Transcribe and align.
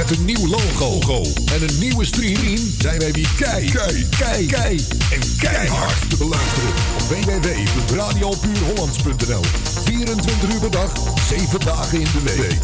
Met 0.00 0.10
een 0.18 0.24
nieuw 0.24 0.46
logo 0.46 1.22
en 1.52 1.62
een 1.68 1.78
nieuwe 1.78 2.04
stream 2.04 2.56
zijn 2.78 2.98
wij 2.98 3.12
weer 3.12 3.28
kei, 3.36 3.70
kei, 3.70 4.08
kei, 4.18 4.46
kei 4.46 4.86
en 5.12 5.20
keihard 5.38 6.10
te 6.10 6.16
beluisteren 6.16 6.70
op 6.94 7.02
www.radiopuurhollands.nl. 7.08 9.44
24 9.84 10.52
uur 10.52 10.60
per 10.60 10.70
dag, 10.70 10.92
7 11.28 11.60
dagen 11.60 12.00
in 12.00 12.06
de 12.12 12.22
week. 12.22 12.58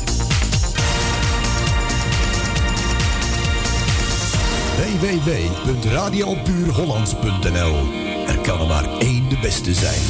www.radiopuurhollands.nl 5.01 7.77
Er 8.27 8.39
kan 8.39 8.61
er 8.61 8.67
maar 8.67 8.99
één 8.99 9.29
de 9.29 9.39
beste 9.39 9.75
zijn. 9.75 10.01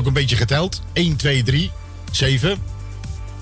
Ook 0.00 0.06
een 0.06 0.12
beetje 0.12 0.36
geteld. 0.36 0.82
1, 0.92 1.16
2, 1.16 1.42
3, 1.42 1.70
7. 2.12 2.58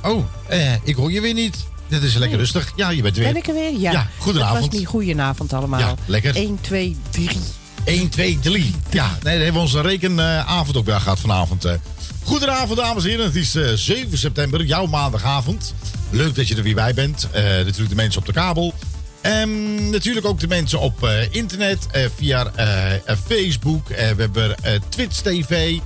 Oh, 0.02 0.24
eh, 0.46 0.72
ik 0.82 0.94
hoor 0.94 1.12
je 1.12 1.20
weer 1.20 1.34
niet. 1.34 1.56
Dit 1.88 2.02
is 2.02 2.14
lekker 2.14 2.38
rustig. 2.38 2.72
Ja, 2.76 2.90
je 2.90 3.02
bent 3.02 3.16
weer. 3.16 3.26
Ben 3.26 3.36
ik 3.36 3.48
er 3.48 3.54
weer? 3.54 3.72
Ja. 3.78 3.92
Ja, 3.92 4.06
goedenavond. 4.18 4.58
Het 4.62 4.70
was 4.70 4.78
niet 4.80 4.88
goedenavond 4.88 5.52
allemaal. 5.52 5.80
Ja, 5.80 5.94
lekker. 6.06 6.36
1, 6.36 6.58
2, 6.60 6.96
3. 7.10 7.28
1, 7.84 8.08
2, 8.08 8.38
3. 8.40 8.74
Ja, 8.90 9.06
nee, 9.10 9.18
dan 9.22 9.32
hebben 9.32 9.52
we 9.52 9.58
onze 9.58 9.80
rekenavond 9.80 10.76
ook 10.76 10.84
weer 10.86 11.00
gehad 11.00 11.20
vanavond. 11.20 11.64
eh. 11.64 11.72
Goedenavond, 12.24 12.78
dames 12.78 13.04
en 13.04 13.10
heren. 13.10 13.24
Het 13.24 13.34
is 13.36 13.54
eh, 13.54 13.72
7 13.72 14.18
september, 14.18 14.64
jouw 14.64 14.86
maandagavond. 14.86 15.74
Leuk 16.10 16.34
dat 16.34 16.48
je 16.48 16.56
er 16.56 16.62
weer 16.62 16.74
bij 16.74 16.94
bent. 16.94 17.28
Eh, 17.32 17.42
natuurlijk 17.42 17.88
de 17.88 17.94
mensen 17.94 18.20
op 18.20 18.26
de 18.26 18.32
kabel. 18.32 18.74
En 19.20 19.90
natuurlijk 19.90 20.26
ook 20.26 20.40
de 20.40 20.46
mensen 20.48 20.80
op 20.80 21.04
eh, 21.04 21.32
internet, 21.34 21.86
eh, 21.90 22.04
via 22.16 22.50
eh, 22.54 22.94
eh, 22.94 23.00
Facebook. 23.26 23.88
Eh, 23.90 24.10
we 24.10 24.20
hebben 24.22 24.56
eh, 24.62 24.72
Twitch 24.88 25.20
TV. 25.20 25.78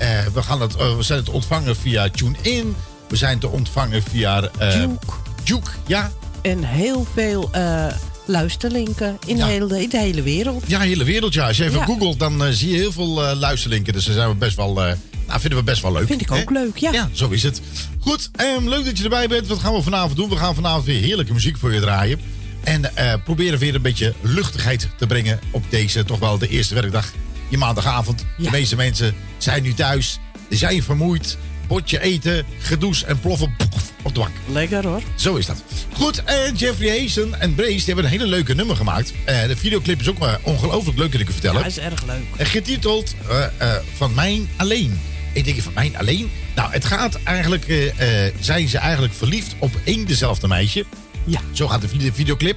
Eh, 0.00 0.08
we, 0.34 0.42
gaan 0.42 0.60
het, 0.60 0.76
eh, 0.76 0.96
we 0.96 1.02
zijn 1.02 1.24
te 1.24 1.30
ontvangen 1.30 1.76
via 1.76 2.08
TuneIn. 2.10 2.74
We 3.08 3.16
zijn 3.16 3.38
te 3.38 3.48
ontvangen 3.48 4.02
via... 4.02 4.42
eh, 4.58 4.74
Juke. 4.80 5.06
Juke, 5.44 5.70
ja. 5.86 6.10
En 6.42 6.64
heel 6.64 7.06
veel 7.14 7.48
eh, 7.52 7.86
luisterlinken 8.24 9.18
in, 9.26 9.36
Ja. 9.36 9.44
de 9.46 9.50
hele, 9.52 9.82
in 9.82 9.88
de 9.88 9.98
hele 9.98 10.22
wereld. 10.22 10.64
Ja, 10.66 10.80
hele 10.80 11.04
wereld, 11.04 11.34
ja. 11.34 11.46
Als 11.46 11.56
je 11.56 11.64
even 11.64 11.78
Ja. 11.78 11.84
googelt, 11.84 12.18
dan 12.18 12.44
eh, 12.44 12.50
zie 12.52 12.70
je 12.70 12.76
heel 12.76 12.92
veel 12.92 13.24
eh, 13.28 13.36
luisterlinken. 13.38 13.92
Dus 13.92 14.04
daar 14.04 14.14
zijn 14.14 14.28
we 14.28 14.34
best 14.34 14.56
wel, 14.56 14.84
eh, 14.84 14.92
nou, 15.26 15.40
vinden 15.40 15.58
we 15.58 15.64
best 15.64 15.82
wel 15.82 15.92
leuk. 15.92 16.06
Vind 16.06 16.20
ik 16.20 16.28
hè? 16.28 16.40
ook 16.40 16.50
leuk, 16.50 16.76
ja. 16.76 16.92
Ja, 16.92 17.08
zo 17.12 17.28
is 17.28 17.42
het. 17.42 17.60
Goed, 18.00 18.30
ehm, 18.36 18.68
leuk 18.68 18.84
dat 18.84 18.98
je 18.98 19.04
erbij 19.04 19.28
bent. 19.28 19.46
Wat 19.46 19.58
gaan 19.58 19.74
we 19.74 19.82
vanavond 19.82 20.16
doen? 20.16 20.28
We 20.28 20.36
gaan 20.36 20.54
vanavond 20.54 20.84
weer 20.84 21.02
heerlijke 21.02 21.32
muziek 21.32 21.56
voor 21.58 21.72
je 21.74 21.80
draaien. 21.80 22.20
En 22.64 22.96
eh, 22.96 23.14
proberen 23.24 23.58
weer 23.58 23.74
een 23.74 23.82
beetje 23.82 24.14
luchtigheid 24.20 24.88
te 24.98 25.06
brengen 25.06 25.40
op 25.50 25.64
deze 25.68 26.04
toch 26.04 26.18
wel 26.18 26.38
de 26.38 26.48
eerste 26.48 26.74
werkdag. 26.74 27.12
Je 27.50 27.58
maandagavond. 27.58 28.24
De 28.38 28.50
meeste 28.50 28.76
mensen 28.76 29.14
zijn 29.38 29.62
nu 29.62 29.74
thuis. 29.74 30.18
Ze 30.50 30.56
zijn 30.56 30.82
vermoeid. 30.82 31.38
Potje 31.66 32.00
eten, 32.02 32.44
gedoes 32.58 33.04
en 33.04 33.20
ploffen 33.20 33.54
op 34.02 34.14
de 34.14 34.20
bank. 34.20 34.34
Lekker 34.46 34.86
hoor. 34.86 35.02
Zo 35.14 35.34
is 35.36 35.46
dat. 35.46 35.62
Goed, 35.92 36.24
en 36.24 36.54
Jeffrey 36.54 37.00
Hazen 37.00 37.40
en 37.40 37.54
Brace 37.54 37.70
die 37.76 37.84
hebben 37.84 38.04
een 38.04 38.10
hele 38.10 38.26
leuke 38.26 38.54
nummer 38.54 38.76
gemaakt. 38.76 39.12
Eh, 39.24 39.46
de 39.46 39.56
videoclip 39.56 40.00
is 40.00 40.08
ook 40.08 40.18
maar 40.18 40.38
ongelooflijk 40.42 40.98
leuk, 40.98 41.10
kan 41.10 41.20
ik 41.20 41.28
u 41.28 41.32
vertellen. 41.32 41.60
Ja, 41.60 41.66
is 41.66 41.78
erg 41.78 42.04
leuk. 42.06 42.22
En 42.36 42.46
getiteld 42.46 43.14
eh, 43.28 43.44
eh, 43.58 43.82
Van 43.96 44.14
Mijn 44.14 44.48
Alleen. 44.56 45.00
Ik 45.32 45.44
denk, 45.44 45.60
van 45.62 45.72
Mijn 45.72 45.96
Alleen? 45.96 46.30
Nou, 46.54 46.72
het 46.72 46.84
gaat 46.84 47.18
eigenlijk... 47.24 47.92
zijn 48.40 48.68
ze 48.68 48.78
eigenlijk 48.78 49.14
verliefd 49.14 49.54
op 49.58 49.72
één 49.84 50.06
dezelfde 50.06 50.48
meisje. 50.48 50.84
Ja. 51.24 51.40
Zo 51.52 51.68
gaat 51.68 51.80
de 51.80 51.88
vide- 51.88 52.12
videoclip. 52.12 52.56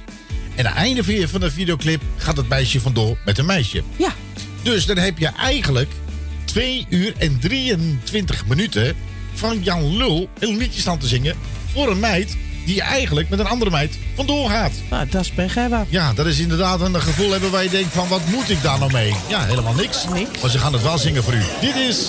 En 0.54 0.66
aan 0.66 0.72
het 0.72 0.82
einde 0.82 1.04
van- 1.04 1.28
van 1.28 1.40
de 1.40 1.50
videoclip 1.50 2.02
gaat 2.16 2.36
het 2.36 2.48
meisje 2.48 2.80
vandoor 2.80 3.18
met 3.24 3.38
een 3.38 3.46
meisje. 3.46 3.82
Ja. 3.96 4.14
Dus 4.64 4.86
dan 4.86 4.98
heb 4.98 5.18
je 5.18 5.28
eigenlijk 5.28 5.90
2 6.44 6.86
uur 6.88 7.14
en 7.18 7.38
23 7.40 8.46
minuten 8.46 8.96
van 9.34 9.62
Jan 9.62 9.96
Lul 9.96 10.28
heel 10.38 10.54
liedje 10.54 10.80
staan 10.80 10.98
te 10.98 11.06
zingen 11.06 11.36
voor 11.72 11.90
een 11.90 12.00
meid 12.00 12.36
die 12.64 12.82
eigenlijk 12.82 13.28
met 13.28 13.38
een 13.38 13.46
andere 13.46 13.70
meid 13.70 13.98
vandoor 14.14 14.50
gaat. 14.50 14.72
Nou, 14.90 15.08
dat 15.08 15.20
is 15.20 15.30
pech, 15.30 15.54
Ja, 15.88 16.12
dat 16.12 16.26
is 16.26 16.38
inderdaad 16.38 16.80
een 16.80 17.00
gevoel 17.00 17.30
hebben 17.30 17.50
waar 17.50 17.62
je 17.62 17.70
denkt 17.70 17.92
van 17.92 18.08
wat 18.08 18.20
moet 18.26 18.50
ik 18.50 18.62
daar 18.62 18.78
nou 18.78 18.92
mee? 18.92 19.14
Ja, 19.28 19.44
helemaal 19.44 19.74
niks. 19.74 20.04
niks. 20.14 20.40
Maar 20.40 20.50
ze 20.50 20.58
gaan 20.58 20.72
het 20.72 20.82
wel 20.82 20.98
zingen 20.98 21.22
voor 21.24 21.34
u. 21.34 21.42
Dit 21.60 21.76
is... 21.76 22.08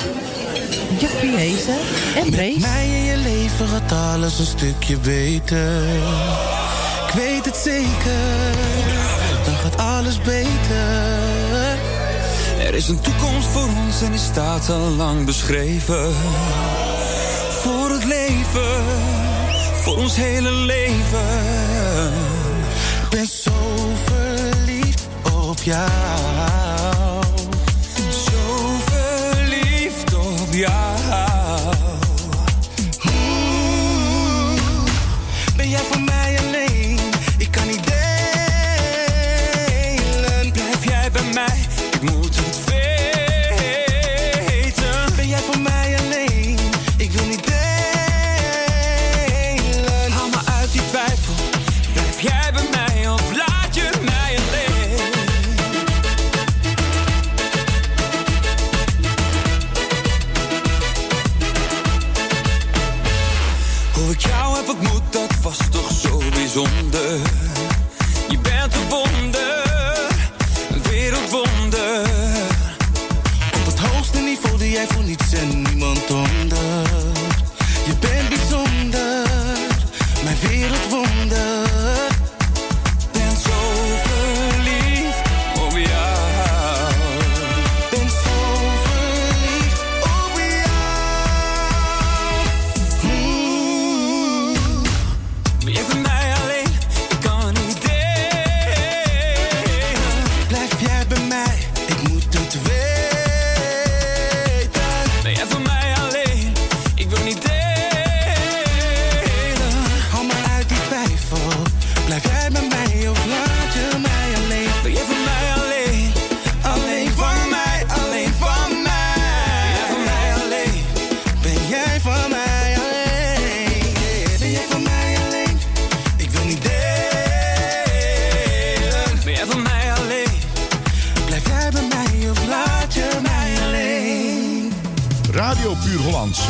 Jappie 1.00 1.36
Hezen 1.36 1.78
en 2.16 2.30
Brees. 2.32 2.58
mij 2.58 2.88
in 2.88 3.04
je 3.04 3.18
leven 3.18 3.68
gaat 3.68 3.92
alles 3.92 4.40
een 4.40 4.46
stukje 4.46 4.98
beter. 4.98 5.84
Ik 7.08 7.14
weet 7.14 7.46
het 7.46 7.56
zeker, 7.56 8.54
dan 9.46 9.56
gaat 9.56 9.78
alles 9.78 10.22
beter 10.22 11.15
er 12.66 12.74
is 12.74 12.88
een 12.88 13.00
toekomst 13.00 13.48
voor 13.48 13.70
ons 13.86 14.02
en 14.02 14.12
die 14.12 14.20
staat 14.20 14.70
al 14.70 14.90
lang 14.90 15.26
beschreven. 15.26 16.14
Voor 17.50 17.90
het 17.90 18.04
leven, 18.04 18.84
voor 19.82 19.98
ons 19.98 20.16
hele 20.16 20.52
leven. 20.52 21.28
Ik 23.04 23.10
ben 23.10 23.28
zo 23.28 23.52
verliefd 24.06 25.08
op 25.24 25.64
jou. 25.64 25.90
Zo 28.10 28.78
verliefd 28.86 30.14
op 30.16 30.54
jou. 30.54 30.95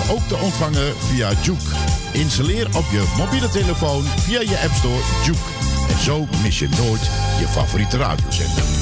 Ook 0.09 0.27
te 0.27 0.35
ontvangen 0.35 0.93
via 0.97 1.31
Juke. 1.41 1.75
Installeer 2.11 2.67
op 2.75 2.85
je 2.91 3.13
mobiele 3.17 3.49
telefoon 3.49 4.03
via 4.03 4.41
je 4.41 4.59
App 4.63 4.73
Store 4.73 5.01
Juke. 5.25 5.39
En 5.89 6.03
zo 6.03 6.27
mis 6.43 6.59
je 6.59 6.69
nooit 6.69 7.09
je 7.39 7.47
favoriete 7.47 7.97
radiozender. 7.97 8.74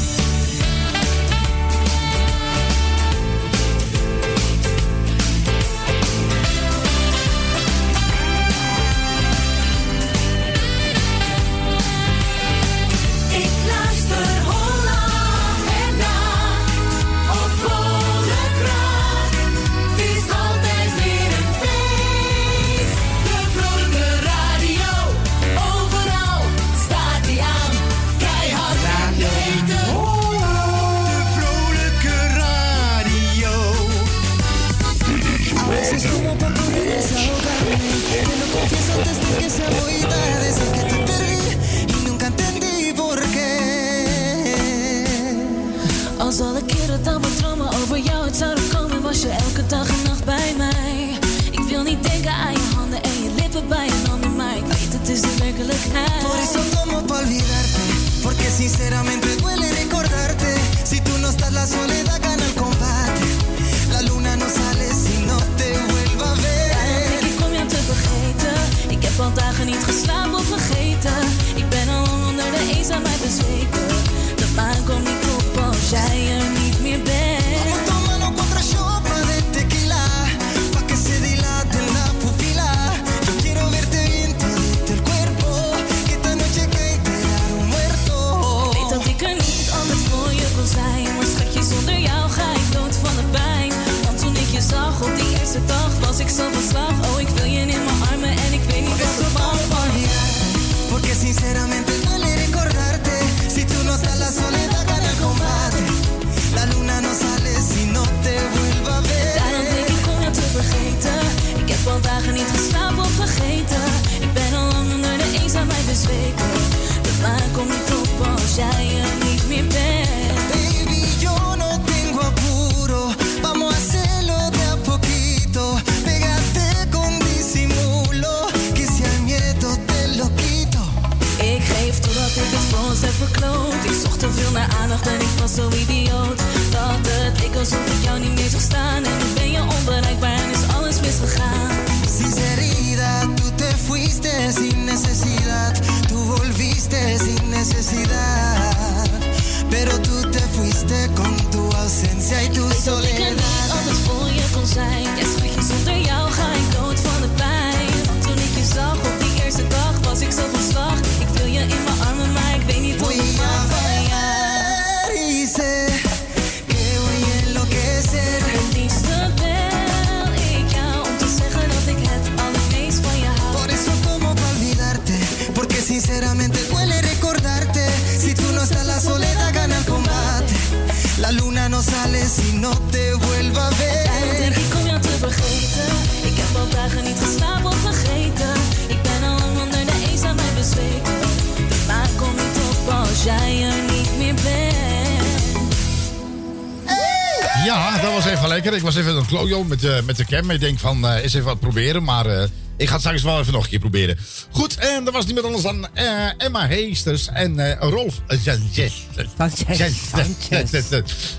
Ja, 197.66 198.02
dat 198.02 198.14
was 198.14 198.26
even 198.26 198.48
lekker. 198.48 198.74
Ik 198.74 198.82
was 198.82 198.96
even 198.96 199.16
een 199.16 199.26
klojo 199.26 199.64
met, 199.64 199.84
eh, 199.84 200.02
met 200.02 200.18
de 200.18 200.26
cam. 200.26 200.50
Ik 200.50 200.60
denk 200.60 200.80
van, 200.80 201.06
eh, 201.08 201.16
uh, 201.16 201.24
eens 201.24 201.34
even 201.34 201.46
wat 201.48 201.60
proberen. 201.60 202.04
Maar 202.04 202.26
eh, 202.26 202.44
ik 202.78 202.88
ga 202.88 202.92
het 202.94 203.02
straks 203.02 203.22
wel 203.22 203.40
even 203.40 203.54
nog 203.54 203.64
een 203.64 203.70
keer 203.70 203.80
proberen. 203.80 204.18
Goed, 204.52 204.76
en 204.76 205.04
dat 205.04 205.14
was 205.14 205.26
niemand 205.26 205.46
anders 205.46 205.64
dan 205.64 205.88
eh, 205.94 206.06
Emma 206.38 206.68
Heesters 206.68 207.28
en 207.28 207.60
eh, 207.60 207.90
Rolf 207.90 208.16
uh, 208.28 208.40
Sanchez. 208.44 208.94
Sanchez. 209.38 210.72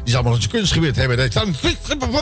Die 0.05 0.13
zal 0.13 0.23
maar 0.23 0.33
ons 0.33 0.49
kunstgebied 0.49 0.97
hebben. 0.97 1.17
Dat 1.17 1.33
dan 1.33 1.55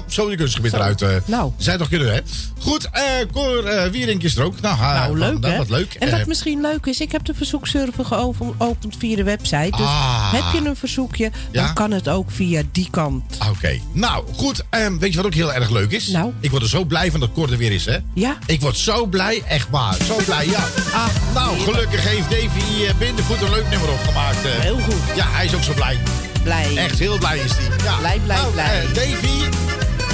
zo 0.06 0.30
je 0.30 0.36
kunstgebied 0.36 0.72
eruit. 0.72 1.02
eh 1.02 1.08
Nou. 1.24 1.52
Zij 1.56 1.76
toch 1.76 1.88
kunnen, 1.88 2.14
hè? 2.14 2.20
Goed, 2.58 2.88
Cor 3.32 3.64
eh 3.66 3.90
Wierink 3.90 4.22
is 4.22 4.36
er 4.36 4.44
ook. 4.44 4.60
Nou, 4.60 4.78
Nou, 4.80 5.18
leuk 5.18 5.44
hè? 5.44 5.56
Wat 5.56 5.68
leuk. 5.70 5.94
En 5.94 6.10
wat 6.10 6.26
misschien 6.26 6.60
leuk 6.60 6.86
is, 6.86 7.00
ik 7.00 7.12
heb 7.12 7.24
de 7.24 7.34
verzoekserver 7.34 8.04
geopend 8.04 8.94
via 8.98 9.16
de 9.16 9.22
website. 9.24 9.70
Dus 9.76 9.86
Ah. 9.86 10.32
heb 10.32 10.62
je 10.62 10.68
een 10.68 10.76
verzoekje, 10.76 11.30
dan 11.52 11.64
Ja? 11.64 11.72
kan 11.72 11.90
het 11.90 12.08
ook 12.08 12.30
via 12.30 12.62
die 12.72 12.88
kant. 12.90 13.22
Oké, 13.50 13.78
nou 13.92 14.24
goed. 14.34 14.64
ehm, 14.70 14.98
weet 14.98 15.10
je 15.10 15.16
wat 15.16 15.26
ook 15.26 15.34
heel 15.34 15.52
erg 15.52 15.70
leuk 15.70 15.90
is? 15.90 16.06
Nou? 16.06 16.32
Ik 16.40 16.50
word 16.50 16.62
er 16.62 16.68
zo 16.68 16.84
blij 16.84 17.10
van 17.10 17.20
dat 17.20 17.32
Cor 17.32 17.50
er 17.52 17.58
weer 17.58 17.72
is, 17.72 17.84
hè? 17.84 17.98
Ja? 18.14 18.38
Ik 18.46 18.60
word 18.60 18.76
zo 18.76 19.01
blij, 19.06 19.42
echt 19.48 19.66
waar. 19.70 19.94
Zo 20.06 20.16
blij, 20.24 20.46
ja. 20.46 20.64
Ah, 20.94 21.06
nou, 21.34 21.58
gelukkig 21.60 22.04
heeft 22.08 22.30
Davy 22.30 22.84
eh, 22.86 22.94
Bindervoet 22.98 23.42
een 23.42 23.50
leuk 23.50 23.68
nummer 23.70 23.90
opgemaakt. 23.90 24.44
eh. 24.44 24.50
Heel 24.60 24.78
goed. 24.78 25.16
Ja, 25.16 25.24
hij 25.28 25.44
is 25.44 25.54
ook 25.54 25.62
zo 25.62 25.72
blij. 25.72 25.98
Blij. 26.42 26.76
Echt 26.76 26.98
heel 26.98 27.18
blij 27.18 27.38
is 27.38 27.50
hij. 27.54 27.64
Ja. 27.84 27.96
Blij, 27.98 28.18
blij, 28.24 28.36
nou, 28.36 28.52
blij. 28.52 28.80
eh, 28.80 28.94
Davy, 28.94 29.44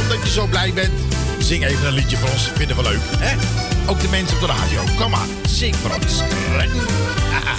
omdat 0.03 0.23
je 0.27 0.31
zo 0.33 0.47
blij 0.47 0.73
bent, 0.73 0.91
zing 1.39 1.65
even 1.65 1.87
een 1.87 1.93
liedje 1.93 2.17
voor 2.17 2.29
ons. 2.31 2.51
Vinden 2.55 2.77
we 2.77 2.83
leuk, 2.83 3.01
hè? 3.19 3.37
Ook 3.91 4.01
de 4.01 4.09
mensen 4.09 4.35
op 4.37 4.41
de 4.41 4.47
radio. 4.47 4.83
Kom 5.01 5.11
maar, 5.11 5.27
zing 5.49 5.77
voor 5.77 5.91
ons. 6.03 6.15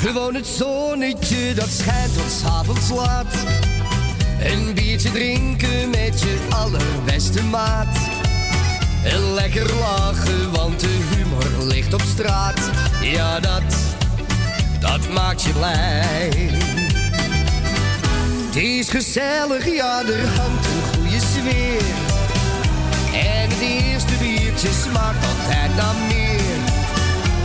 Gewoon 0.01 0.35
het 0.39 0.47
zonnetje 0.47 1.53
dat 1.53 1.69
schijnt 1.79 2.13
tot 2.13 2.51
avonds 2.51 2.89
laat. 2.89 3.33
Een 4.43 4.73
biertje 4.73 5.11
drinken 5.11 5.89
met 5.89 6.19
je 6.21 6.37
allerbeste 6.49 7.43
maat. 7.43 7.97
En 9.03 9.33
lekker 9.33 9.73
lachen, 9.75 10.51
want 10.51 10.79
de 10.79 10.99
humor 11.15 11.65
ligt 11.65 11.93
op 11.93 12.01
straat. 12.01 12.59
Ja, 13.01 13.39
dat, 13.39 13.61
dat 14.79 15.09
maakt 15.09 15.41
je 15.41 15.51
blij. 15.51 16.29
Het 18.45 18.55
is 18.55 18.89
gezellig, 18.89 19.75
ja, 19.75 19.99
er 19.99 20.27
hangt 20.27 20.65
een 20.65 20.83
goede 20.93 21.19
sfeer. 21.19 21.81
En 23.13 23.49
het 23.49 23.59
eerste 23.59 24.13
biertje 24.19 24.69
smaakt 24.83 25.25
altijd 25.25 25.75
naar 25.75 25.95
meer. 26.07 26.57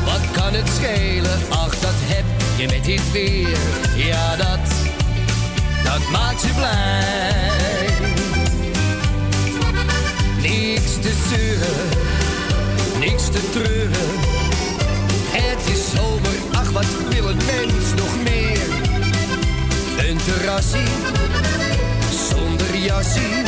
Wat 0.05 0.31
kan 0.33 0.55
het 0.55 0.69
schelen? 0.69 1.39
Ach, 1.49 1.79
dat 1.79 1.99
heb 1.99 2.25
je 2.57 2.67
met 2.67 2.85
dit 2.85 3.13
weer. 3.13 3.59
Ja, 3.97 4.37
dat, 4.37 4.69
dat 5.85 6.11
maakt 6.11 6.43
je 6.43 6.53
blij. 6.57 7.74
Niks 10.45 10.93
te 11.01 11.13
zeuren, 11.29 11.89
niks 12.99 13.25
te 13.25 13.51
treuren. 13.51 14.11
Het 15.31 15.73
is 15.75 15.91
zomer, 15.95 16.37
ach, 16.53 16.71
wat 16.71 16.87
wil 17.09 17.29
een 17.29 17.37
mens 17.37 17.95
nog 17.97 18.23
meer? 18.23 18.69
Een 20.09 20.17
terrassie, 20.17 20.89
zonder 22.29 22.77
jassie. 22.77 23.43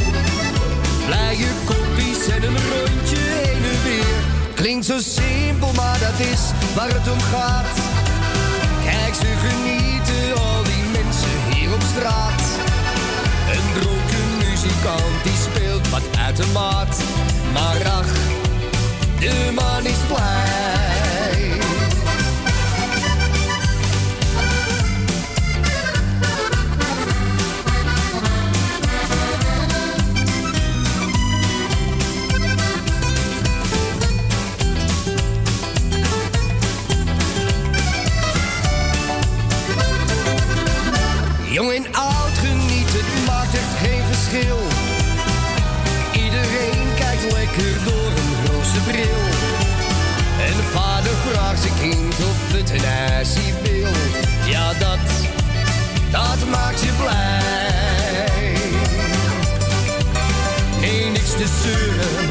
Blije 1.07 1.49
koppies 1.65 2.29
en 2.29 2.43
een 2.43 2.59
rondje 2.73 3.17
heen 3.17 3.65
en 3.65 3.83
weer. 3.83 4.17
Klinkt 4.55 4.87
zo 4.87 4.99
simpel, 4.99 5.73
maar 5.73 5.99
dat 5.99 6.26
is 6.26 6.41
waar 6.75 6.88
het 6.88 7.12
om 7.12 7.21
gaat. 7.21 7.76
Kijk, 8.85 9.15
ze 9.15 9.33
genieten, 9.47 10.43
al 10.43 10.62
die 10.62 10.85
mensen 10.93 11.55
hier 11.55 11.75
op 11.75 11.83
straat. 11.95 12.36
Muzikant 14.67 15.23
die 15.23 15.33
speelt 15.33 15.89
wat 15.89 16.03
uit 16.19 16.37
de 16.37 16.47
maat. 16.53 17.03
Maar 17.53 17.89
ach, 17.91 18.13
de 19.21 19.53
man 19.55 19.87
is 19.87 19.99
blij. 20.09 21.06
Bril. 48.80 49.21
En 50.47 50.64
vader 50.73 51.12
vraagt 51.26 51.62
zijn 51.62 51.73
kind 51.80 52.14
of 52.14 52.52
het 52.52 52.71
een 52.71 52.85
ijsje 52.85 53.40
wil. 53.62 53.90
Ja, 54.50 54.73
dat, 54.73 54.99
dat 56.11 56.49
maakt 56.50 56.80
je 56.80 56.92
blij. 57.02 58.54
Nee, 60.80 61.11
niks 61.11 61.30
te 61.30 61.47
zeuren, 61.62 62.28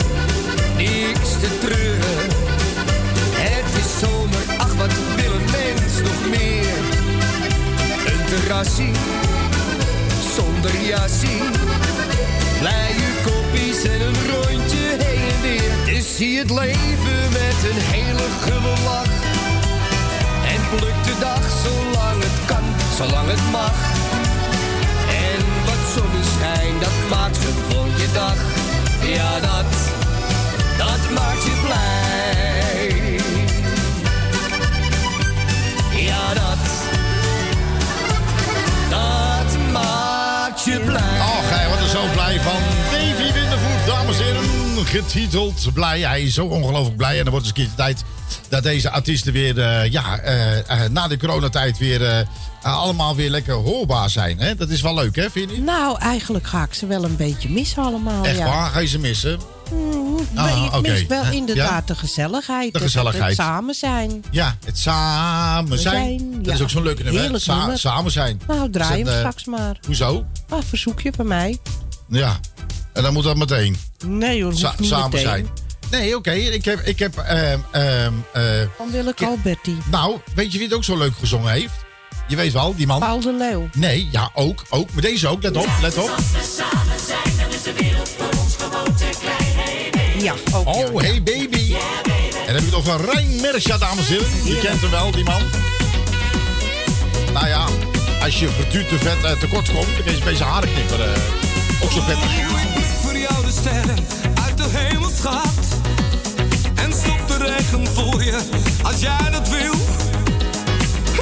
niks 0.77 1.29
te 1.41 1.57
treuren. 1.59 2.29
Het 3.37 3.83
is 3.83 3.99
zomer, 3.99 4.43
ach 4.57 4.73
wat 4.75 4.93
wil 5.15 5.33
een 5.33 5.45
mens 5.51 6.01
nog 6.01 6.29
meer. 6.29 6.77
Een 8.05 8.25
terrassie, 8.25 8.91
zonder 10.35 10.81
jassie. 10.81 11.41
Blije 12.59 13.09
koppies 13.23 13.83
en 13.83 14.01
een 14.01 14.14
zie 16.13 16.37
het 16.37 16.49
leven 16.49 17.21
met 17.31 17.57
een 17.69 17.81
hele 17.93 18.27
gulle 18.41 18.75
lach. 18.83 19.13
En 20.53 20.77
pluk 20.77 21.03
de 21.03 21.15
dag 21.19 21.43
zolang 21.63 22.19
het 22.23 22.39
kan, 22.45 22.63
zolang 22.97 23.27
het 23.27 23.51
mag. 23.51 23.75
En 25.27 25.41
wat 25.65 25.81
zonneschijn, 25.95 26.73
dat 26.79 26.97
maakt 27.09 27.37
gewoon 27.37 27.89
je 27.97 28.09
dag. 28.13 28.37
Ja, 29.17 29.39
dat, 29.39 29.71
dat 30.77 31.01
maakt 31.17 31.43
je 31.43 31.55
blij. 31.65 33.19
Ja, 36.03 36.33
dat, 36.33 36.63
dat 38.89 39.71
maakt 39.71 40.63
je 40.63 40.79
blij. 40.79 41.19
Och, 41.19 41.49
hij 41.55 41.67
wordt 41.67 41.81
er 41.81 41.89
zo 41.89 42.03
blij 42.13 42.39
van. 42.39 42.61
Davy 42.91 43.33
Wintervoet, 43.33 43.85
dames 43.85 44.19
en 44.19 44.25
heren. 44.25 44.44
Getiteld 44.83 45.73
Blij. 45.73 45.99
Hij 45.99 46.21
is 46.23 46.33
zo 46.33 46.45
ongelooflijk 46.45 46.97
blij. 46.97 47.17
En 47.17 47.23
dan 47.23 47.31
wordt 47.33 47.47
het 47.47 47.57
eens 47.57 47.67
een 47.67 47.75
keer 47.75 47.85
tijd 47.85 48.03
dat 48.49 48.63
deze 48.63 48.89
artiesten 48.91 49.33
weer... 49.33 49.59
eh, 49.59 49.91
ja, 49.91 50.17
eh, 50.19 50.83
eh, 50.83 50.89
na 50.91 51.07
de 51.07 51.17
coronatijd 51.17 51.77
weer... 51.77 52.27
allemaal 52.61 53.15
weer 53.15 53.29
lekker 53.29 53.53
hoorbaar 53.53 54.09
zijn. 54.09 54.39
Hè? 54.39 54.55
Dat 54.55 54.69
is 54.69 54.81
wel 54.81 54.93
leuk, 54.93 55.15
hè? 55.15 55.29
Vind 55.29 55.51
je? 55.51 55.61
Nou, 55.61 55.99
eigenlijk 55.99 56.47
ga 56.47 56.63
ik 56.63 56.73
ze 56.73 56.85
wel 56.87 57.03
een 57.03 57.15
beetje 57.15 57.49
missen 57.49 57.83
allemaal. 57.83 58.23
Echt 58.25 58.37
ja. 58.37 58.45
waar? 58.45 58.69
Ga 58.71 58.79
je 58.79 58.87
ze 58.87 58.99
missen? 58.99 59.39
Maar 60.33 60.51
Ah, 60.51 60.73
ik 60.75 60.81
mis 60.81 61.05
wel 61.05 61.23
Ja. 61.23 61.29
inderdaad 61.29 61.87
de 61.87 61.95
gezelligheid. 61.95 62.73
De 62.73 62.79
het- 62.79 62.87
gezelligheid. 62.87 63.37
Het, 63.37 63.45
samen 63.45 63.75
zijn. 63.75 64.23
Ja, 64.31 64.57
het 64.65 64.77
samen 64.79 65.79
zijn. 65.79 66.19
zijn, 66.19 66.31
Dat 66.37 66.45
ja. 66.45 66.53
is 66.53 66.61
ook 66.61 66.69
zo'n 66.69 66.83
leuke 66.83 66.97
nummer. 67.03 67.13
hè? 67.13 67.21
Heerlijk 67.21 67.43
Sa- 67.43 67.57
nummer. 67.57 67.79
samen 67.79 68.11
zijn. 68.11 68.41
Nou, 68.47 68.69
draai 68.69 69.01
Is 69.01 69.07
hem 69.07 69.17
straks 69.17 69.45
maar. 69.45 69.77
Hoezo? 69.85 70.25
Ah, 70.49 70.59
verzoekje 70.67 71.11
van 71.15 71.27
mij. 71.27 71.57
Ja. 72.09 72.39
En 72.95 73.03
dan 73.03 73.13
moet 73.13 73.23
dat 73.23 73.35
meteen. 73.37 73.77
Nee 74.05 74.43
hoor, 74.43 74.53
Sa- 74.53 74.73
niet 74.77 74.89
samen 74.89 75.09
meteen. 75.09 75.25
zijn. 75.25 75.47
Nee, 75.91 76.15
oké. 76.15 76.31
Ik 76.31 76.65
heb... 76.65 76.79
Ik 76.79 76.99
heb 76.99 77.17
ehm, 77.17 77.59
ehm, 77.71 78.13
eh, 78.33 78.43
Dan 78.77 78.91
wil 78.91 79.07
ik 79.07 79.19
Ja. 79.19 79.27
Alberti. 79.27 79.77
nou, 79.91 80.17
weet 80.35 80.51
je 80.51 80.57
wie 80.57 80.67
het 80.67 80.75
ook 80.75 80.83
zo 80.83 80.97
leuk 80.97 81.13
gezongen 81.19 81.51
heeft? 81.51 81.73
Je 82.27 82.35
weet 82.35 82.53
wel, 82.53 82.75
die 82.75 82.87
man. 82.87 82.99
Paul 82.99 83.19
de 83.19 83.33
Leeuw. 83.33 83.69
Nee, 83.73 84.07
ja, 84.11 84.29
ook. 84.33 84.63
ook. 84.69 84.91
Maar 84.93 85.01
deze 85.01 85.27
ook, 85.27 85.43
let 85.43 85.57
op, 85.57 85.67
let 85.81 85.97
op. 85.97 86.11
Ja, 90.17 90.33
ook. 90.53 90.65
ja. 90.67 90.71
Oh, 90.91 91.01
hey 91.01 91.23
baby. 91.23 91.73
En 91.75 92.45
dan 92.45 92.55
heb 92.55 92.59
je 92.59 92.65
het 92.65 92.73
over 92.73 93.05
Rijn 93.11 93.41
Mersja, 93.41 93.77
dames 93.77 94.07
en 94.07 94.13
heren. 94.13 94.27
Je 94.45 94.59
kent 94.59 94.81
hem 94.81 94.89
wel, 94.89 95.11
die 95.11 95.23
man. 95.23 95.41
Nou 97.33 97.47
ja, 97.47 97.65
als 98.21 98.39
je 98.39 98.47
vertuurd 98.49 98.89
te 98.89 98.97
vet 98.97 99.23
eh, 99.23 99.31
tekort 99.39 99.71
komt, 99.71 99.95
dan 99.95 100.03
kun 100.05 100.15
je 100.15 100.23
bij 100.23 100.35
zijn 100.35 100.49
haren 100.49 100.73
knippen. 100.73 100.99
Ook 101.85 101.91
zo 101.91 102.01
voor 103.01 103.17
jou 103.17 103.45
de 103.45 103.51
sterren 103.51 103.97
uit 104.45 104.57
de 104.57 104.63
hemel 104.67 105.09
schat. 105.09 105.65
En 106.75 106.93
stop 106.93 107.27
de 107.27 107.37
regen 107.37 107.87
voor 107.87 108.23
je 108.23 108.39
als 108.83 108.99
jij 108.99 109.29
dat 109.31 109.49
wil. 109.49 109.73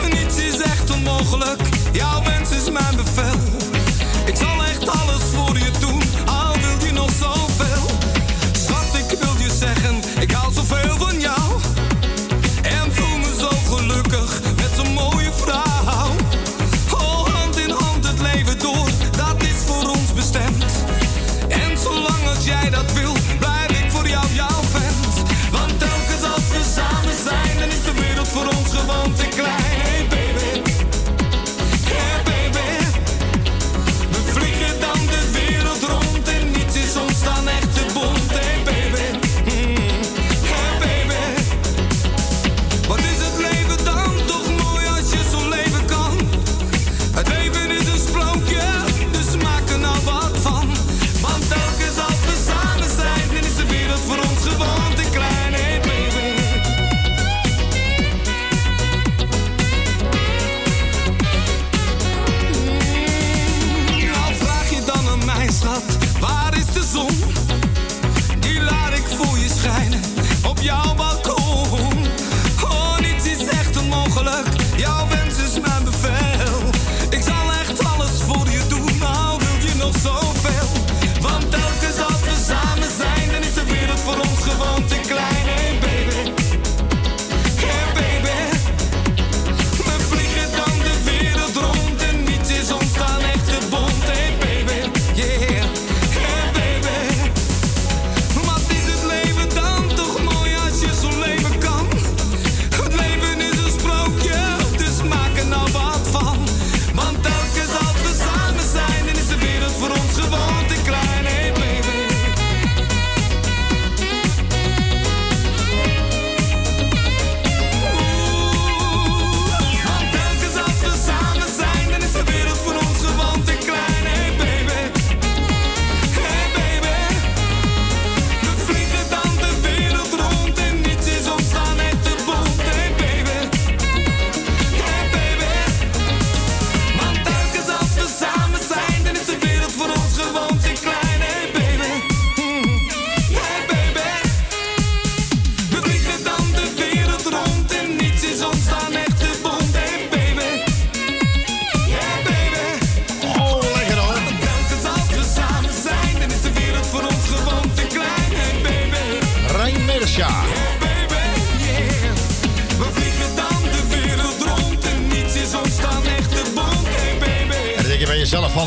Niets 0.09 0.37
is 0.37 0.61
echt 0.61 0.89
onmogelijk, 0.91 1.61
jouw 1.91 2.23
wens 2.23 2.49
is 2.49 2.69
mijn 2.69 2.95
bevel. 2.95 3.39
Ik 4.25 4.35
zal 4.35 4.63
echt 4.63 4.89
alles 4.89 5.23
voor 5.33 5.57
je 5.57 5.62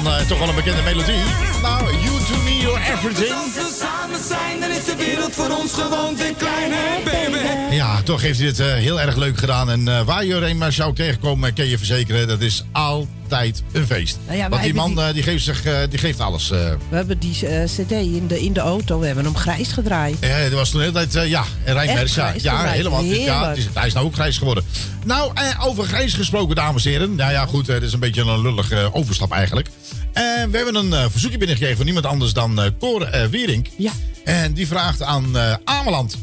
van 0.02 0.12
eh, 0.12 0.26
toch 0.26 0.38
wel 0.38 0.48
een 0.48 0.54
bekende 0.54 0.82
melodie. 0.82 1.14
Nou, 1.62 1.84
You 1.84 2.24
To 2.24 2.42
Me, 2.44 2.58
Your 2.60 2.80
Everything. 2.80 3.30
Als 3.32 3.54
we 3.54 3.76
samen 3.80 4.20
zijn, 4.28 4.60
dan 4.60 4.70
is 4.70 4.84
de 4.84 4.94
wereld 4.96 5.32
voor 5.34 5.50
ons 5.50 5.72
gewoon 5.72 6.14
te 6.16 6.34
klein. 6.38 6.72
Hey 6.72 7.02
baby. 7.04 7.74
Ja, 7.74 8.02
toch 8.02 8.20
heeft 8.22 8.38
hij 8.38 8.48
het 8.48 8.60
eh, 8.60 8.66
heel 8.72 9.00
erg 9.00 9.16
leuk 9.16 9.38
gedaan. 9.38 9.70
En 9.70 9.88
eh, 9.88 10.02
waar 10.02 10.24
je 10.24 10.82
ook 10.84 10.96
tegenkomt, 10.96 11.44
eh, 11.44 11.54
kan 11.54 11.66
je 11.66 11.78
verzekeren, 11.78 12.28
dat 12.28 12.40
is 12.40 12.64
altijd 12.72 13.62
een 13.72 13.86
feest. 13.86 14.18
Nou 14.26 14.38
ja, 14.38 14.48
Want 14.48 14.62
die 14.62 14.74
man 14.74 15.00
die 15.12 15.22
geeft, 15.22 15.44
zich, 15.44 15.62
die 15.90 15.98
geeft 15.98 16.20
alles. 16.20 16.50
eh. 16.50 16.58
We 16.88 16.96
hebben 16.96 17.18
die 17.18 17.32
cd 17.64 17.90
in 17.90 18.24
de, 18.26 18.42
in 18.44 18.52
de 18.52 18.60
auto. 18.60 18.98
We 18.98 19.06
hebben 19.06 19.24
hem 19.24 19.36
grijs 19.36 19.72
gedraaid. 19.72 20.16
Ja, 20.20 20.42
dat 20.42 20.52
was 20.52 20.70
toen 20.70 20.80
de 20.80 20.86
hele 20.86 21.06
tijd, 21.06 21.28
ja, 21.28 21.44
Rijn 21.64 21.88
Echt 21.88 21.98
Mersja. 21.98 22.26
grijs 22.28 22.42
Ja, 22.42 22.56
gedraaid. 22.56 22.76
helemaal. 22.76 23.02
Ja, 23.04 23.52
is, 23.52 23.66
hij 23.74 23.86
is 23.86 23.92
nou 23.92 24.06
ook 24.06 24.14
grijs 24.14 24.38
geworden. 24.38 24.64
Nou, 25.04 25.30
eh, 25.34 25.66
over 25.66 25.84
grijs 25.84 26.14
gesproken, 26.14 26.56
dames 26.56 26.84
en 26.84 26.90
heren. 26.90 27.14
Nou 27.14 27.32
ja, 27.32 27.46
goed, 27.46 27.66
het 27.66 27.82
is 27.82 27.92
een 27.92 28.00
beetje 28.00 28.22
een 28.22 28.40
lullig 28.42 28.92
overstap 28.92 29.32
eigenlijk. 29.32 29.68
Eh, 30.16 30.22
we 30.50 30.56
hebben 30.56 30.74
een 30.74 30.92
eh, 30.92 31.04
verzoekje 31.10 31.38
binnengekregen 31.38 31.76
van 31.76 31.84
niemand 31.84 32.06
anders 32.06 32.32
dan 32.32 32.60
eh 32.60 32.70
Cor 32.80 33.08
Wierink. 33.30 33.66
Ja. 33.76 33.90
En 34.24 34.52
die 34.52 34.66
vraagt 34.66 35.02
aan 35.02 35.36
eh 35.38 35.54
Ameland. 35.64 36.16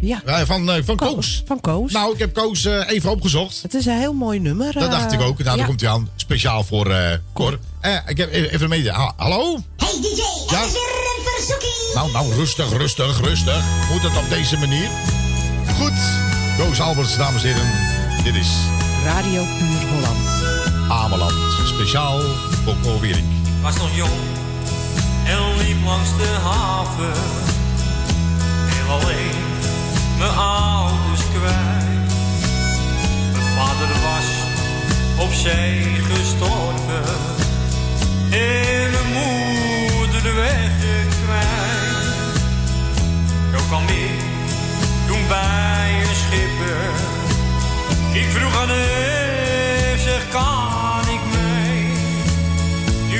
Ja. 0.00 0.22
Van, 0.46 0.70
eh, 0.70 0.82
van 0.84 0.96
Koos. 0.96 1.42
Van 1.46 1.60
Koos. 1.60 1.92
Nou, 1.92 2.12
ik 2.12 2.18
heb 2.18 2.34
Koos 2.34 2.64
even 2.64 3.10
opgezocht. 3.10 3.62
Het 3.62 3.74
is 3.74 3.86
een 3.86 3.98
heel 3.98 4.12
mooi 4.12 4.38
nummer. 4.38 4.72
Dat 4.72 4.90
dacht 4.90 5.12
ik 5.12 5.20
ook. 5.20 5.38
Nou, 5.38 5.50
ja. 5.50 5.56
daar 5.56 5.66
komt 5.66 5.80
hij 5.80 5.90
aan. 5.90 6.08
Speciaal 6.16 6.64
voor 6.64 6.90
eh 6.90 7.16
Cor. 7.34 7.58
Eh, 7.80 7.96
ik 8.06 8.16
heb 8.16 8.32
even 8.32 8.68
mede. 8.68 8.90
Ha- 8.92 9.12
Hallo? 9.16 9.58
Hey 9.76 9.98
DJ, 10.00 10.20
Ja? 10.54 10.64
is 10.64 10.72
weer 10.72 11.16
een 11.16 11.24
verzoekie. 11.34 11.94
Nou, 11.94 12.12
nou, 12.12 12.34
rustig, 12.34 12.72
rustig, 12.76 13.20
rustig. 13.20 13.62
Moet 13.92 14.02
het 14.02 14.16
op 14.16 14.28
deze 14.30 14.56
manier? 14.56 14.88
Goed. 15.80 15.92
Koos 16.58 16.80
Alberts, 16.80 17.16
dames 17.16 17.44
en 17.44 17.48
heren. 17.54 18.24
Dit 18.24 18.34
is 18.34 18.48
Radio 19.04 19.44
Puur 19.58 19.88
Holland. 19.92 20.37
Ameland. 20.88 21.32
Speciaal 21.66 22.20
voor 22.64 22.74
Cor 22.82 23.00
Wierink. 23.00 23.26
was 23.62 23.76
nog 23.76 23.94
jong 23.94 24.20
en 25.24 25.56
liep 25.56 25.84
langs 25.84 26.16
de 26.16 26.36
haven. 26.42 27.12
Heel 28.70 28.90
alleen, 28.90 29.44
mijn 30.18 30.30
ouders 30.30 31.22
kwijt. 31.34 32.12
Mijn 33.32 33.54
vader 33.56 33.88
was 33.88 34.28
op 35.16 35.32
zee 35.32 35.82
gestorven. 35.82 37.14
En 38.30 38.90
mijn 38.90 39.12
moeder 39.12 40.22
de 40.22 40.32
weg 40.32 40.70
kwijt. 41.24 42.40
Zo 43.52 43.64
kwam 43.68 43.82
ik 43.82 44.20
toen 45.06 45.28
bij 45.28 46.00
een 46.00 46.16
schipper. 46.16 46.90
Ik 48.12 48.30
vroeg 48.30 48.56
aan 48.60 48.68
hem, 48.68 49.98
zeg 49.98 50.28
kan 50.28 50.68
ik 50.72 50.77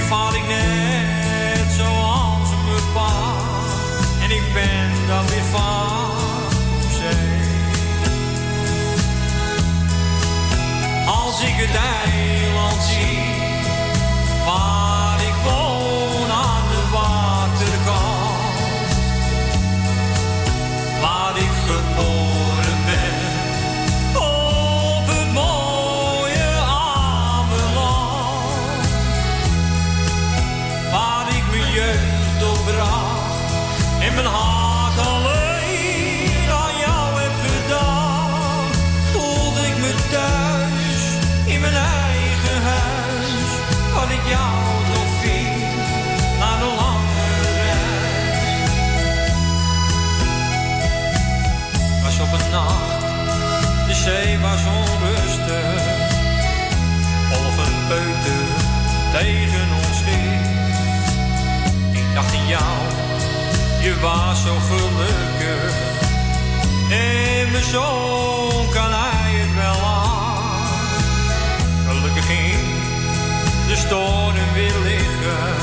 val 0.09 0.35
ik 0.35 0.47
net 0.47 1.73
zoals 1.77 2.49
mijn 2.65 2.93
pa 2.95 3.13
En 4.23 4.31
ik 4.31 4.53
ben 4.55 5.07
dan 5.07 5.27
weer 5.27 5.45
van 5.51 6.11
zee. 6.99 7.37
Als 11.07 11.41
ik 11.41 11.55
het 11.57 11.75
eiland 11.75 12.18
jou, 62.49 62.79
je 63.83 64.01
was 64.01 64.43
zo 64.43 64.55
gelukkig. 64.69 65.75
En 66.91 67.51
mijn 67.51 67.65
zoon 67.65 68.69
kan 68.73 68.91
hij 68.93 69.33
het 69.33 69.55
wel 69.55 69.87
aan. 69.87 70.79
Gelukkig 71.89 72.27
ging 72.27 72.79
de 73.69 73.77
storm 73.77 74.35
weer 74.55 74.79
liggen. 74.85 75.55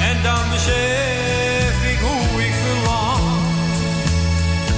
En 0.00 0.22
dan 0.22 0.42
besef 0.50 1.74
ik 1.92 1.98
hoe 1.98 2.44
ik 2.46 2.54
verlang. 2.64 3.24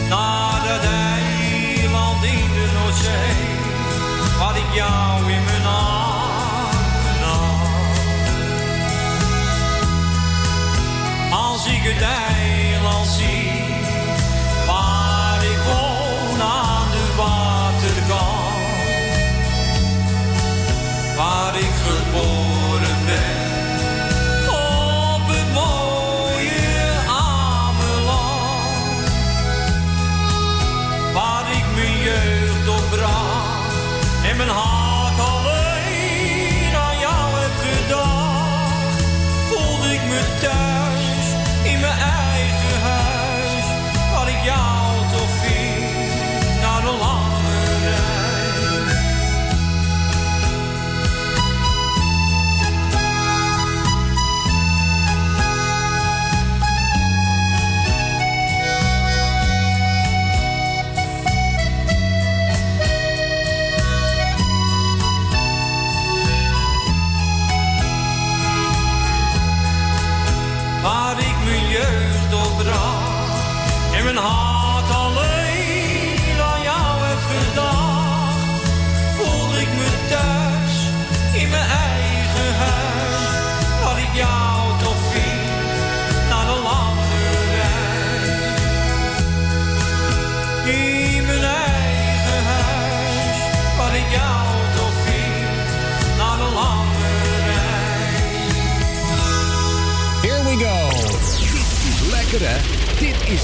Naar 0.09 0.61
dat 0.69 0.91
eiland 0.91 2.25
in 2.25 2.49
de 2.57 2.67
Noordzee. 2.75 3.49
Waar 4.39 4.57
ik 4.57 4.75
jou 4.75 5.33
in 5.33 5.45
mijn 5.45 5.60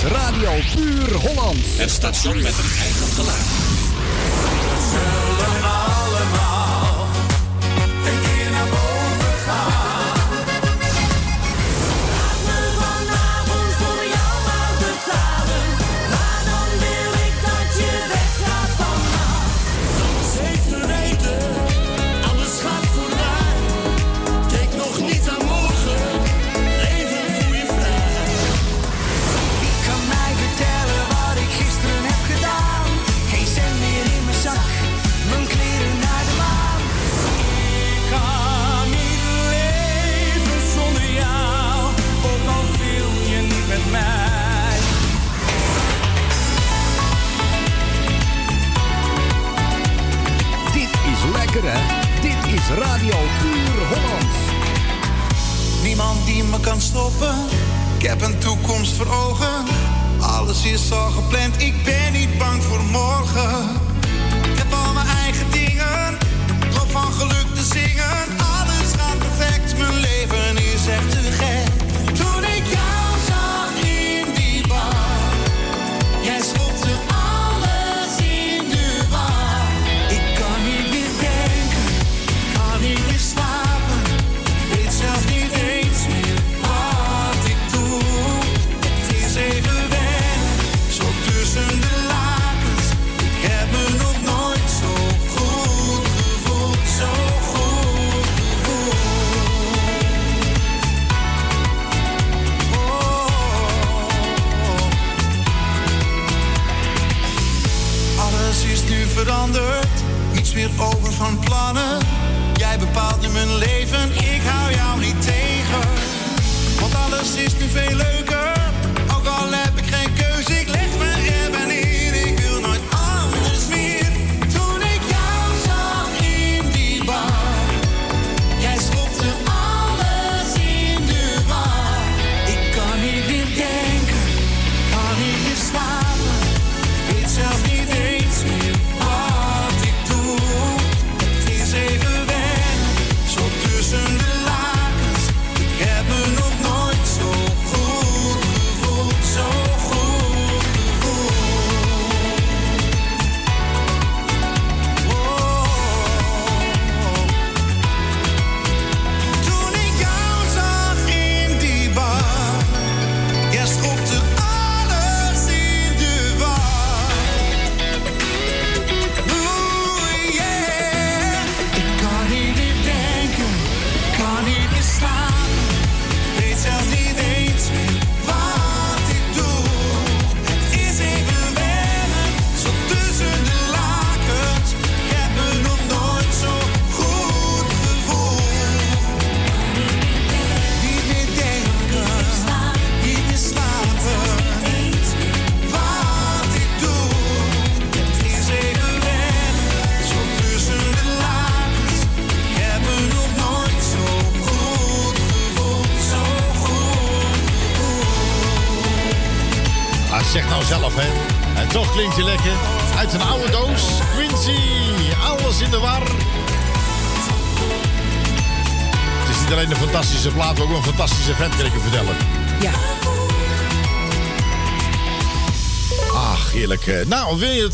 Radio 0.07 0.51
Puur 0.75 1.15
Hollands. 1.15 1.77
Het 1.77 1.91
station 1.91 2.43
met 2.43 2.59
een 2.59 2.79
eigen 2.81 3.07
geluid. 3.07 3.66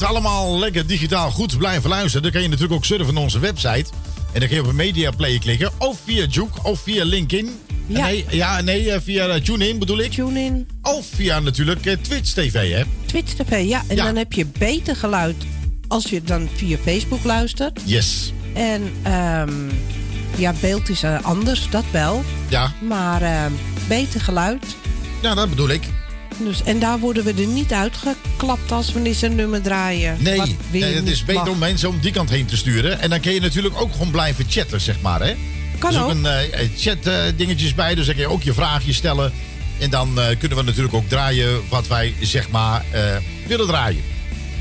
Het 0.03 0.11
allemaal 0.11 0.59
lekker 0.59 0.87
digitaal 0.87 1.31
goed 1.31 1.59
blijven 1.59 1.91
luisteren... 1.91 2.23
dan 2.23 2.31
kan 2.33 2.43
je 2.43 2.49
natuurlijk 2.49 2.75
ook 2.75 2.85
surfen 2.85 3.15
naar 3.15 3.23
onze 3.23 3.39
website. 3.39 3.85
En 4.33 4.41
dan 4.41 4.49
kun 4.49 4.57
je 4.57 4.63
op 4.63 4.69
een 4.69 4.77
media 4.77 5.11
player 5.11 5.39
klikken. 5.39 5.71
Of 5.79 5.99
via 6.05 6.25
Juke, 6.25 6.63
of 6.63 6.81
via 6.81 7.05
LinkedIn. 7.05 7.51
Ja. 7.87 8.05
Nee, 8.05 8.25
ja, 8.31 8.61
nee, 8.61 8.91
eh, 8.93 9.01
via 9.05 9.27
eh, 9.29 9.41
TuneIn 9.43 9.79
bedoel 9.79 9.99
ik. 9.99 10.13
TuneIn. 10.13 10.69
Of 10.83 11.07
via 11.15 11.41
natuurlijk 11.41 11.87
eh, 11.87 11.97
Twitch 12.01 12.33
TV, 12.33 12.73
hè. 12.73 12.83
Twitch 13.07 13.33
TV, 13.33 13.65
ja. 13.69 13.83
En 13.89 13.97
Ja. 13.97 14.05
dan 14.05 14.17
heb 14.17 14.33
je 14.33 14.47
beter 14.59 14.97
geluid 14.97 15.37
als 15.89 16.05
je 16.05 16.23
dan 16.23 16.49
via 16.55 16.77
Facebook 16.85 17.25
luistert. 17.25 17.81
Yes. 17.85 18.33
En 18.55 18.93
ehm, 19.03 19.53
ja, 20.37 20.55
beeld 20.61 20.89
is 20.89 21.05
anders, 21.23 21.67
dat 21.71 21.85
wel. 21.91 22.25
Ja, 22.49 22.73
Maar 22.89 23.23
ehm, 23.23 23.53
beter 23.89 24.21
geluid. 24.21 24.65
ja 25.23 25.35
dat 25.35 25.49
bedoel 25.51 25.69
ik. 25.69 25.83
Dus, 26.45 26.63
en 26.63 26.79
daar 26.79 26.99
worden 26.99 27.25
we 27.25 27.35
er 27.43 27.47
niet 27.47 27.73
uitgeklapt 27.73 28.73
als 28.73 28.93
we 28.93 29.01
niet 29.01 29.23
een 29.23 29.35
nummer 29.35 29.63
draaien. 29.63 30.17
Nee, 30.19 30.41
het 30.95 31.09
is 31.09 31.25
beter 31.25 31.43
mag. 31.43 31.53
om 31.53 31.59
mensen 31.59 31.89
om 31.89 31.99
die 32.01 32.13
kant 32.13 32.31
heen 32.31 32.47
te 32.47 32.57
sturen. 32.57 33.01
En 33.01 33.11
dan 33.11 33.21
kun 33.21 33.33
je 33.33 33.41
natuurlijk 33.41 33.81
ook 33.81 33.93
gewoon 33.93 34.11
blijven 34.11 34.45
chatten, 34.49 34.81
zeg 34.81 35.01
maar, 35.01 35.21
hè. 35.21 35.35
Kan 35.79 35.91
er 35.91 35.97
is 35.97 36.03
ook. 36.03 36.11
ook 36.11 36.17
een 36.17 36.27
eh, 36.27 36.69
chat 36.77 37.07
eh, 37.07 37.15
dingetjes 37.37 37.75
bij, 37.75 37.95
dus 37.95 38.07
dan 38.07 38.15
kun 38.15 38.25
je 38.25 38.31
ook 38.31 38.43
je 38.43 38.55
vraagje 38.55 38.93
stellen. 38.93 39.33
En 39.83 39.91
dan 39.91 40.21
eh, 40.21 40.39
kunnen 40.39 40.59
we 40.59 40.65
natuurlijk 40.65 40.95
ook 40.95 41.09
draaien 41.09 41.61
wat 41.69 41.87
wij, 41.87 42.15
zeg 42.21 42.51
maar, 42.51 42.85
eh, 42.91 43.17
willen 43.47 43.67
draaien. 43.67 44.03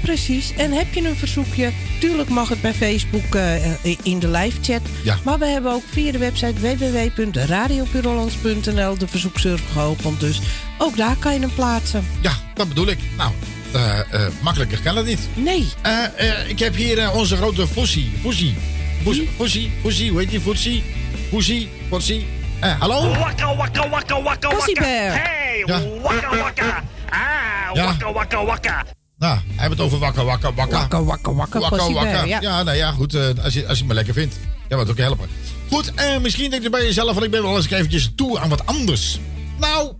Precies. 0.01 0.53
En 0.57 0.71
heb 0.71 0.93
je 0.93 1.07
een 1.07 1.15
verzoekje? 1.15 1.71
Tuurlijk 1.99 2.29
mag 2.29 2.49
het 2.49 2.61
bij 2.61 2.73
Facebook 2.73 3.35
eh, 3.35 3.95
in 4.03 4.19
de 4.19 4.27
live 4.27 4.57
chat. 4.61 4.81
Ja. 5.03 5.17
Maar 5.23 5.39
we 5.39 5.45
hebben 5.45 5.71
ook 5.71 5.83
via 5.91 6.11
de 6.11 6.17
website 6.17 6.59
www.radiopuurhollands.nl 6.59 8.97
de 8.97 9.07
verzoekserver 9.07 9.65
geopend. 9.73 10.19
Dus 10.19 10.41
ook 10.77 10.97
daar 10.97 11.15
kan 11.15 11.33
je 11.33 11.39
hem 11.39 11.53
plaatsen. 11.55 12.05
Ja, 12.21 12.31
dat 12.53 12.67
bedoel 12.67 12.87
ik. 12.87 12.99
Nou, 13.17 13.31
eh, 13.73 13.99
eh, 13.99 14.05
makkelijker 14.41 14.81
kan 14.81 14.95
het 14.95 15.05
niet. 15.05 15.19
Nee. 15.33 15.67
Eh, 15.81 16.03
eh, 16.29 16.49
ik 16.49 16.59
heb 16.59 16.75
hier 16.75 16.97
eh, 16.99 17.15
onze 17.15 17.35
grote 17.35 17.67
Fossie. 17.67 18.11
Fossie. 18.21 18.55
Fossie, 19.03 19.29
Fossie, 19.37 19.71
Fossie, 19.81 20.09
hoe 20.11 20.19
heet 20.19 20.29
die? 20.29 20.41
Fossie? 20.41 20.83
Fossie, 21.29 21.69
Fossie. 21.89 22.25
Eh, 22.59 22.79
hallo? 22.79 23.09
Wakka, 23.09 23.55
wakka, 23.55 23.89
wakka, 23.89 24.21
wakka, 24.21 24.49
wakka. 24.49 24.83
Hey, 24.83 25.09
Hey, 25.09 25.63
Ja. 25.65 25.81
wakka 26.01 26.37
wakka. 26.37 26.83
Ah, 27.09 27.75
Ja. 27.75 27.85
wakka 27.85 28.11
wakka 28.13 28.43
wakka. 28.45 28.85
Nou, 29.21 29.33
hij 29.35 29.43
heeft 29.55 29.69
het 29.69 29.79
over 29.79 29.99
wakka 29.99 30.23
wakka 30.23 30.53
wakka. 30.53 30.77
Wakka 30.77 31.03
wakka 31.03 31.31
wakka. 31.33 31.59
Passie 31.69 31.93
Bear, 31.93 32.27
ja. 32.27 32.41
Ja, 32.41 32.63
nou 32.63 32.77
ja, 32.77 32.91
goed. 32.91 33.13
eh, 33.13 33.21
als, 33.21 33.33
je, 33.33 33.43
als 33.43 33.53
je 33.53 33.63
het 33.67 33.85
maar 33.85 33.95
lekker 33.95 34.13
vindt. 34.13 34.35
Ja, 34.69 34.75
wat 34.75 34.89
ook 34.89 34.97
helpen. 34.97 35.29
Goed, 35.69 35.93
eh, 35.95 36.17
misschien 36.17 36.49
denk 36.49 36.63
je 36.63 36.69
bij 36.69 36.83
jezelf 36.83 37.13
van 37.13 37.23
ik 37.23 37.31
ben 37.31 37.43
wel 37.43 37.55
eens 37.55 37.69
eventjes 37.69 38.11
toe 38.15 38.39
aan 38.39 38.49
wat 38.49 38.65
anders. 38.65 39.19
Nou, 39.59 39.91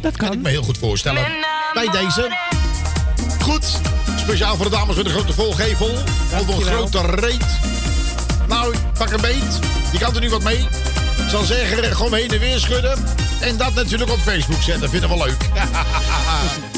dat 0.00 0.16
kan 0.16 0.32
ik 0.32 0.42
me 0.42 0.48
heel 0.48 0.62
goed 0.62 0.78
voorstellen. 0.78 1.26
Bij 1.74 1.88
deze. 1.88 2.36
Goed, 3.42 3.80
speciaal 4.16 4.56
voor 4.56 4.64
de 4.64 4.70
dames 4.70 4.96
met 4.96 5.04
een 5.04 5.12
grote 5.12 5.32
volgevel. 5.32 5.90
Of 6.40 6.48
een 6.48 6.62
grote 6.62 7.00
reet. 7.00 7.46
Nou, 8.48 8.74
pak 8.98 9.10
een 9.10 9.20
beet. 9.20 9.58
Je 9.92 9.98
kan 9.98 10.14
er 10.14 10.20
nu 10.20 10.30
wat 10.30 10.42
mee. 10.42 10.58
Ik 10.58 11.28
zal 11.28 11.44
zeggen, 11.44 11.96
gewoon 11.96 12.14
heen 12.14 12.30
en 12.30 12.38
weer 12.38 12.58
schudden. 12.58 12.98
En 13.40 13.56
dat 13.56 13.74
natuurlijk 13.74 14.10
op 14.10 14.18
Facebook 14.18 14.62
zetten. 14.62 14.90
Vinden 14.90 15.08
we 15.08 15.16
leuk. 15.16 15.36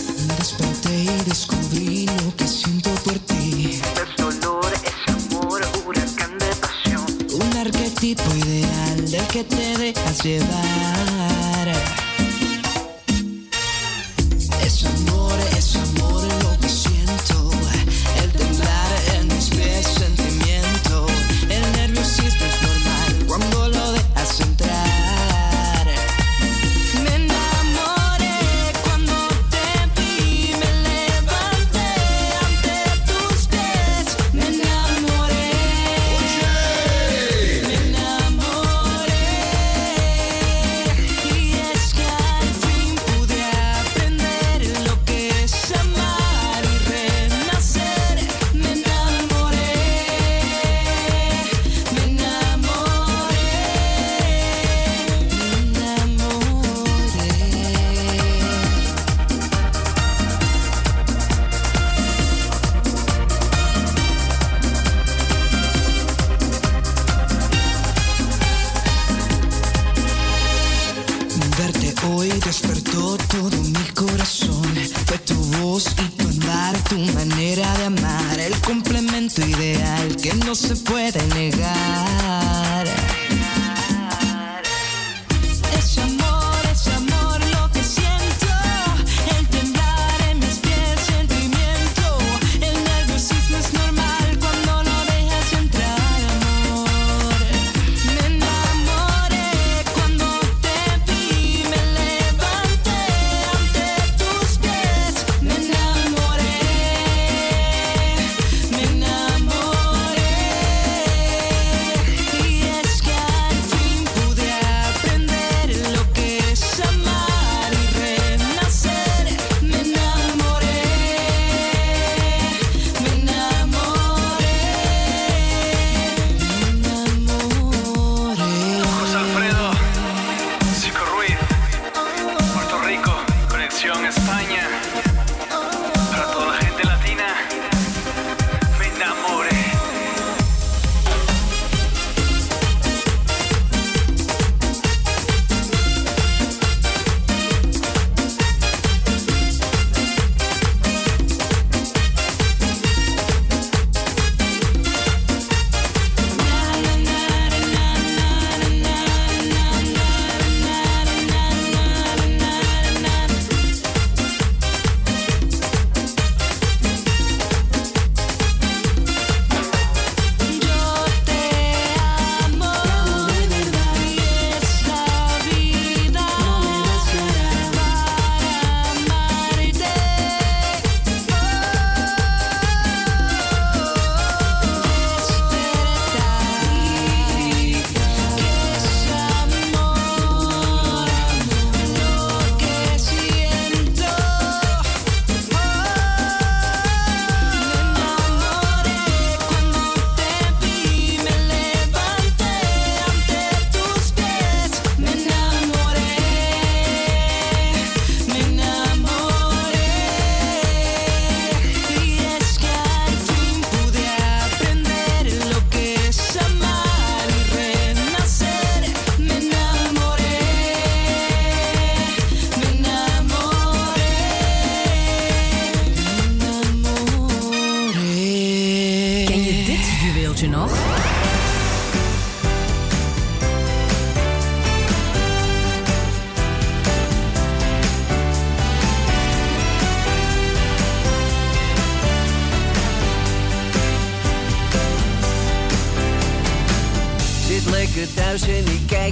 Descubrí 1.24 2.06
lo 2.06 2.36
que 2.36 2.46
siento 2.46 2.90
por 3.04 3.18
ti. 3.20 3.80
Es 3.82 4.16
dolor, 4.16 4.72
es 4.84 5.14
amor, 5.14 5.60
huracán 5.86 6.38
de 6.38 6.46
pasión. 6.56 7.06
Un 7.32 7.56
arquetipo 7.56 8.34
ideal 8.34 9.10
del 9.10 9.26
que 9.28 9.44
te 9.44 9.78
dejas 9.78 10.24
llevar. 10.24 11.17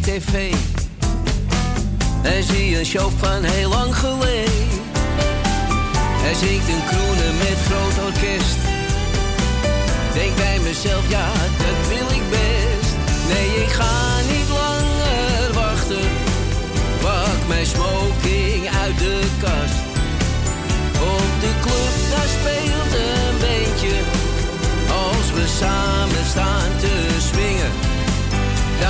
tv. 0.06 0.54
En 2.22 2.42
zie 2.42 2.78
een 2.78 2.86
show 2.86 3.10
van 3.16 3.42
heel 3.42 3.68
lang 3.68 3.96
geleden. 3.96 4.68
Hij 6.24 6.34
zingt 6.34 6.68
een 6.68 6.84
kroene 6.90 7.28
met 7.38 7.58
groot 7.68 8.04
orkest. 8.04 8.58
Denk 10.14 10.36
bij 10.36 10.58
mezelf, 10.62 11.08
ja, 11.08 11.26
dat 11.64 11.78
wil 11.88 12.08
ik 12.18 12.24
best. 12.30 12.92
Nee, 13.32 13.48
ik 13.64 13.72
ga 13.78 13.94
niet 14.32 14.48
langer 14.60 15.52
wachten. 15.52 16.08
Pak 17.00 17.40
mijn 17.48 17.66
smoking 17.66 18.62
uit 18.82 18.98
de 18.98 19.20
kast. 19.42 19.78
Op 21.14 21.30
de 21.44 21.52
club, 21.64 21.94
daar 22.10 22.28
speelt 22.36 22.92
een 23.06 23.38
beetje. 23.48 23.94
Als 24.88 25.32
we 25.34 25.44
samen 25.58 25.95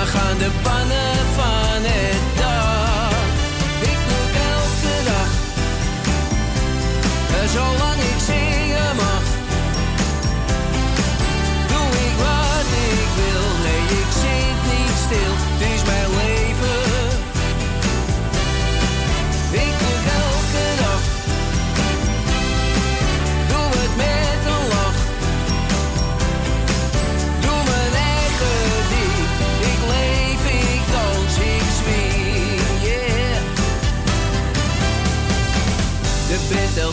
gaan 0.07 0.39
de 0.39 0.51
pannen 0.63 1.17
van 1.35 1.83
het 1.83 2.36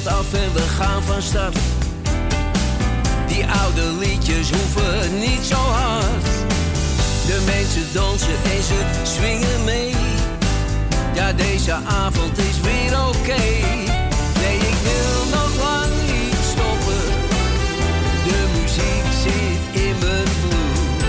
af 0.08 0.34
en 0.34 0.54
we 0.54 0.62
gaan 0.62 1.04
van 1.04 1.22
start. 1.22 1.58
Die 3.28 3.46
oude 3.46 3.82
liedjes 4.00 4.50
hoeven 4.50 5.20
niet 5.20 5.46
zo 5.46 5.56
hard. 5.56 6.26
De 7.26 7.44
mensen 7.46 7.88
dansen 7.94 8.38
en 8.44 8.64
ze 8.64 8.80
swingen 9.04 9.64
mee. 9.64 9.96
Ja, 11.14 11.34
deze 11.34 11.74
avond 11.74 12.38
is 12.38 12.60
weer 12.62 13.00
oké. 13.08 13.44
Nee, 14.42 14.58
ik 14.58 14.78
wil 14.90 15.40
nog 15.40 15.52
lang 15.66 15.92
niet 16.06 16.38
stoppen. 16.52 17.04
De 18.28 18.40
muziek 18.56 19.06
zit 19.24 19.82
in 19.82 19.96
mijn 20.00 20.30
bloed. 20.42 21.04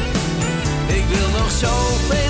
Ik 0.87 1.05
wil 1.09 1.29
nog 1.39 1.51
zoveel 1.51 2.24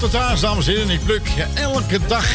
de 0.00 0.08
Taas, 0.08 0.40
dames 0.40 0.66
en 0.66 0.72
heren. 0.72 0.90
Ik 0.90 1.04
pluk 1.04 1.28
elke 1.54 1.98
dag. 2.08 2.26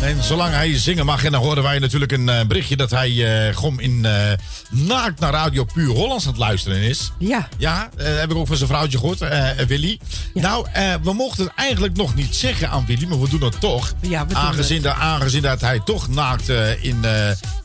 En 0.00 0.22
zolang 0.22 0.54
hij 0.54 0.78
zingen 0.78 1.06
mag. 1.06 1.24
En 1.24 1.32
dan 1.32 1.42
horen 1.42 1.62
wij 1.62 1.78
natuurlijk 1.78 2.12
een 2.12 2.28
eh, 2.28 2.46
berichtje 2.46 2.76
dat 2.76 2.90
hij 2.90 3.46
eh, 3.48 3.56
gewoon 3.56 3.80
in 3.80 4.04
eh, 4.04 4.32
naakt 4.70 5.20
naar 5.20 5.32
Radio 5.32 5.64
Puur 5.64 5.90
Hollands 5.94 6.24
aan 6.24 6.30
het 6.30 6.40
luisteren 6.40 6.78
is. 6.78 7.12
Ja. 7.18 7.48
Ja, 7.58 7.90
heb 7.96 8.30
ik 8.30 8.36
ook 8.36 8.46
van 8.46 8.56
zijn 8.56 8.68
vrouwtje 8.68 8.98
gehoord, 8.98 9.20
eh, 9.20 9.48
Willy. 9.66 9.98
Nou, 10.34 10.66
we 11.02 11.12
mochten 11.12 11.44
het 11.44 11.52
eigenlijk 11.56 11.96
nog 11.96 12.14
niet 12.14 12.34
zeggen 12.36 12.70
aan 12.70 12.84
Willy, 12.86 13.06
maar 13.06 13.20
we 13.20 13.28
doen 13.28 13.42
het 13.42 13.60
toch. 13.60 13.92
Ja, 14.00 14.26
we 14.26 14.34
doen 14.34 14.42
aangezien, 14.42 14.74
het. 14.76 14.84
dat- 14.84 14.94
aangezien 14.96 15.42
dat 15.42 15.60
hij 15.60 15.80
toch 15.84 16.08
naakt 16.08 16.48
in, 16.80 17.04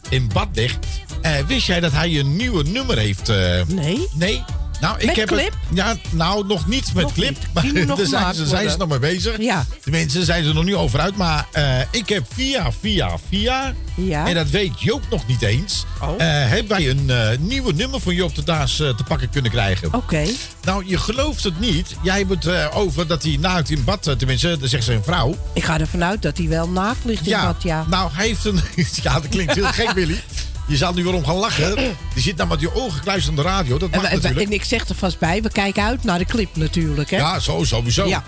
in 0.10 0.30
bad 0.34 0.48
ligt. 0.54 0.78
Wist 1.48 1.68
jij 1.68 1.80
dat 1.80 1.92
hij 1.92 2.20
een 2.20 2.36
nieuwe 2.36 2.64
nummer 2.64 2.98
heeft? 2.98 3.32
Nee. 3.68 4.08
Nee. 4.14 4.44
Nou, 4.82 5.00
ik 5.00 5.06
Met 5.06 5.16
heb 5.16 5.30
het- 5.30 5.38
clip? 5.40 5.54
ja, 5.74 5.96
nou, 6.10 6.48
nog 6.48 6.68
niet 6.68 6.94
met 6.94 7.04
Nog 7.04 7.14
clip. 7.14 7.30
niet. 7.30 7.48
Maar 7.54 7.86
daar 7.98 8.06
zijn, 8.08 8.34
ze, 8.36 8.46
zijn 8.46 8.70
ze 8.70 8.78
nog 8.78 8.88
mee 8.90 9.00
bezig. 9.00 9.38
Ja. 9.38 9.66
Tenminste, 9.82 10.24
zijn 10.24 10.44
ze 10.44 10.50
er 10.50 10.56
nog 10.56 10.64
niet 10.64 10.76
over 10.76 11.00
uit. 11.00 11.16
Maar 11.18 11.48
eh, 11.52 11.80
ik 11.92 12.10
heb 12.10 12.26
via, 12.34 12.72
via, 12.80 13.18
via... 13.30 13.74
Ja. 13.96 14.28
En 14.28 14.36
dat 14.36 14.50
weet 14.50 14.82
Joop 14.82 15.04
nog 15.10 15.28
niet 15.28 15.42
eens. 15.42 15.86
Oh. 16.02 16.10
eh, 16.10 16.50
hebben 16.50 16.68
wij 16.68 16.90
een 16.90 17.10
eh, 17.10 17.38
nieuwe 17.40 17.74
nummer 17.74 18.00
van 18.02 18.16
Joop 18.16 18.36
de 18.36 18.44
Daas 18.44 18.76
te 18.76 19.04
pakken 19.08 19.30
kunnen 19.30 19.52
krijgen. 19.52 19.94
Oké. 19.94 20.26
Nou, 20.64 20.84
je 20.88 20.98
gelooft 20.98 21.44
het 21.44 21.60
niet. 21.60 21.96
Jij 22.04 22.26
hebt 22.28 22.72
over 22.74 23.08
dat 23.08 23.24
hij 23.24 23.38
naakt 23.40 23.70
in 23.70 23.84
bad... 23.84 24.16
tenminste, 24.18 24.58
dat 24.58 24.70
zegt 24.70 24.84
zijn 24.84 25.04
vrouw. 25.04 25.36
Ik 25.54 25.64
ga 25.64 25.80
ervan 25.80 26.04
uit 26.04 26.22
dat 26.22 26.38
hij 26.38 26.48
wel 26.48 26.70
naakt 26.70 27.06
ligt 27.06 27.28
in 27.28 27.32
bad, 27.42 27.64
ja. 27.64 27.86
Nou, 27.90 28.10
hij 28.14 28.28
heeft 28.28 28.46
een... 28.46 28.60
ja, 29.04 29.14
dat 29.14 29.28
klinkt 29.30 29.56
heel 29.56 29.66
gek, 29.66 29.92
Willy. 29.92 30.22
Je 30.70 30.78
zal 30.78 30.94
nu 30.94 31.04
weer 31.04 31.14
om 31.14 31.26
gaan 31.26 31.36
lachen. 31.36 31.76
Die 32.14 32.24
zit 32.24 32.38
nou 32.38 32.50
met 32.50 32.60
je 32.60 32.76
ogen 32.76 32.92
gekluisterd 32.98 33.38
aan 33.38 33.44
de 33.44 33.50
radio. 33.50 33.78
Dat 33.78 33.90
En, 33.90 34.02
mag 34.02 34.10
we- 34.10 34.16
natuurlijk. 34.16 34.46
en 34.48 34.54
ik 34.54 34.64
zeg 34.64 34.88
er 34.90 34.96
vast 34.96 35.20
bij, 35.20 35.42
we 35.42 35.52
kijken 35.52 35.84
uit 35.84 36.04
naar 36.04 36.18
de 36.20 36.26
clip 36.26 36.56
natuurlijk, 36.56 37.10
hè? 37.10 37.18
Ja, 37.18 37.40
zo, 37.40 37.64
sowieso. 37.64 38.06
Ja. 38.08 38.24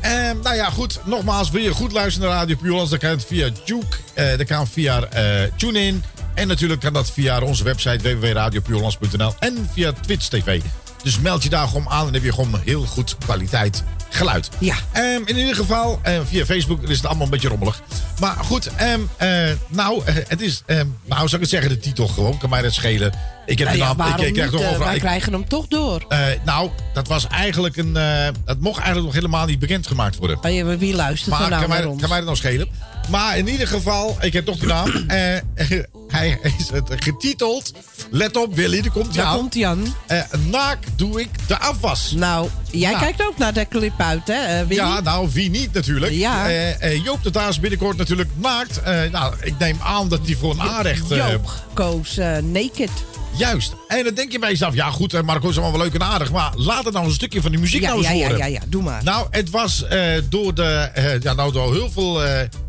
Ehm, 0.00 0.36
nou 0.42 0.54
ja, 0.56 0.70
goed. 0.70 1.00
Nogmaals, 1.04 1.50
wil 1.50 1.62
je 1.62 1.70
goed 1.70 1.92
luisteren 1.92 2.28
naar 2.28 2.38
Radio 2.38 2.56
Puurlands, 2.56 2.90
dan 2.90 2.98
kan 2.98 3.10
het 3.10 3.24
via 3.24 3.50
Juke. 3.64 3.96
eh 4.14 4.36
dat 4.38 4.46
kan 4.46 4.66
via 4.68 5.02
eh 5.04 5.50
TuneIn. 5.56 6.04
En 6.34 6.48
natuurlijk 6.48 6.80
kan 6.80 6.92
dat 6.92 7.10
via 7.10 7.40
onze 7.40 7.64
website 7.64 8.16
www.radiopuurlands.nl 8.18 9.34
en 9.38 9.68
via 9.72 9.92
Twitch 9.92 10.26
TV. 10.28 10.60
Dus 11.06 11.18
meld 11.20 11.42
je 11.42 11.48
daar 11.48 11.66
gewoon 11.68 11.88
aan 11.88 12.06
en 12.06 12.12
heb 12.12 12.22
je 12.22 12.32
gewoon 12.32 12.60
heel 12.64 12.82
goed 12.84 13.16
kwaliteit 13.24 13.82
geluid. 14.10 14.48
Ja. 14.58 14.74
Ehm, 14.92 15.20
in 15.24 15.36
ieder 15.36 15.54
geval, 15.54 15.98
eh, 16.02 16.18
via 16.24 16.44
Facebook 16.44 16.82
is 16.82 16.96
het 16.96 17.06
allemaal 17.06 17.24
een 17.24 17.30
beetje 17.30 17.48
rommelig. 17.48 17.82
Maar 18.20 18.36
goed, 18.44 18.70
ehm, 18.76 19.00
eh, 19.16 19.28
nou, 19.68 20.02
eh, 20.04 20.14
het 20.28 20.40
is, 20.40 20.62
ehm, 20.66 20.86
nou 21.04 21.20
zou 21.28 21.34
ik 21.34 21.40
het 21.40 21.48
zeggen, 21.50 21.70
de 21.70 21.78
titel 21.78 22.08
gewoon. 22.08 22.38
Kan 22.38 22.50
mij 22.50 22.62
dat 22.62 22.72
schelen. 22.72 23.12
Ik 23.46 23.58
heb 23.58 23.66
Nou 23.68 23.78
ja, 23.80 23.94
naam, 23.94 24.08
ik, 24.08 24.26
ik 24.26 24.32
krijg 24.32 24.50
niet? 24.50 24.50
toch 24.50 24.60
Eh, 24.60 24.66
overal. 24.68 24.86
wij 24.86 24.94
ik- 24.94 25.00
krijgen 25.00 25.32
hem 25.32 25.48
toch 25.48 25.66
door. 25.66 26.06
nou, 26.44 26.70
dat 26.94 27.08
was 27.08 27.26
eigenlijk 27.26 27.76
een. 27.76 27.92
dat 28.44 28.60
mocht 28.60 28.76
eigenlijk 28.76 29.06
nog 29.06 29.14
helemaal 29.14 29.46
niet 29.46 29.58
bekendgemaakt 29.58 30.16
worden. 30.16 30.36
Oh 30.36 30.76
wie 30.78 30.94
luistert 30.94 31.32
er 31.34 31.40
Maar 31.40 31.50
nou 31.50 31.60
kan, 31.60 31.70
mij, 31.70 31.96
kan 32.00 32.08
mij 32.08 32.18
dat 32.18 32.28
nog 32.28 32.36
schelen? 32.36 32.68
Maar 33.08 33.38
in 33.38 33.48
ieder 33.48 33.66
geval, 33.68 34.16
ik 34.20 34.32
heb 34.32 34.44
toch 34.44 34.58
de 34.58 34.66
naam. 34.66 34.92
Eh, 35.56 35.78
hij 36.08 36.38
is 36.58 36.70
het 36.72 36.90
getiteld. 36.96 37.72
Let 38.10 38.36
op, 38.36 38.54
Willy, 38.54 38.82
daar 38.82 38.90
komt 38.92 39.14
hij 39.14 39.24
Daar 39.24 39.34
komt 39.34 39.54
hij 39.54 39.66
aan. 39.66 39.94
Eh, 40.06 40.20
naak 40.50 40.78
doe 40.96 41.20
ik 41.20 41.28
de 41.46 41.58
afwas. 41.58 42.12
Nou, 42.16 42.48
jij 42.70 42.90
Ja. 42.90 42.98
kijkt 42.98 43.22
ook 43.22 43.38
naar 43.38 43.52
de 43.52 43.66
clip 43.68 44.00
uit, 44.00 44.26
hè, 44.28 44.34
eh, 44.34 44.66
Willy? 44.66 44.80
Ja, 44.80 45.00
nou, 45.00 45.28
wie 45.32 45.50
niet 45.50 45.72
natuurlijk. 45.72 46.12
Ja. 46.12 46.48
Joop 47.04 47.22
de 47.22 47.30
Taas 47.30 47.60
binnenkort 47.60 47.96
natuurlijk 47.96 48.28
naakt. 48.34 48.80
Nou, 49.12 49.34
ik 49.40 49.58
neem 49.58 49.78
aan 49.82 50.08
dat 50.08 50.20
hij 50.24 50.34
voor 50.34 50.50
een 50.50 50.60
aanrecht... 50.60 51.08
Joop 51.08 51.50
koos 51.74 52.16
naked. 52.42 52.90
Juist. 53.36 53.72
En 53.88 54.04
dan 54.04 54.14
denk 54.14 54.32
je 54.32 54.38
bij 54.38 54.50
jezelf, 54.50 54.74
ja 54.74 54.90
goed, 54.90 55.22
Marco 55.22 55.48
is 55.48 55.54
allemaal 55.58 55.76
wel 55.78 55.86
leuk 55.86 55.94
en 55.94 56.02
aardig. 56.06 56.32
Maar 56.32 56.52
laat 56.56 56.84
het 56.84 56.94
nou 56.94 57.06
een 57.06 57.12
stukje 57.12 57.42
van 57.42 57.50
die 57.50 57.60
muziek 57.60 57.80
Ja, 57.80 57.86
nou 57.88 57.98
eens 57.98 58.08
ja, 58.08 58.14
ja, 58.14 58.22
horen. 58.22 58.38
ja, 58.38 58.46
ja, 58.46 58.60
doe 58.68 58.82
maar. 58.82 59.04
Nou, 59.04 59.26
het 59.30 59.50
was 59.50 59.84
door, 60.28 60.54
de, 60.54 60.90
ja, 61.22 61.32
nou, 61.32 61.52
door 61.52 61.72
heel 61.74 61.90
veel 61.90 62.22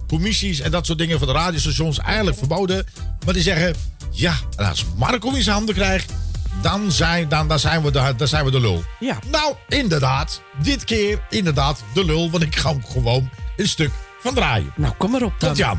commissies 0.08 0.60
en 0.60 0.72
dat 0.72 0.86
soort 0.86 0.98
dingen 0.98 1.20
van 1.20 1.28
de 1.28 1.34
radiostations 1.34 2.00
eigenlijk 2.00 2.38
verboden. 2.38 2.86
Maar 3.26 3.34
die 3.34 3.44
zeggen, 3.44 3.76
ja, 4.12 4.34
als 4.56 4.86
Marco 4.96 5.32
in 5.32 5.44
zijn 5.44 5.56
handen 5.56 5.76
krijgt, 5.76 6.14
dan 6.62 6.92
zijn, 6.92 7.30
dan, 7.30 7.48
dan, 7.48 7.60
zijn 7.60 7.82
we 7.82 7.92
de, 7.92 8.14
dan 8.18 8.28
zijn 8.28 8.46
we 8.46 8.52
de 8.52 8.60
lul. 8.60 8.84
Ja. 9.00 9.20
Nou, 9.32 9.56
inderdaad. 9.68 10.42
Dit 10.62 10.84
keer 10.84 11.22
inderdaad 11.30 11.84
de 11.94 12.06
lul, 12.06 12.32
want 12.32 12.44
ik 12.44 12.56
ga 12.56 12.70
hem 12.70 12.86
gewoon 12.86 13.30
een 13.58 13.68
stuk 13.68 13.92
van 14.22 14.34
draaien. 14.34 14.74
Nou, 14.76 14.94
kom 14.98 15.12
maar 15.12 15.22
op 15.22 15.34
dan. 15.38 15.50
Komt 15.50 15.64
aan. 15.64 15.78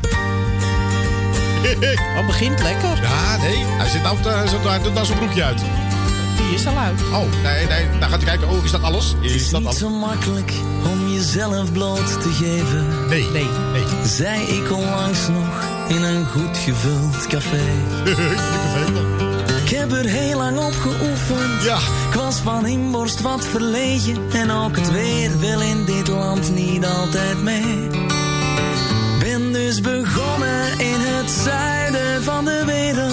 Oh, 2.17 2.25
begint 2.25 2.61
lekker. 2.61 3.01
Ja, 3.01 3.37
nee. 3.37 3.57
Hij 3.57 3.89
zit 3.89 4.01
nou, 4.03 4.17
hij 4.67 4.79
doet 4.81 4.93
nou 4.93 5.05
zijn 5.05 5.17
broekje 5.17 5.43
uit. 5.43 5.61
Die 6.47 6.53
is 6.53 6.67
al 6.67 6.77
uit. 6.77 7.01
Oh, 7.13 7.43
nee, 7.43 7.65
nee. 7.67 7.99
Dan 7.99 8.09
gaat 8.09 8.21
hij 8.21 8.25
kijken. 8.29 8.47
Oh, 8.49 8.63
is 8.63 8.71
dat 8.71 8.81
alles? 8.83 9.15
Het 9.21 9.23
Is 9.31 9.33
is 9.33 9.49
dat 9.49 9.59
niet 9.59 9.67
alles? 9.67 9.79
zo 9.79 9.89
makkelijk 9.89 10.51
om 10.91 11.07
jezelf 11.13 11.71
bloot 11.71 12.21
te 12.21 12.29
geven. 12.31 13.07
Nee, 13.09 13.23
nee, 13.33 13.47
nee. 13.73 13.83
Zei 14.05 14.41
ik 14.41 14.71
onlangs 14.71 15.27
nog 15.27 15.63
in 15.87 16.03
een 16.03 16.25
goed 16.25 16.57
gevuld 16.57 17.27
café. 17.27 17.61
Ik 19.63 19.75
heb 19.77 19.91
er 19.91 20.05
heel 20.05 20.37
lang 20.37 20.57
op 20.57 20.73
geoefend. 20.73 21.63
Ja. 21.63 21.77
Ik 22.09 22.13
was 22.15 22.35
van 22.35 22.65
inborst 22.65 23.21
wat 23.21 23.45
verlegen. 23.45 24.17
En 24.31 24.51
ook 24.51 24.75
het 24.75 24.91
weer 24.91 25.39
wil 25.39 25.59
in 25.61 25.85
dit 25.85 26.07
land 26.07 26.53
niet 26.55 26.85
altijd 26.85 27.41
mee. 27.43 27.87
Ben 29.19 29.51
dus 29.53 29.81
begonnen 29.81 30.79
in 30.79 30.99
het 30.99 31.31
zuiden 31.43 32.23
van 32.23 32.45
de 32.45 32.63
wereld. 32.65 33.08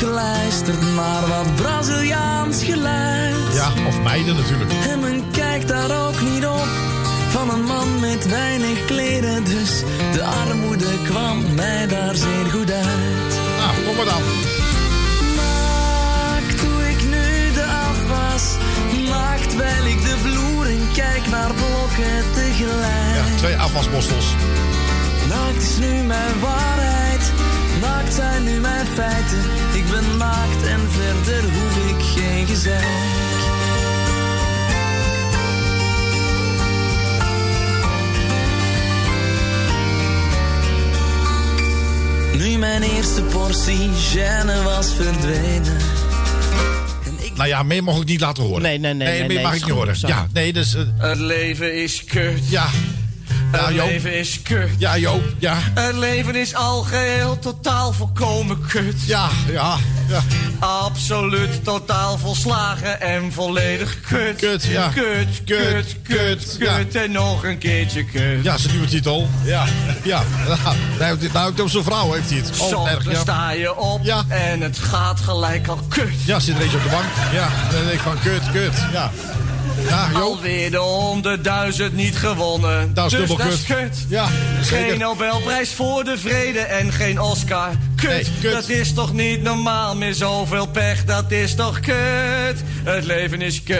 Geluisterd 0.00 0.94
naar 0.94 1.26
wat 1.28 1.54
Braziliaans 1.54 2.64
geluid. 2.64 3.54
Ja, 3.54 3.72
of 3.86 4.02
meiden 4.02 4.36
natuurlijk. 4.36 4.72
En 4.88 5.00
men 5.00 5.30
kijkt 5.30 5.68
daar 5.68 6.06
ook 6.06 6.20
niet 6.20 6.46
op 6.46 6.68
van 7.28 7.50
een 7.50 7.62
man 7.62 8.00
met 8.00 8.28
weinig 8.28 8.84
kleren. 8.84 9.44
Dus 9.44 9.82
de 10.12 10.22
armoede 10.22 11.02
kwam 11.04 11.54
mij 11.54 11.86
daar 11.86 12.14
zeer 12.14 12.50
goed 12.50 12.70
uit. 12.70 13.32
Nou, 13.58 13.84
kom 13.86 13.96
maar 13.96 14.04
dan. 14.04 14.22
Maak 15.36 16.60
doe 16.60 16.88
ik 16.90 17.02
nu 17.04 17.52
de 17.52 17.64
afwas. 17.90 18.56
Maak 19.08 19.38
terwijl 19.38 19.84
ik 19.84 20.02
de 20.02 20.16
vloer 20.22 20.66
en 20.66 20.88
kijk 20.92 21.26
naar 21.30 21.52
blokken 21.54 22.24
tegelijk. 22.34 23.14
Ja, 23.14 23.36
twee 23.36 23.56
afwasbostels. 23.56 24.34
Naakt 25.28 25.62
is 25.62 25.78
nu 25.78 26.02
mijn 26.02 26.40
waarheid. 26.40 27.32
Naakt 27.80 28.14
zijn 28.14 28.44
nu 28.44 28.60
mijn 28.60 28.86
feiten. 28.86 29.38
Ik 29.74 29.84
ben 29.90 30.16
naakt 30.16 30.62
en 30.66 30.80
verder 30.90 31.42
hoef 31.50 31.76
ik 31.90 32.04
geen 32.22 32.46
gezeik. 32.46 33.08
Nu 42.38 42.58
mijn 42.58 42.82
eerste 42.82 43.22
portie 43.22 43.88
gêne 44.12 44.62
was 44.64 44.94
verdwenen. 44.94 45.76
Nou 47.36 47.48
ja, 47.48 47.62
meer 47.62 47.84
mag 47.84 47.96
ik 48.00 48.04
niet 48.06 48.20
laten 48.20 48.42
horen. 48.42 48.62
Nee, 48.62 48.78
nee, 48.78 48.94
nee, 48.94 49.08
nee, 49.08 49.18
meer 49.18 49.28
nee, 49.34 49.42
mag 49.42 49.54
ik 49.54 49.64
niet 49.64 49.74
horen. 49.74 49.96
zo. 49.96 50.06
Ja, 50.08 50.26
nee, 50.32 50.52
dus... 50.52 50.74
eh, 50.74 50.82
Het 50.96 51.18
leven 51.18 51.82
is 51.82 52.04
kut. 52.04 52.48
ja. 52.48 52.66
Ja, 53.52 53.66
Het 53.66 53.74
leven 53.74 54.18
is 54.18 54.42
kut. 54.42 54.70
Ja, 54.78 54.98
Joop. 54.98 55.22
Ja. 55.38 55.56
Het 55.74 55.94
leven 55.94 56.34
is 56.34 56.54
al 56.54 56.82
geheel 56.82 57.38
totaal 57.38 57.92
volkomen 57.92 58.66
kut. 58.68 59.02
Ja, 59.06 59.28
ja, 59.52 59.76
ja. 60.08 60.20
Absoluut 60.58 61.64
totaal 61.64 62.18
volslagen 62.18 63.00
en 63.00 63.32
volledig 63.32 64.00
kut. 64.00 64.36
Kut, 64.36 64.64
ja. 64.64 64.88
Kut, 64.88 65.42
kut, 65.44 65.96
kut, 66.02 66.56
kut, 66.58 66.92
ja. 66.92 67.00
en 67.00 67.12
nog 67.12 67.44
een 67.44 67.58
keertje 67.58 68.04
kut. 68.04 68.44
Ja, 68.44 68.56
zijn 68.56 68.72
nieuwe 68.72 68.88
titel. 68.88 69.28
Ja, 69.44 69.64
ja. 70.02 70.22
Nou, 70.98 71.18
nou, 71.32 71.60
op 71.60 71.68
zijn 71.70 71.84
vrouw 71.84 72.12
heeft 72.12 72.30
hij 72.30 72.38
het. 72.38 72.56
Zo, 72.56 72.78
Oh, 72.80 72.90
erg, 72.90 73.04
dan 73.04 73.12
ja. 73.12 73.20
sta 73.20 73.50
je 73.50 73.76
op 73.76 74.06
en 74.28 74.60
het 74.60 74.78
gaat 74.78 75.20
gelijk 75.20 75.68
al 75.68 75.78
kut. 75.88 76.22
Ja, 76.24 76.40
zit 76.40 76.56
er 76.56 76.62
eentje 76.62 76.76
op 76.76 76.82
de 76.82 76.88
bank. 76.88 77.04
Ja, 77.32 77.48
dan 77.70 77.80
denk 77.80 77.92
ik 77.92 78.00
van 78.00 78.18
kut, 78.20 78.50
kut. 78.52 78.74
Ja. 78.92 79.10
Ja. 79.88 80.10
Alweer 80.14 80.70
de 80.70 80.76
honderdduizend 80.76 81.94
niet 81.94 82.16
gewonnen. 82.16 82.94
Dat 82.94 83.12
is 83.12 83.18
dus 83.18 83.28
dubbel 83.28 83.46
kut. 83.46 83.64
kut. 83.64 84.06
Ja. 84.08 84.28
Geen 84.62 84.98
Nobelprijs 84.98 85.72
voor 85.74 86.04
de 86.04 86.18
vrede 86.18 86.58
en 86.58 86.92
geen 86.92 87.20
Oscar. 87.20 87.70
Kut. 87.96 88.10
Nee, 88.10 88.24
kut. 88.40 88.52
dat 88.52 88.68
is 88.68 88.92
toch 88.92 89.12
niet 89.12 89.42
normaal 89.42 89.96
meer 89.96 90.14
zoveel 90.14 90.66
pech. 90.66 91.04
Dat 91.04 91.30
is 91.30 91.54
toch 91.54 91.80
kut. 91.80 92.62
Het 92.84 93.04
leven 93.04 93.42
is 93.42 93.62
kut. 93.62 93.78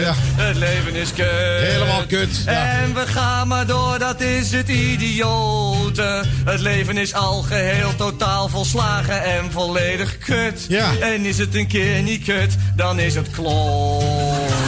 Ja. 0.00 0.14
Het 0.16 0.56
leven 0.56 0.94
is 0.94 1.12
kut. 1.12 1.26
Helemaal 1.60 2.06
kut, 2.06 2.42
ja. 2.44 2.80
En 2.80 2.94
we 2.94 3.06
gaan 3.06 3.48
maar 3.48 3.66
door, 3.66 3.98
dat 3.98 4.20
is 4.20 4.52
het 4.52 4.68
idiote. 4.68 6.24
Het 6.44 6.60
leven 6.60 6.96
is 6.96 7.14
al 7.14 7.42
geheel 7.42 7.96
totaal 7.96 8.48
volslagen 8.48 9.22
en 9.24 9.52
volledig 9.52 10.18
kut. 10.18 10.66
Ja. 10.68 10.90
En 11.00 11.24
is 11.24 11.38
het 11.38 11.54
een 11.54 11.66
keer 11.66 12.02
niet 12.02 12.24
kut, 12.24 12.56
dan 12.76 12.98
is 12.98 13.14
het 13.14 13.30
kloot. 13.30 14.59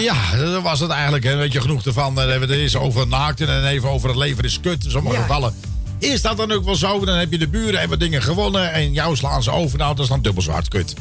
Ja, 0.00 0.36
dat 0.36 0.62
was 0.62 0.80
het 0.80 0.90
eigenlijk. 0.90 1.24
Een 1.24 1.38
beetje 1.38 1.60
genoeg 1.60 1.84
ervan. 1.84 2.14
Dan 2.14 2.28
hebben 2.28 2.48
we 2.48 2.54
het 2.54 2.62
eerst 2.62 2.76
over 2.76 3.06
naakt 3.06 3.40
en 3.40 3.66
even 3.66 3.88
over 3.90 4.08
het 4.08 4.18
leven 4.18 4.44
is 4.44 4.60
kut. 4.60 4.84
In 4.84 4.90
sommige 4.90 5.16
Ja. 5.16 5.22
gevallen 5.22 5.54
is 5.98 6.22
dat 6.22 6.36
dan 6.36 6.52
ook 6.52 6.64
wel 6.64 6.74
zo. 6.74 7.04
Dan 7.04 7.16
heb 7.16 7.30
je 7.32 7.38
de 7.38 7.48
buren 7.48 7.80
hebben 7.80 7.98
dingen 7.98 8.22
gewonnen 8.22 8.72
en 8.72 8.92
jou 8.92 9.16
slaan 9.16 9.42
ze 9.42 9.50
over. 9.50 9.78
Nou, 9.78 9.94
dat 9.94 10.02
is 10.04 10.10
dan 10.10 10.22
dubbel 10.22 10.42
zo 10.42 10.50
hard 10.50 10.68
kut. 10.68 10.94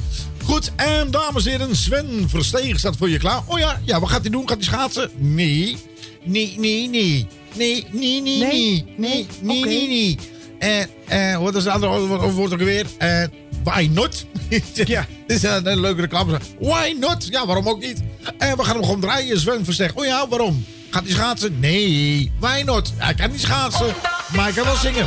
Goed, 0.44 0.72
en 0.76 1.12
dames 1.12 1.46
en 1.46 1.52
heren, 1.52 1.76
Sven 1.76 2.26
Versteeg 2.30 2.80
staat 2.80 2.98
voor 2.98 3.10
je 3.10 3.18
klaar. 3.18 3.42
Oh 3.46 3.60
ja, 3.60 3.80
ja, 3.84 4.00
wat 4.00 4.10
gaat 4.10 4.22
hij 4.22 4.30
doen? 4.30 4.48
Gaat 4.50 4.58
hij 4.58 4.66
schaatsen? 4.66 5.10
Nee. 5.16 5.78
Nee, 6.24 6.56
nee, 6.60 6.88
nee. 6.90 7.28
Nee, 7.56 7.86
nee, 7.92 8.22
nee, 8.22 8.38
nee. 8.38 8.86
Nee, 8.98 9.28
nee, 9.42 9.88
nee. 9.88 10.18
Eh, 10.60 11.32
eh, 11.34 11.40
wat 11.42 11.56
is 11.56 11.64
het 11.64 11.74
andere 11.74 12.00
woord- 12.08 12.34
woord 12.34 12.54
ook 12.54 12.60
weer? 12.60 12.86
Eh, 12.98 13.24
why 13.68 13.90
not? 13.92 14.26
ja. 14.74 15.06
Dit 15.28 15.38
is 15.38 15.44
een, 15.44 15.68
een 15.68 15.80
leuke 15.80 16.02
reclame. 16.02 16.40
Why 16.60 16.96
not? 17.00 17.28
Ja, 17.30 17.46
waarom 17.46 17.70
ook 17.70 17.80
niet? 17.80 18.02
En 18.38 18.58
we 18.58 18.64
gaan 18.64 18.76
hem 18.76 18.84
gewoon 18.84 19.00
draaien. 19.00 19.40
Sven 19.40 19.66
Versteeg. 19.66 19.94
Oh 19.94 20.06
ja, 20.06 20.28
waarom? 20.28 20.66
Gaat 20.90 21.04
hij 21.04 21.12
schaatsen? 21.12 21.60
Nee. 21.60 22.32
Why 22.40 22.62
not? 22.66 22.94
Hij 22.96 23.14
kan 23.14 23.32
niet 23.32 23.42
schaatsen, 23.42 23.96
maar 24.36 24.44
hij 24.44 24.54
kan 24.54 24.66
wel 24.66 24.76
zingen. 24.76 25.06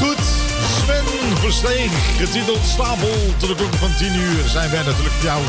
Goed, 0.00 0.24
Sven 0.84 1.36
Versteeg, 1.36 1.90
getiteld 2.16 2.64
Stapel 2.64 3.34
tot 3.36 3.48
de 3.48 3.54
klokken 3.54 3.78
van 3.78 3.96
10 3.96 4.14
uur. 4.14 4.48
Zijn 4.48 4.70
wij 4.70 4.82
natuurlijk 4.82 5.22
jou. 5.22 5.42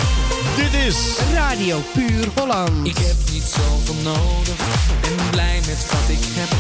Dit 0.55 0.73
is... 0.73 0.97
Radio 1.33 1.81
Puur 1.93 2.27
Holland. 2.35 2.87
Ik 2.87 2.97
heb 2.97 3.15
niet 3.31 3.43
zoveel 3.43 4.01
nodig 4.03 4.59
en 5.01 5.29
blij 5.29 5.59
met 5.67 5.85
wat 5.91 6.09
ik 6.09 6.25
heb. 6.39 6.57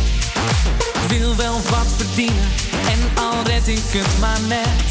Wil 1.07 1.35
wel 1.35 1.53
wat 1.53 1.87
verdienen 1.97 2.49
en 2.93 3.23
al 3.23 3.43
red 3.43 3.67
ik 3.67 3.83
het 3.87 4.19
maar 4.19 4.41
net. 4.47 4.87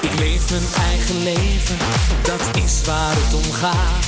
Ik 0.00 0.18
leef 0.18 0.50
mijn 0.50 0.68
eigen 0.88 1.22
leven, 1.22 1.76
dat 2.22 2.62
is 2.64 2.80
waar 2.86 3.14
het 3.14 3.34
om 3.34 3.52
gaat. 3.52 4.06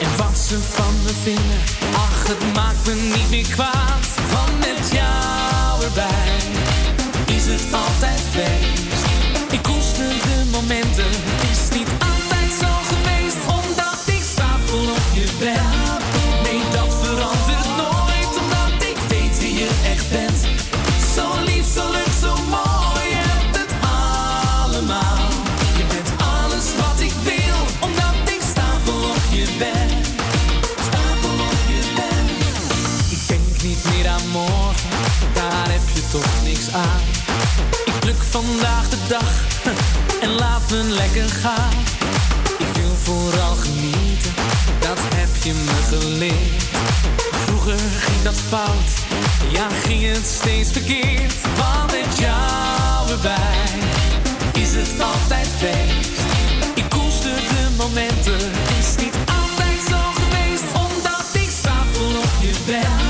En 0.00 0.16
wat 0.16 0.38
ze 0.48 0.58
van 0.60 0.94
me 1.04 1.12
vinden, 1.22 1.60
ach 1.94 2.28
het 2.28 2.54
maakt 2.54 2.86
me 2.86 2.94
niet 2.94 3.30
meer 3.30 3.48
kwaad. 3.54 4.06
Want 4.32 4.58
met 4.58 4.90
jou 4.92 5.84
erbij 5.84 6.36
is 7.36 7.44
het 7.46 7.64
altijd 7.72 8.20
feest. 8.30 9.04
Ik 9.50 9.62
koester 9.62 10.08
de 10.08 10.48
momenten, 10.50 11.10
het 11.10 11.50
is 11.50 11.78
niet 11.78 12.11
Nee, 15.42 16.62
dat 16.70 16.94
verandert 17.02 17.76
nooit, 17.76 18.32
omdat 18.42 18.88
ik 18.88 18.96
weet 19.08 19.38
wie 19.38 19.54
je 19.54 19.68
echt 19.84 20.10
bent. 20.10 20.40
Zo 21.14 21.42
lief, 21.44 21.66
zo 21.74 21.90
leuk, 21.90 22.12
zo 22.20 22.34
mooi, 22.50 23.08
je 23.08 23.22
hebt 23.30 23.56
het 23.56 23.72
allemaal. 23.80 25.28
Je 25.76 25.84
bent 25.88 26.10
alles 26.18 26.66
wat 26.76 27.00
ik 27.00 27.12
wil, 27.22 27.58
omdat 27.80 28.14
ik 28.24 28.40
stapel 28.50 29.00
op 29.10 29.24
je 29.30 29.46
ben. 29.58 29.88
Stapel 30.86 31.34
op 31.50 31.60
je 31.66 31.82
ben. 31.94 32.24
Ik 33.10 33.28
denk 33.28 33.62
niet 33.62 33.84
meer 33.90 34.08
aan 34.08 34.28
morgen, 34.28 34.90
daar 35.34 35.68
heb 35.70 35.86
je 35.94 36.02
toch 36.10 36.42
niks 36.44 36.72
aan. 36.72 37.02
Ik 37.84 37.98
pluk 38.00 38.22
vandaag 38.30 38.88
de 38.88 38.98
dag 39.08 39.32
en 40.24 40.30
laat 40.30 40.70
me 40.70 40.82
lekker 40.82 41.28
gaan. 41.28 41.74
Ik 42.58 42.74
wil 42.74 42.94
vooral 43.02 43.54
genieten, 43.54 44.32
je 45.44 45.52
me 45.52 45.96
geleerd. 45.96 46.62
Vroeger 47.46 47.78
ging 47.78 48.22
dat 48.22 48.34
fout, 48.48 48.90
ja 49.48 49.68
ging 49.68 50.12
het 50.12 50.26
steeds 50.26 50.70
verkeerd. 50.70 51.34
Want 51.56 51.90
met 51.90 52.18
jou 52.18 53.10
erbij 53.10 53.64
is 54.52 54.74
het 54.74 55.00
altijd 55.00 55.48
feest. 55.58 56.20
Ik 56.74 56.84
koester 56.88 57.36
de 57.36 57.68
momenten, 57.76 58.50
is 58.78 59.04
niet 59.04 59.16
altijd 59.26 59.80
zo 59.88 59.98
geweest. 60.14 60.64
Omdat 60.74 61.26
ik 61.32 61.50
stapel 61.60 62.08
op 62.18 62.34
je 62.40 62.54
ben. 62.66 63.01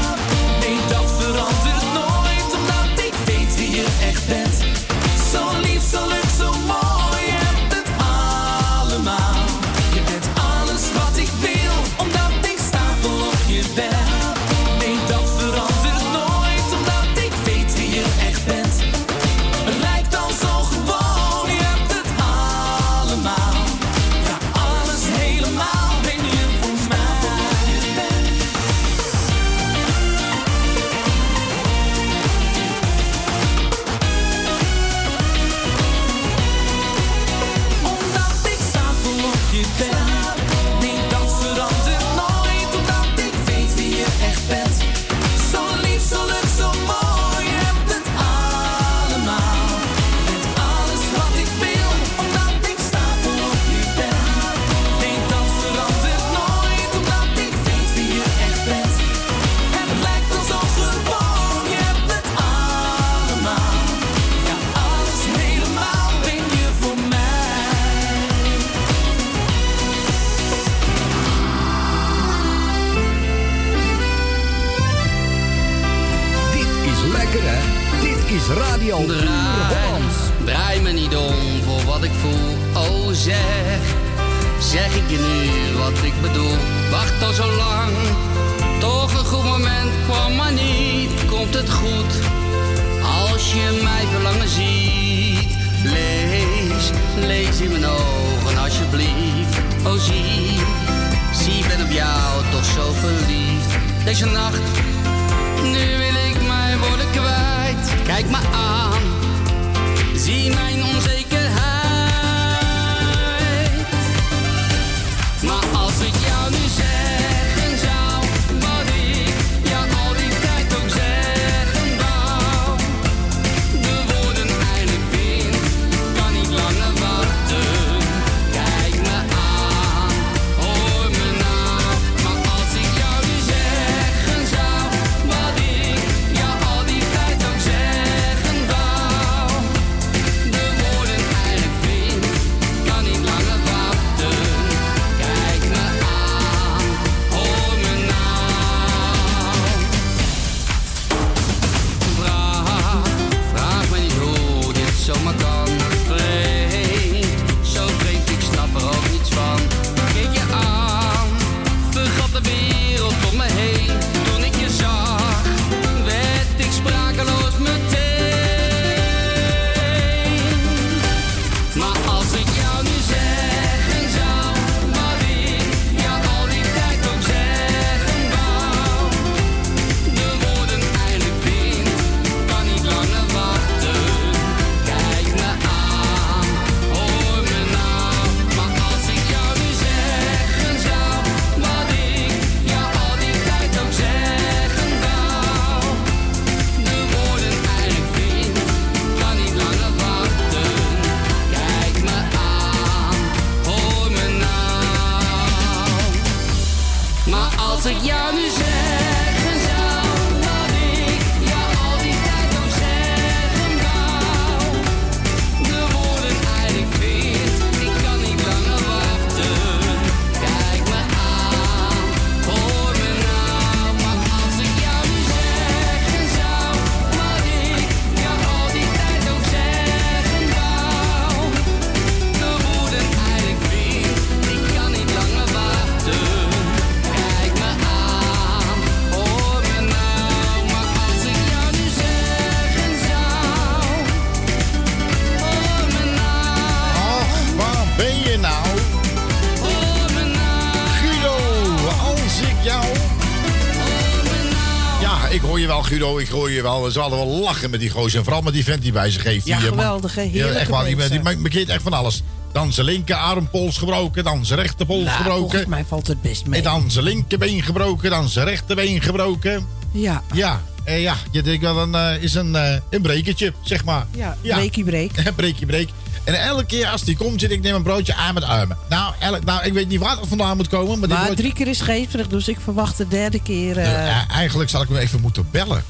Je 256.63 256.69
wel. 256.69 256.91
Ze 256.91 257.01
hadden 257.01 257.19
wel 257.19 257.41
lachen 257.41 257.71
met 257.71 257.81
die 257.81 257.91
gozer. 257.91 258.19
En 258.19 258.25
vooral 258.25 258.43
met 258.43 258.53
die 258.53 258.65
vent 258.65 258.83
die 258.83 258.93
bij. 258.93 259.11
Ja, 259.11 259.19
die, 259.33 259.43
eh, 259.45 259.61
man- 259.61 259.69
geweldig, 259.69 260.15
hè? 260.15 260.21
Ja, 260.23 260.29
Heerlijke 260.29 260.59
echt 260.59 260.69
waar. 260.71 260.85
Die, 260.85 260.97
die, 260.97 261.09
die 261.09 261.37
markeert 261.39 261.69
echt 261.69 261.83
van 261.83 261.93
alles. 261.93 262.23
Dan 262.53 262.73
zijn 262.73 262.87
linkerarmpols 262.87 263.79
gebroken. 263.79 264.25
Dan 264.25 264.47
zijn 264.47 264.59
rechterpols 264.61 265.05
Nou, 265.05 265.17
gebroken. 265.17 265.41
volgens 265.41 265.67
mij 265.67 265.85
valt 265.89 266.07
het 266.07 266.23
best 266.23 266.47
mee. 266.47 266.59
En 266.59 266.65
dan 266.65 266.91
zijn 266.91 267.05
linkerbeen 267.05 267.63
gebroken. 267.63 268.11
Dan 268.11 268.29
zijn 268.29 268.47
rechterbeen 268.47 269.03
gebroken. 269.03 269.67
Ja. 269.93 270.23
Ja, 270.33 270.61
eh, 270.85 271.03
ja. 271.03 271.17
Je 271.31 271.43
denkt 271.43 271.63
wel, 271.63 271.75
dan 271.75 271.97
eh, 271.97 272.23
is 272.23 272.35
een, 272.35 272.57
eh 272.57 272.77
een 272.91 273.03
brekertje, 273.03 273.53
zeg 273.63 273.85
maar. 273.85 274.07
Ja, 274.17 274.37
breekie 274.43 274.85
breek. 274.85 275.33
breekie 275.37 275.67
breek. 275.73 275.89
En 276.25 276.35
elke 276.43 276.65
keer 276.65 276.87
als 276.89 277.03
die 277.05 277.17
komt, 277.17 277.41
zit 277.41 277.51
ik 277.51 277.61
neem 277.63 277.75
een 277.75 277.83
broodje 277.83 278.15
aan 278.15 278.35
met 278.35 278.43
armen. 278.45 278.77
Nou, 278.89 279.15
elk, 279.21 279.45
nou, 279.45 279.65
ik 279.65 279.73
weet 279.73 279.89
niet 279.89 280.01
waar 280.01 280.17
het 280.19 280.29
vandaan 280.29 280.57
moet 280.57 280.69
komen. 280.69 280.99
Maar, 280.99 281.09
die 281.09 281.17
Maar 281.17 281.27
broodje- 281.27 281.43
drie 281.43 281.53
keer 281.55 281.69
is 281.69 281.81
geverig, 281.81 282.29
dus 282.29 282.49
ik 282.49 282.59
verwacht 282.61 282.97
de 282.97 283.09
derde 283.09 283.43
keer. 283.43 283.79
eh, 283.79 284.31
eigenlijk 284.31 284.71
zal 284.71 284.83
ik 284.83 284.89
hem 284.89 284.97
even 284.97 285.21
moeten 285.21 285.49
bellen. 285.51 285.85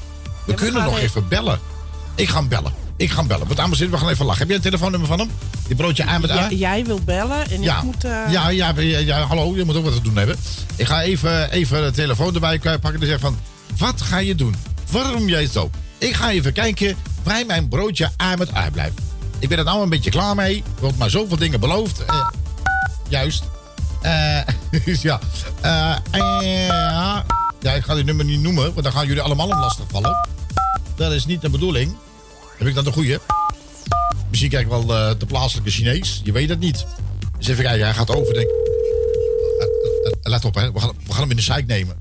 We 0.45 0.53
kunnen 0.53 0.83
nog 0.83 0.91
even- 0.93 1.03
even 1.03 1.27
bellen. 1.27 1.59
Ik 2.15 2.29
ga 2.29 2.37
hem 2.39 2.47
bellen. 2.47 2.73
Ik 2.97 3.09
ga 3.11 3.17
hem 3.17 3.27
bellen. 3.27 3.45
Want 3.45 3.57
dames 3.57 3.71
en 3.79 3.83
heren, 3.85 3.91
we 3.99 4.05
gaan 4.05 4.13
even 4.13 4.25
lachen. 4.25 4.39
Heb 4.39 4.47
jij 4.47 4.57
een 4.57 4.63
telefoonnummer 4.63 5.07
van 5.09 5.19
hem? 5.19 5.29
Die 5.67 5.75
broodje 5.75 6.05
aan 6.05 6.21
met 6.21 6.29
ja, 6.29 6.43
A? 6.43 6.49
jij 6.49 6.85
wilt 6.85 7.05
bellen 7.05 7.49
en 7.51 7.61
Ja. 7.61 7.77
ik 7.77 7.83
moet... 7.83 8.03
eh, 8.03 8.11
Ja, 8.29 8.49
ja, 8.49 8.73
ja, 8.77 8.97
ja, 8.99 9.19
hallo, 9.25 9.55
je 9.55 9.63
moet 9.63 9.75
ook 9.75 9.83
wat 9.83 9.93
te 9.93 10.01
doen 10.01 10.15
hebben. 10.17 10.35
Ik 10.75 10.85
ga 10.87 11.01
even, 11.01 11.51
even 11.51 11.83
de 11.83 11.91
telefoon 11.91 12.33
erbij 12.33 12.59
pakken 12.59 12.93
en 12.93 12.99
zeggen 12.99 13.19
van... 13.19 13.37
Wat 13.77 14.01
ga 14.01 14.17
je 14.17 14.35
doen? 14.35 14.55
Waarom 14.91 15.27
jij 15.27 15.47
zo? 15.47 15.69
Ik 15.97 16.15
ga 16.15 16.31
even 16.31 16.53
kijken 16.53 16.95
waar 17.23 17.45
mijn 17.45 17.67
broodje 17.69 18.09
aan 18.17 18.37
met 18.37 18.55
A 18.55 18.69
blijft. 18.69 18.99
Ik 19.39 19.49
ben 19.49 19.57
er 19.57 19.63
nou 19.63 19.81
een 19.83 19.89
beetje 19.89 20.09
klaar 20.09 20.35
mee. 20.35 20.57
Er 20.75 20.81
wordt 20.81 20.97
maar 20.97 21.09
zoveel 21.09 21.37
dingen 21.37 21.59
beloofd. 21.59 22.05
Eh, 22.05 22.27
juist. 23.09 23.43
Eh, 24.01 24.39
dus 24.85 25.01
ja. 25.11 25.19
Eh, 25.61 25.95
ja. 26.11 27.25
Ja, 27.63 27.73
ik 27.73 27.83
ga 27.83 27.95
die 27.95 28.03
nummer 28.03 28.25
niet 28.25 28.39
noemen, 28.39 28.63
want 28.63 28.83
dan 28.83 28.91
gaan 28.91 29.07
jullie 29.07 29.21
allemaal 29.21 29.47
om 29.49 29.59
lastig 29.59 29.85
vallen. 29.89 30.27
Dat 30.95 31.11
is 31.11 31.25
niet 31.25 31.41
de 31.41 31.49
bedoeling. 31.49 31.95
Heb 32.57 32.67
ik 32.67 32.75
dan 32.75 32.83
de 32.83 32.91
goeie? 32.91 33.17
Misschien 34.29 34.49
kijk 34.49 34.63
ik 34.63 34.69
wel 34.69 34.95
eh, 34.95 35.19
de 35.19 35.25
plaatselijke 35.25 35.71
Chinees. 35.71 36.21
Je 36.23 36.31
weet 36.31 36.49
het 36.49 36.59
niet. 36.59 36.85
Dus 37.37 37.47
even 37.47 37.63
kijken, 37.63 37.85
hij 37.85 37.93
gaat 37.93 38.09
overdenken. 38.09 38.55
Eh, 39.59 39.65
eh, 39.65 40.11
eh, 40.11 40.31
let 40.31 40.45
op, 40.45 40.55
hè. 40.55 40.71
We 40.71 40.79
gaan, 40.79 40.91
we 41.05 41.11
gaan 41.11 41.21
hem 41.21 41.29
in 41.29 41.35
de 41.35 41.41
zeik 41.41 41.67
nemen. 41.67 41.97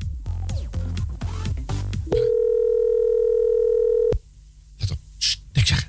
Let 4.79 4.91
op. 4.91 4.99
Sst, 5.19 5.41
niks 5.53 5.69
zeggen. 5.69 5.89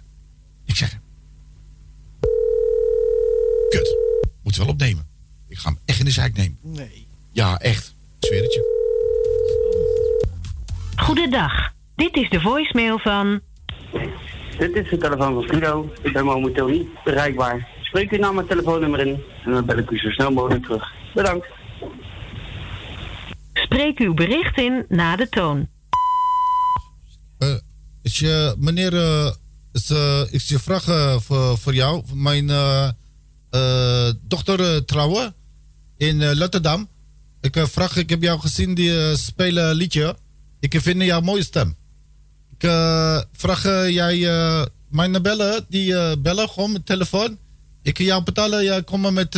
Niks 0.66 0.80
zeggen. 0.80 1.02
Kut. 3.70 3.98
Moet 4.44 4.56
wel 4.56 4.68
opnemen. 4.68 5.08
Ik 5.48 5.58
ga 5.58 5.70
hem 5.70 5.80
echt 5.86 6.00
in 6.00 6.06
de 6.06 6.12
zeik 6.12 6.36
nemen. 6.36 6.58
Nee. 6.62 7.08
Ja, 7.32 7.60
echt. 7.60 7.94
Ik 8.20 8.28
zweer 8.28 8.42
het 8.42 8.54
je. 8.54 8.73
Goedendag. 10.96 11.52
Dit 11.96 12.16
is 12.16 12.30
de 12.30 12.39
voicemail 12.39 13.00
van. 13.00 13.39
Dit 14.58 14.76
is 14.76 14.89
de 14.89 14.98
telefoon 14.98 15.34
van 15.34 15.44
Guido. 15.44 15.94
Ik 16.02 16.14
ben 16.14 16.26
momenteel 16.26 16.68
niet 16.68 16.88
bereikbaar. 17.04 17.68
Spreek 17.82 18.12
u 18.12 18.18
nou 18.18 18.34
mijn 18.34 18.48
telefoonnummer 18.48 19.00
in 19.08 19.24
en 19.46 19.52
dan 19.52 19.66
bel 19.66 19.78
ik 19.78 19.89
u 19.89 19.98
zo 19.98 20.10
snel 20.10 20.32
mogelijk 20.32 20.64
terug. 20.64 20.91
Bedankt. 21.14 21.48
Spreek 23.54 24.00
uw 24.00 24.14
bericht 24.14 24.58
in 24.58 24.86
na 24.89 25.16
de 25.16 25.30
toon. 25.30 25.68
Eh, 27.38 27.56
is 28.02 28.20
je, 28.20 28.56
meneer, 28.58 28.94
eh, 28.94 29.32
is, 29.74 29.89
eh, 29.89 30.22
is 30.30 30.48
je 30.48 30.60
vraag 30.60 30.84
voor, 31.24 31.58
voor 31.58 31.74
jou. 31.74 32.04
Mijn 32.14 32.50
eh, 32.50 32.89
eh, 33.50 34.14
dochter 34.22 34.86
trouwen 34.86 35.34
in 35.98 36.34
Rotterdam. 36.34 36.88
Ik 37.41 37.58
vraag, 37.58 37.98
ik 37.98 38.10
heb 38.10 38.22
jou 38.22 38.39
gezien 38.39 38.74
die 38.74 39.18
spelen 39.18 39.76
liedje. 39.76 40.16
Ik 40.64 40.82
vind 40.82 41.01
jouw 41.01 41.22
mooie 41.22 41.43
stem. 41.43 41.76
Ik 42.55 42.64
eh, 42.64 43.22
vraag 43.32 43.66
eh, 43.66 43.89
jij 43.89 44.28
eh, 44.30 44.66
mijn 44.88 45.22
bellen, 45.22 45.66
die 45.70 46.18
bellen 46.18 46.49
gewoon 46.49 46.72
met 46.72 46.86
telefoon. 46.86 47.38
Ik 47.82 47.93
kan 47.93 48.05
jou 48.05 48.24
betalen, 48.24 48.64
jij 48.64 48.84
komt 48.84 49.11
met, 49.11 49.36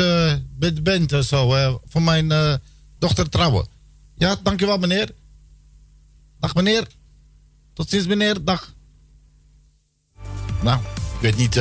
met 0.60 0.84
band 0.84 1.14
of 1.14 1.26
zo, 1.26 1.80
voor 1.88 2.02
mijn 2.02 2.60
dochter 3.00 3.30
trouwen. 3.30 3.68
Ja, 4.18 4.36
dankjewel 4.44 4.78
meneer. 4.78 5.10
Dag 6.40 6.56
meneer. 6.56 6.88
Tot 7.74 7.90
ziens 7.90 8.08
meneer, 8.08 8.44
dag. 8.44 8.74
Nou, 10.62 10.80
ik 11.16 11.22
weet 11.22 11.38
niet 11.38 11.60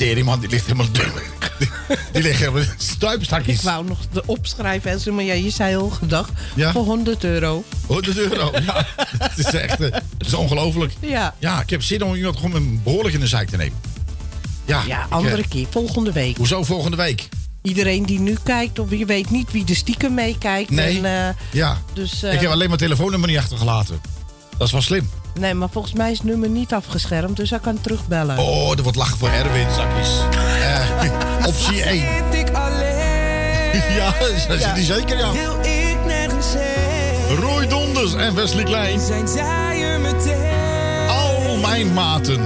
die 0.00 0.48
ligt 0.48 0.66
helemaal 0.66 0.92
dun. 0.92 1.12
Die, 2.12 2.22
ligt 2.22 2.38
helemaal 2.38 2.62
stuipstakjes. 2.76 3.56
Ik 3.56 3.62
wou 3.62 3.84
nog 3.84 3.98
de 4.12 4.22
opschrijven, 4.26 4.90
en 4.90 5.00
zo, 5.00 5.12
maar 5.12 5.24
ja, 5.24 5.32
je 5.32 5.50
zei 5.50 5.76
al 5.76 5.90
gedacht. 5.90 6.30
Voor 6.56 6.84
100 6.84 7.24
euro. 7.24 7.64
100 7.86 8.18
euro, 8.18 8.50
ja. 8.66 8.86
Het 9.18 9.38
is 9.38 9.44
echt 9.44 9.80
eh, 9.80 9.92
het 9.92 10.26
is 10.26 10.34
ongelooflijk. 10.34 10.92
Ja. 11.00 11.34
ja, 11.38 11.60
ik 11.60 11.70
heb 11.70 11.82
zin 11.82 12.04
om 12.04 12.14
iemand 12.14 12.36
gewoon 12.36 12.54
een 12.54 12.80
behoorlijk 12.84 13.14
in 13.14 13.20
de 13.20 13.26
zijk 13.26 13.48
te 13.48 13.56
nemen. 13.56 13.78
Ja, 14.64 14.82
ja 14.86 15.06
andere 15.08 15.42
eh, 15.42 15.48
keer, 15.48 15.66
volgende 15.70 16.12
week. 16.12 16.36
Hoezo 16.36 16.64
volgende 16.64 16.96
week? 16.96 17.28
Iedereen 17.62 18.06
die 18.06 18.20
nu 18.20 18.36
kijkt, 18.42 18.78
of 18.78 18.90
je 18.90 19.06
weet 19.06 19.30
niet 19.30 19.52
wie 19.52 19.64
de 19.64 19.74
stiekem 19.74 20.14
meekijkt. 20.14 20.70
Nee, 20.70 20.98
en, 20.98 21.28
eh, 21.28 21.34
ja. 21.50 21.78
Dus, 21.92 22.22
ik 22.22 22.40
heb 22.40 22.50
alleen 22.50 22.68
mijn 22.68 22.80
telefoonnummer 22.80 23.28
niet 23.28 23.38
achtergelaten. 23.38 24.00
Dat 24.56 24.66
is 24.66 24.72
wel 24.72 24.82
slim. 24.82 25.10
Nee, 25.34 25.54
maar 25.54 25.68
volgens 25.70 25.94
mij 25.94 26.10
is 26.10 26.18
het 26.18 26.26
nummer 26.26 26.48
niet 26.48 26.72
afgeschermd, 26.72 27.36
dus 27.36 27.50
hij 27.50 27.58
kan 27.58 27.80
terugbellen. 27.80 28.38
Oh, 28.38 28.70
er 28.76 28.82
wordt 28.82 28.96
lachen 28.98 29.18
voor 29.18 29.28
Erwin, 29.28 29.66
zakjes. 29.76 30.08
Eh, 30.60 31.46
optie 31.48 31.82
1. 31.82 31.98
ja, 33.98 34.12
dat 34.48 34.58
zit 34.58 34.64
hij 34.64 34.82
zeker, 34.82 35.18
ja. 35.18 35.32
Wil 35.32 35.58
ik 35.60 35.96
nergens. 36.06 36.46
Roy 37.38 37.66
Donders 37.66 38.14
en 38.14 38.34
Wesley 38.34 38.64
Klein. 38.64 39.00
Zijn 39.00 39.28
zij 39.28 39.82
er 39.82 40.00
meteen? 40.00 41.08
Al 41.08 41.56
mijn 41.56 41.92
maten. 41.92 42.40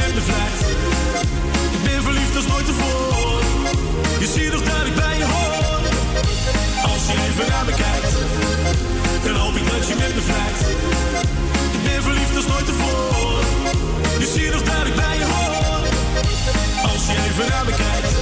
Vrijt. 0.00 0.60
Ik 1.76 1.82
ben 1.82 2.02
verliefd 2.02 2.36
als 2.36 2.46
nooit 2.46 2.66
tevoren. 2.66 3.44
Je 4.22 4.26
ziet 4.34 4.52
nog 4.52 4.62
dat 4.62 4.86
ik 4.90 4.94
bij 4.94 5.16
je 5.16 5.24
hoor. 5.34 5.54
Als 6.90 7.02
je 7.08 7.14
even 7.26 7.46
naar 7.52 7.64
me 7.64 7.74
kijkt, 7.84 8.14
dan 9.24 9.34
hoop 9.42 9.56
ik 9.56 9.66
dat 9.72 9.88
je 9.88 9.94
met 9.94 10.14
me. 10.14 10.22
Ik 11.76 11.82
ben 11.88 12.02
verliefd 12.02 12.36
als 12.36 12.46
nooit 12.46 12.66
tevoren. 12.66 13.44
Je 14.22 14.26
ziet 14.34 14.52
nog 14.52 14.62
dat 14.62 14.86
ik 14.90 14.94
bij 14.94 15.16
je 15.22 15.26
hoor. 15.34 15.56
Als 16.90 17.02
je 17.06 17.14
even 17.28 17.46
naar 17.52 17.64
me 17.64 17.74
kijkt, 17.84 18.14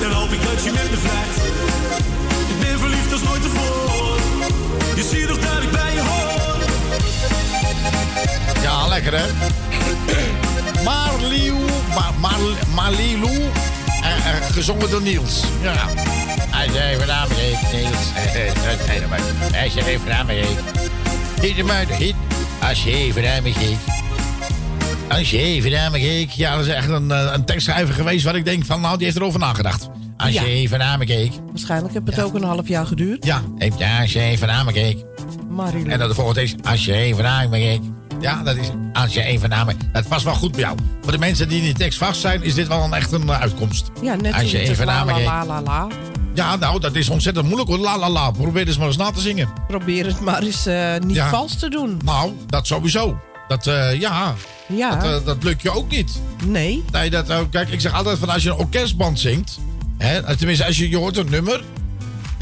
dan 0.00 0.12
hoop 0.12 0.32
ik 0.32 0.42
dat 0.48 0.64
je 0.64 0.72
met 0.72 0.90
me. 0.90 0.98
Ik 2.52 2.58
ben 2.60 2.78
verliefd 2.78 3.12
als 3.12 3.22
nooit 3.22 3.42
tevoren. 3.42 4.22
Je 4.94 5.04
ziet 5.10 5.28
nog 5.28 5.38
dat 5.38 5.62
ik 5.62 5.70
bij 5.70 5.92
je 5.94 6.00
hoor. 6.00 6.34
Ja, 8.62 8.88
lekker 8.88 9.12
hè? 9.18 9.26
Marlieu, 10.84 11.54
Mar, 11.94 12.12
Mar, 12.20 12.38
Marlielu, 12.74 13.26
eh, 14.02 14.16
eh, 14.16 14.50
gezongen 14.52 14.90
door 14.90 15.02
Niels. 15.02 15.42
Ja. 15.62 15.72
Als 16.62 16.72
je 16.72 16.82
even 16.82 17.06
naar 17.06 17.26
me 17.28 17.34
kijkt, 17.34 17.72
Niels. 17.72 18.06
Als 19.62 19.72
je 19.74 19.84
even 19.86 20.08
naar 20.08 20.24
me 20.26 20.32
kijkt. 20.40 20.80
Hit 21.40 21.56
hem 21.56 21.70
uit 21.70 21.88
de 21.88 21.94
hit. 21.94 22.14
Als 22.68 22.84
je 22.84 22.92
even 22.96 23.22
naar 23.22 23.42
me 23.42 23.52
kijkt. 23.52 23.78
Als 25.08 25.30
je 25.30 25.38
even 25.38 25.70
naar 25.70 25.90
me. 25.90 26.26
Ja, 26.36 26.56
dat 26.56 26.66
is 26.66 26.72
echt 26.72 26.88
een, 26.88 27.10
eh, 27.10 27.30
een 27.32 27.44
tekstschrijver 27.44 27.94
geweest 27.94 28.24
waar 28.24 28.36
ik 28.36 28.44
denk 28.44 28.64
van, 28.64 28.80
nou, 28.80 28.96
die 28.96 29.04
heeft 29.06 29.16
erover 29.18 29.40
nagedacht. 29.40 29.88
Als 30.16 30.32
Ja. 30.32 30.42
je 30.42 30.48
even 30.48 30.78
naar 30.78 30.98
me 30.98 31.04
keek. 31.04 31.32
Waarschijnlijk 31.50 31.94
heeft 31.94 32.06
het 32.06 32.20
ook 32.22 32.34
een 32.34 32.42
half 32.42 32.68
jaar 32.68 32.86
geduurd. 32.86 33.24
Ja, 33.24 33.42
heeft- 33.58 33.78
ja, 33.78 34.00
als 34.00 34.12
je 34.12 34.20
even 34.20 34.46
naar 34.46 34.64
me 34.64 34.72
keek. 34.72 35.04
Marilou. 35.48 35.90
En 35.90 35.98
dan 35.98 36.08
de 36.08 36.14
volgende 36.14 36.42
is, 36.42 36.54
als 36.64 36.84
je 36.84 36.92
even 36.94 37.22
naar 37.24 37.48
me 37.48 37.58
keek. 37.58 37.80
Ja, 38.24 38.42
dat 38.42 38.56
is, 38.56 38.68
als 38.92 39.14
je 39.14 39.22
even 39.22 39.48
naar 39.48 39.66
me... 39.66 39.74
Dat 39.92 40.08
past 40.08 40.24
wel 40.24 40.34
goed 40.34 40.52
bij 40.52 40.60
jou. 40.60 40.76
Voor 41.02 41.12
de 41.12 41.18
mensen 41.18 41.48
die 41.48 41.58
in 41.58 41.64
die 41.64 41.74
tekst 41.74 41.98
vast 41.98 42.20
zijn, 42.20 42.42
is 42.42 42.54
dit 42.54 42.68
wel 42.68 42.82
een 42.82 42.92
echt 42.94 43.12
een 43.12 43.28
eh, 43.28 43.40
uitkomst. 43.40 43.90
Ja, 44.02 44.14
net 44.14 44.32
Als 44.32 44.42
je 44.42 44.48
zoiets 44.48 44.70
even 44.70 44.88
als 44.88 45.06
naar 45.06 45.16
me 45.16 45.62
la. 45.62 45.88
Ja, 46.34 46.56
nou, 46.56 46.80
dat 46.80 46.94
is 46.94 47.08
ontzettend 47.08 47.46
moeilijk 47.46 47.70
hoor. 47.70 47.78
La 47.78 47.98
la 47.98 48.10
la. 48.10 48.30
Probeer 48.30 48.66
eens 48.66 48.78
maar 48.78 48.86
eens 48.86 48.96
na 48.96 49.10
te 49.10 49.20
zingen. 49.20 49.48
Probeer 49.66 50.06
het 50.06 50.20
maar 50.20 50.42
eens 50.42 50.66
eh, 50.66 50.96
niet 50.98 51.16
Ja. 51.16 51.28
vals 51.28 51.58
te 51.58 51.68
doen. 51.68 52.00
Nou, 52.04 52.32
dat 52.46 52.66
sowieso. 52.66 53.20
Dat, 53.48 53.66
eh, 53.66 54.00
ja, 54.00 54.34
Ja. 54.68 54.96
dat, 54.96 55.26
dat 55.26 55.42
lukt 55.42 55.62
je 55.62 55.70
ook 55.70 55.90
niet. 55.90 56.20
Nee. 56.44 56.84
Nee, 56.92 57.10
dat, 57.10 57.28
eh, 57.28 57.38
kijk, 57.50 57.68
ik 57.68 57.80
zeg 57.80 57.92
altijd 57.92 58.18
van 58.18 58.28
als 58.28 58.42
je 58.42 58.50
een 58.50 58.56
orkestband 58.56 59.20
zingt... 59.20 59.58
Hè, 59.98 60.36
tenminste, 60.36 60.64
als 60.64 60.76
je, 60.78 60.88
je 60.88 60.96
hoort 60.96 61.16
een 61.16 61.30
nummer... 61.30 61.64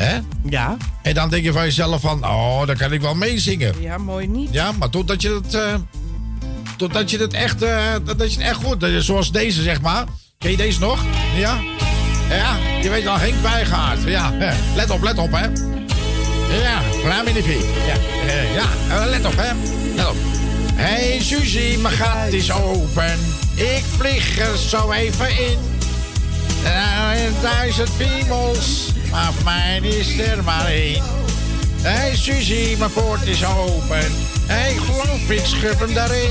Hè, 0.03 0.19
Ja. 0.49 0.77
en 1.03 1.15
dan 1.15 1.31
denk 1.31 1.45
je 1.45 1.53
van 1.53 1.65
jezelf 1.65 2.01
van... 2.01 2.25
Oh, 2.25 2.67
dan 2.67 2.77
kan 2.77 2.93
ik 2.93 3.01
wel 3.01 3.15
meezingen. 3.15 3.75
Ja, 3.81 3.99
mooi 3.99 4.27
niet. 4.27 4.49
Ja, 4.53 4.73
maar 4.73 4.91
totdat 4.91 5.23
je 5.23 5.35
het... 5.43 5.55
eh, 5.55 5.75
totdat 6.77 7.11
je 7.11 7.19
het 7.19 7.33
echt... 7.33 7.63
eh, 7.63 7.93
dat 8.05 8.19
dat 8.19 8.33
je 8.35 8.39
het 8.41 8.49
echt 8.49 8.57
goed... 8.65 8.81
dat 8.81 8.91
je- 8.91 9.01
Zoals 9.03 9.33
deze, 9.33 9.63
zeg 9.63 9.81
maar. 9.81 10.05
Ken 10.39 10.51
je 10.51 10.57
deze 10.57 10.81
nog? 10.81 11.05
Ja? 11.37 11.61
Ja, 12.29 12.57
je 12.83 12.91
weet 12.91 13.07
al, 13.07 13.19
Henk 13.19 13.35
Wijgaard. 13.43 13.99
Ja, 14.05 14.33
let 14.75 14.91
op, 14.91 15.03
let 15.03 15.19
op, 15.19 15.33
hè. 15.33 15.47
Ja, 16.63 16.81
raam 17.05 17.27
in 17.27 17.35
de. 17.35 17.71
Ja, 17.87 17.95
eh, 18.27 18.55
ja 18.55 19.07
let 19.07 19.25
op, 19.25 19.35
hè. 19.37 19.53
Let 19.97 20.09
op. 20.09 20.17
Hé, 20.75 21.09
hey, 21.11 21.21
Suzy, 21.23 21.77
mijn 21.81 21.95
gat 21.95 22.33
is 22.33 22.53
open. 22.53 23.19
Ik 23.55 23.83
vlieg 23.99 24.39
er 24.39 24.57
zo 24.59 24.91
even 24.91 25.29
in. 25.31 25.59
Duizend 27.43 27.91
piemels, 27.97 28.89
maar 29.13 29.33
voor 29.33 29.45
mij 29.45 29.79
is 29.83 30.19
er 30.19 30.45
maar 30.45 30.67
één. 30.67 31.03
Hé, 31.83 31.91
hey, 31.91 32.17
Suzy, 32.17 32.77
mijn 32.79 32.93
poort 32.93 33.27
is 33.27 33.45
open. 33.45 34.13
Hé, 34.47 34.55
hey, 34.55 34.75
geloof 34.75 35.29
ik, 35.31 35.45
schub 35.45 35.79
hem 35.81 35.95
daarin. 35.95 36.31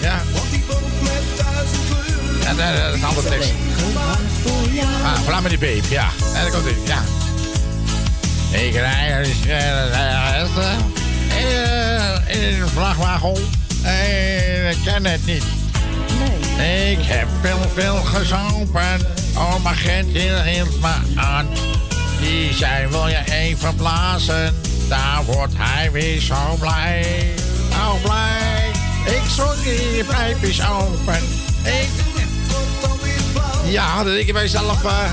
Ja. 0.00 0.20
En 2.46 2.56
dat 2.56 2.76
dat 2.76 2.94
is 2.94 3.00
een 3.00 3.04
andere 3.04 3.28
tekst. 3.28 3.52
Ah, 5.02 5.18
Vlam 5.24 5.42
in 5.42 5.48
die 5.48 5.58
peep, 5.58 5.84
ja. 5.88 6.08
En 6.34 6.42
daar 6.42 6.50
komt 6.50 6.64
hij, 6.64 6.74
ja. 6.84 7.02
Ik 8.66 8.74
rij 8.74 9.22
dus, 9.22 9.46
eh, 9.46 9.82
eh, 10.36 10.46
in 12.26 12.60
een 12.62 12.68
vrachtwagen. 12.68 13.34
Eh, 13.82 14.70
Ik 14.70 14.78
ken 14.84 15.04
het 15.04 15.26
niet. 15.26 15.44
Nee. 16.56 16.92
Ik 16.92 17.04
heb 17.04 17.28
veel, 17.42 17.70
veel 17.74 17.96
gezopen. 17.96 19.06
Oh, 19.36 19.62
mijn 19.62 19.76
gent 19.76 20.16
hield 20.16 20.80
me 20.80 21.20
aan. 21.20 21.46
Die 22.20 22.52
zei, 22.54 22.86
wil 22.88 23.08
je 23.08 23.22
even 23.30 23.74
blazen? 23.76 24.54
Daar 24.88 25.24
wordt 25.24 25.52
hij 25.56 25.92
weer 25.92 26.20
zo 26.20 26.56
blij. 26.60 27.28
Oh, 27.72 28.02
blij. 28.02 28.70
Ik 29.06 29.22
zong 29.36 29.62
die 29.62 30.04
pijp 30.04 30.42
is 30.42 30.62
open. 30.66 31.14
Ik... 31.64 31.88
Ja, 33.70 33.96
dat 34.04 34.12
denk 34.14 34.26
ik 34.26 34.32
bij 34.32 34.42
mezelf. 34.42 34.84
eh, 34.84 35.10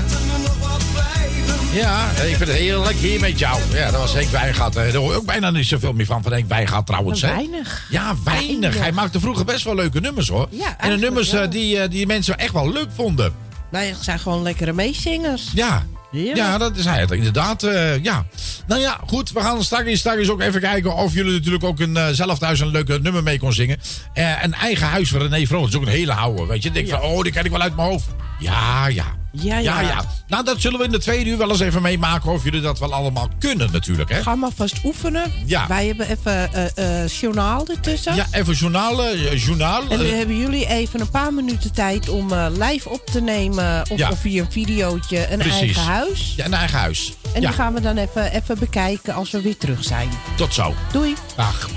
ja, 1.72 2.10
ik 2.10 2.36
vind 2.36 2.38
het 2.48 2.58
heerlijk 2.58 2.96
hier 2.96 3.20
met 3.20 3.38
jou. 3.38 3.60
Ja, 3.72 3.90
dat 3.90 4.00
was 4.00 4.12
Henk 4.12 4.28
Wijngaard. 4.28 4.76
eh, 4.76 4.82
Daar 4.84 4.94
hoor 4.94 5.10
je 5.10 5.16
ook 5.16 5.26
bijna 5.26 5.50
niet 5.50 5.66
zoveel 5.66 5.92
meer 5.92 6.06
van, 6.06 6.22
van 6.22 6.32
Henk 6.32 6.48
Wijngaard 6.48 6.86
trouwens. 6.86 7.22
Hè? 7.22 7.28
Weinig. 7.34 7.86
Ja, 7.90 8.14
weinig. 8.24 8.78
Hij 8.78 8.92
maakte 8.92 9.20
vroeger 9.20 9.44
best 9.44 9.64
wel 9.64 9.74
leuke 9.74 10.00
nummers 10.00 10.28
hoor. 10.28 10.48
Ja, 10.50 10.76
en 10.78 10.90
de 10.90 10.96
nummers 10.96 11.28
eh, 11.32 11.38
wel. 11.38 11.50
die, 11.50 11.88
die 11.88 12.06
mensen 12.06 12.38
echt 12.38 12.52
wel 12.52 12.72
leuk 12.72 12.88
vonden. 12.94 13.34
Nou, 13.70 13.84
het 13.84 13.96
zijn 14.00 14.18
gewoon 14.18 14.42
lekkere 14.42 14.72
meezingers. 14.72 15.50
Ja. 15.54 15.86
Heerlijk. 16.14 16.36
Ja, 16.36 16.58
dat 16.58 16.76
is 16.76 16.84
hij 16.84 17.06
inderdaad. 17.10 17.62
eh, 17.62 18.02
ja. 18.02 18.26
Nou 18.66 18.80
ja, 18.80 19.00
goed. 19.06 19.32
We 19.32 19.40
gaan 19.40 19.64
straks, 19.64 19.98
straks 19.98 20.28
ook 20.28 20.40
even 20.40 20.60
kijken 20.60 20.94
of 20.94 21.14
jullie 21.14 21.32
natuurlijk 21.32 21.64
ook 21.64 21.80
een, 21.80 21.96
eh, 21.96 22.08
zelf 22.08 22.38
thuis 22.38 22.60
een 22.60 22.68
leuke 22.68 22.98
nummer 23.02 23.22
mee 23.22 23.38
kon 23.38 23.52
zingen. 23.52 23.78
Eh, 24.14 24.42
een 24.42 24.54
eigen 24.54 24.86
huis 24.86 25.08
van 25.08 25.20
René 25.20 25.46
Vroon. 25.46 25.60
Dat 25.60 25.70
is 25.70 25.76
ook 25.76 25.82
een 25.82 25.88
hele 25.88 26.14
oude. 26.14 26.46
Weet 26.46 26.62
je, 26.62 26.70
denk 26.70 26.88
van, 26.88 27.00
oh, 27.00 27.22
die 27.22 27.32
ken 27.32 27.44
ik 27.44 27.50
wel 27.50 27.60
uit 27.60 27.76
mijn 27.76 27.88
hoofd. 27.88 28.06
Ja, 28.38 28.86
ja. 28.86 29.04
Ja, 29.36 29.58
ja. 29.58 30.04
Nou, 30.26 30.44
dat 30.44 30.60
zullen 30.60 30.78
we 30.78 30.84
in 30.84 30.90
de 30.90 30.98
tweede 30.98 31.30
uur 31.30 31.38
wel 31.38 31.50
eens 31.50 31.60
even 31.60 31.82
meemaken 31.82 32.32
of 32.32 32.44
jullie 32.44 32.60
dat 32.60 32.78
wel 32.78 32.94
allemaal 32.94 33.28
kunnen 33.38 33.68
natuurlijk. 33.72 34.10
Hè? 34.10 34.22
Ga 34.22 34.34
maar 34.34 34.50
vast 34.56 34.84
oefenen. 34.84 35.32
Ja. 35.46 35.66
Wij 35.66 35.86
hebben 35.86 36.08
even 36.10 36.52
eh 36.52 37.02
eh 37.02 37.08
journaal 37.08 37.66
ertussen. 37.68 38.14
Ja, 38.14 38.26
even 38.30 38.54
journaal. 38.54 39.02
eh, 39.04 39.44
journaal 39.44 39.82
En 39.88 39.98
nu 39.98 40.08
eh, 40.08 40.16
hebben 40.16 40.36
jullie 40.38 40.66
even 40.66 41.00
een 41.00 41.10
paar 41.10 41.32
minuten 41.34 41.72
tijd 41.72 42.08
om 42.08 42.34
live 42.34 42.88
op 42.88 43.06
te 43.06 43.20
nemen. 43.20 43.82
Of, 43.90 43.98
Ja. 43.98 44.10
of 44.10 44.18
via 44.20 44.42
een 44.42 44.52
videootje 44.52 45.30
een 45.32 45.38
Precies. 45.38 45.60
eigen 45.60 45.82
huis. 45.82 46.32
Ja, 46.36 46.44
een 46.44 46.54
eigen 46.54 46.78
huis. 46.78 47.12
En 47.32 47.40
ja, 47.40 47.48
die 47.48 47.56
gaan 47.56 47.74
we 47.74 47.80
dan 47.80 47.96
even, 47.96 48.32
even 48.32 48.58
bekijken 48.58 49.14
als 49.14 49.30
we 49.30 49.40
weer 49.40 49.56
terug 49.56 49.84
zijn. 49.84 50.08
tot 50.36 50.54
zo. 50.54 50.74
Doei. 50.92 51.14
Dag. 51.36 51.68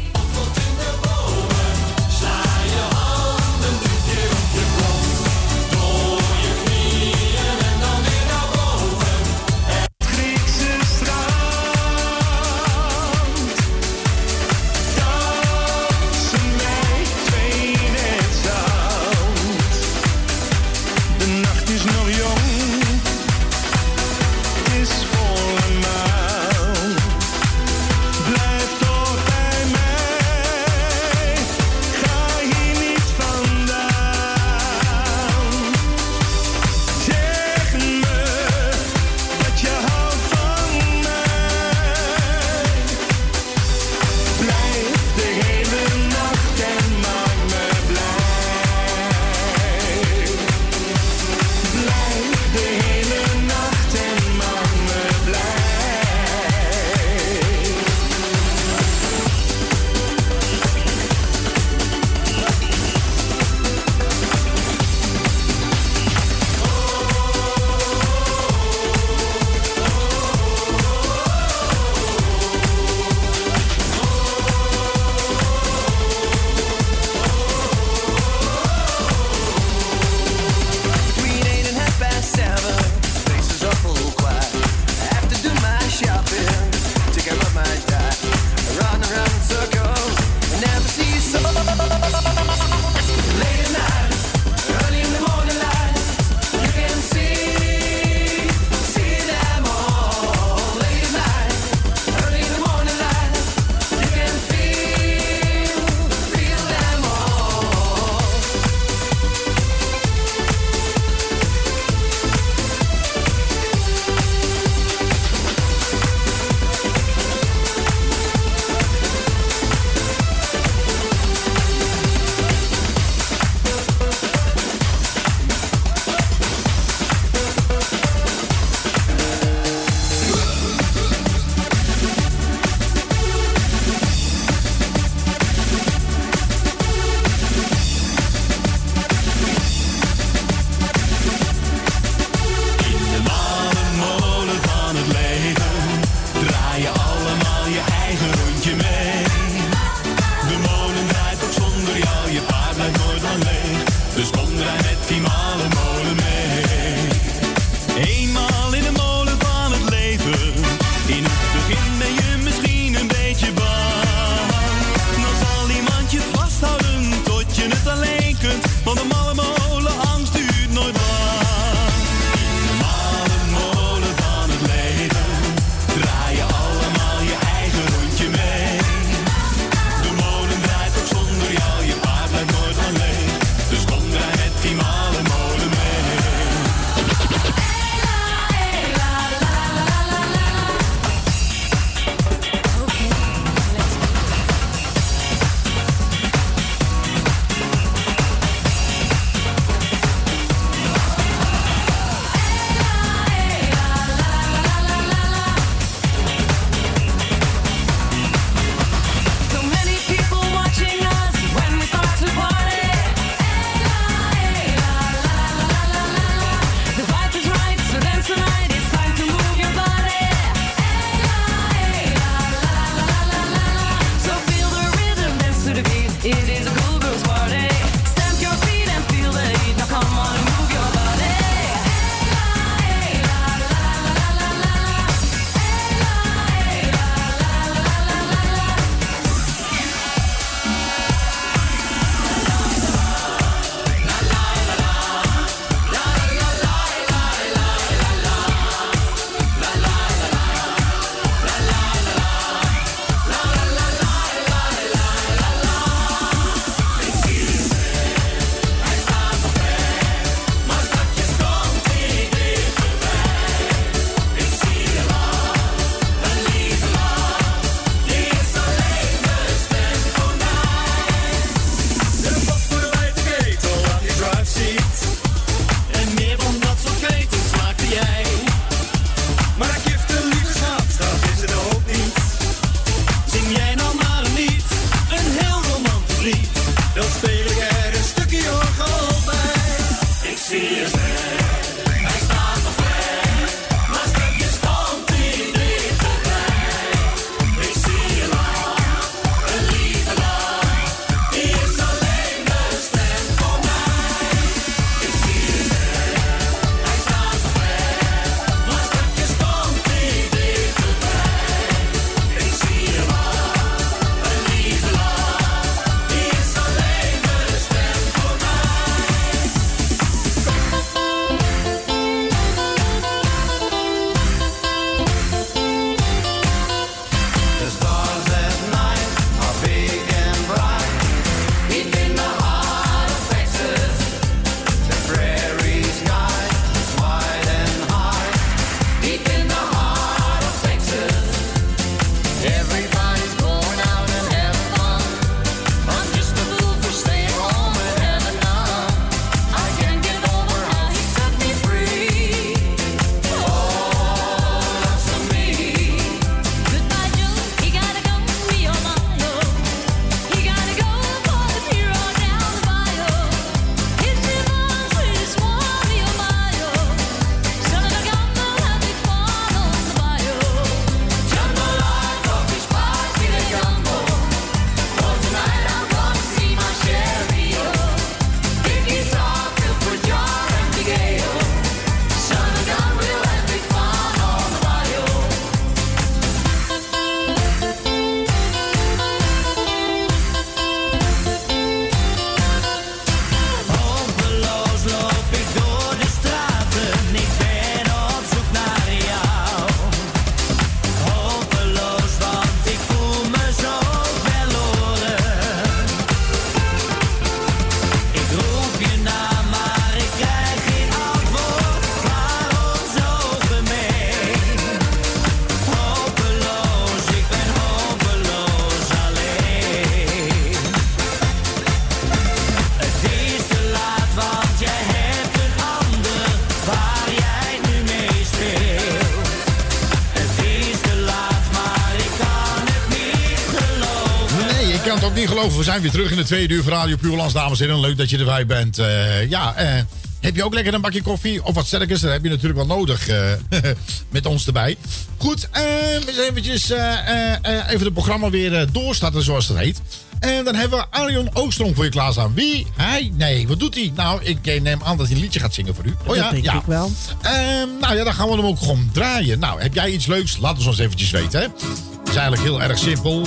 Geloven. 435.37 435.57
We 435.57 435.71
zijn 435.71 435.81
weer 435.81 435.91
terug 435.91 436.11
in 436.11 436.17
de 436.17 436.23
tweede 436.23 436.53
uur 436.53 436.63
van 436.63 436.71
Radio 436.71 436.95
Puurlands, 436.95 437.33
dames 437.33 437.59
en 437.59 437.65
heren. 437.65 437.81
Leuk 437.81 437.97
dat 437.97 438.09
je 438.09 438.17
erbij 438.17 438.45
bent. 438.45 438.77
Eh, 438.79 439.29
ja, 439.29 439.55
eh, 439.55 439.81
heb 440.19 440.35
je 440.35 440.43
ook 440.43 440.53
lekker 440.53 440.73
een 440.73 440.81
bakje 440.81 441.01
koffie 441.01 441.43
of 441.43 441.55
wat 441.55 441.65
sterkers? 441.65 442.01
Dat 442.01 442.11
heb 442.11 442.23
je 442.23 442.29
natuurlijk 442.29 442.67
wel 442.67 442.77
nodig 442.77 443.07
eh, 443.07 443.31
met 444.09 444.25
ons 444.25 444.47
erbij. 444.47 444.77
Goed, 445.17 445.49
we 445.51 446.11
zijn 446.13 446.29
eventjes 446.29 446.69
even 446.69 447.85
het 447.85 447.93
programma 447.93 448.29
weer 448.29 448.67
doorstarten 448.71 449.23
zoals 449.23 449.47
het 449.47 449.57
heet. 449.57 449.81
En 450.19 450.43
dan 450.43 450.55
hebben 450.55 450.79
we 450.79 450.85
Arjon 450.89 451.29
Oostrom 451.33 451.75
voor 451.75 451.83
je 451.83 451.89
klaarstaan. 451.89 452.33
Wie? 452.33 452.67
Hij? 452.75 453.11
Nee, 453.13 453.47
wat 453.47 453.59
doet 453.59 453.75
hij? 453.75 453.91
Nou, 453.95 454.23
ik 454.23 454.61
neem 454.61 454.79
aan 454.83 454.97
dat 454.97 455.07
hij 455.07 455.15
een 455.15 455.21
liedje 455.21 455.39
gaat 455.39 455.53
zingen 455.53 455.75
voor 455.75 455.85
u. 455.85 455.95
Oh 456.05 456.15
ja, 456.15 456.21
dat 456.21 456.31
denk 456.31 456.43
ja. 456.43 456.53
ik 456.53 456.65
wel. 456.65 456.91
Ehm, 457.21 457.67
nou 457.79 457.95
ja, 457.95 458.03
dan 458.03 458.13
gaan 458.13 458.27
we 458.27 458.35
hem 458.35 458.45
ook 458.45 458.59
gewoon 458.59 458.89
draaien. 458.93 459.39
Nou, 459.39 459.61
heb 459.61 459.73
jij 459.73 459.89
iets 459.89 460.05
leuks? 460.05 460.37
Laat 460.37 460.57
ons 460.57 460.65
ons 460.65 460.79
eventjes 460.79 461.09
weten, 461.09 461.39
hè. 461.39 461.47
Het 461.47 462.09
is 462.09 462.15
eigenlijk 462.15 462.41
heel 462.41 462.61
erg 462.61 462.77
simpel. 462.77 463.25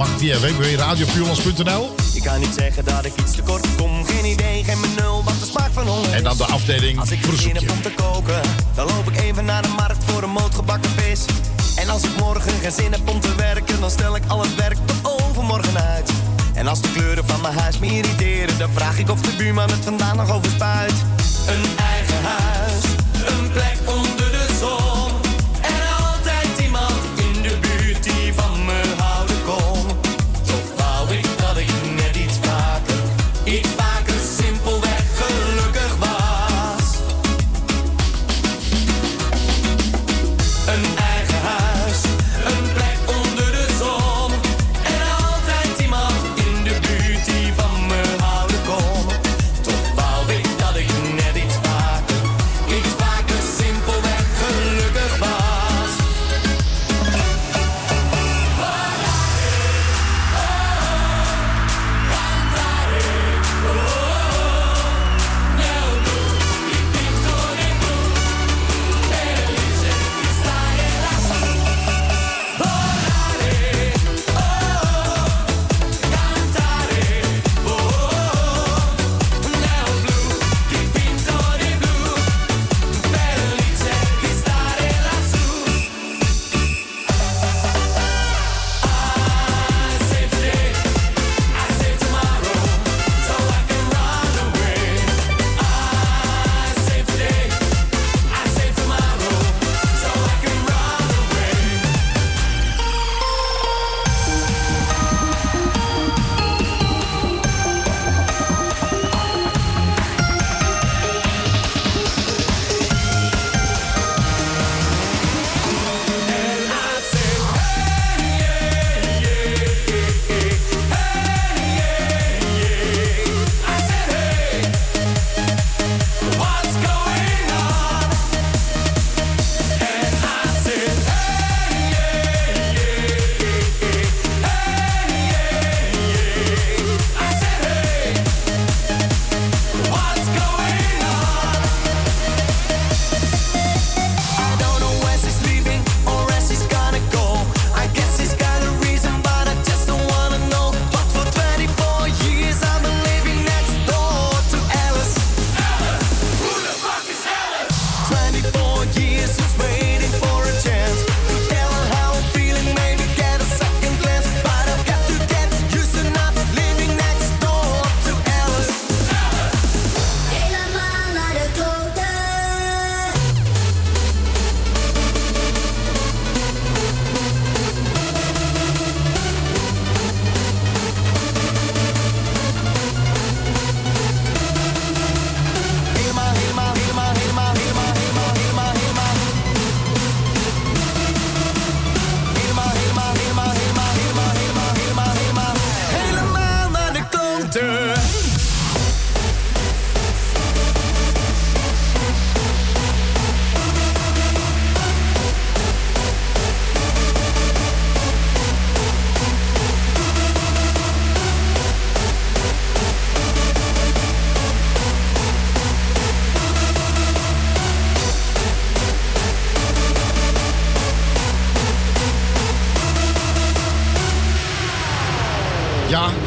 Mag 0.00 0.18
via 0.18 0.38
www.radiopuurlands.nl. 0.38 1.94
Ik 2.14 2.22
kan 2.22 2.40
niet 2.40 2.54
zeggen 2.58 2.84
dat 2.84 3.04
ik 3.04 3.12
iets 3.16 3.34
tekort 3.34 3.66
kom. 3.76 4.04
Geen 4.04 4.24
idee, 4.24 4.64
geen 4.64 4.78
nul, 4.96 5.24
wat 5.24 5.34
de 5.40 5.46
smaak 5.46 5.72
van 5.72 5.86
honger. 5.86 6.12
En 6.12 6.24
dan 6.24 6.36
de 6.36 6.44
afdeling 6.44 6.98
Als 6.98 7.10
ik 7.10 7.18
zin 7.32 7.54
heb 7.54 7.70
om 7.70 7.82
te 7.82 7.90
koken, 7.90 8.40
dan 8.74 8.86
loop 8.86 9.10
ik 9.10 9.20
even 9.20 9.44
naar 9.44 9.62
de 9.62 9.68
markt 9.68 10.04
voor 10.04 10.22
een 10.22 10.30
moot 10.30 10.54
gebakken 10.54 10.90
vis. 10.90 11.24
En 11.76 11.88
als 11.88 12.02
ik 12.02 12.10
morgen 12.18 12.52
geen 12.60 12.72
zin 12.72 12.92
heb 12.92 13.08
om 13.08 13.20
te 13.20 13.34
werken, 13.34 13.80
dan 13.80 13.90
stel 13.90 14.16
ik 14.16 14.22
al 14.28 14.40
het 14.40 14.54
werk 14.54 14.78
tot 14.84 15.20
overmorgen 15.20 15.80
uit. 15.80 16.10
En 16.54 16.66
als 16.66 16.80
de 16.80 16.92
kleuren 16.92 17.26
van 17.26 17.40
mijn 17.40 17.58
huis 17.58 17.78
me 17.78 17.86
irriteren, 17.86 18.58
dan 18.58 18.70
vraag 18.74 18.98
ik 18.98 19.10
of 19.10 19.20
de 19.20 19.36
buurman 19.36 19.70
het 19.70 19.84
vandaan 19.84 20.16
nog 20.16 20.32
overspuit. 20.32 20.94
Een 21.46 21.78
eigen 21.78 22.22
huis, 22.22 22.84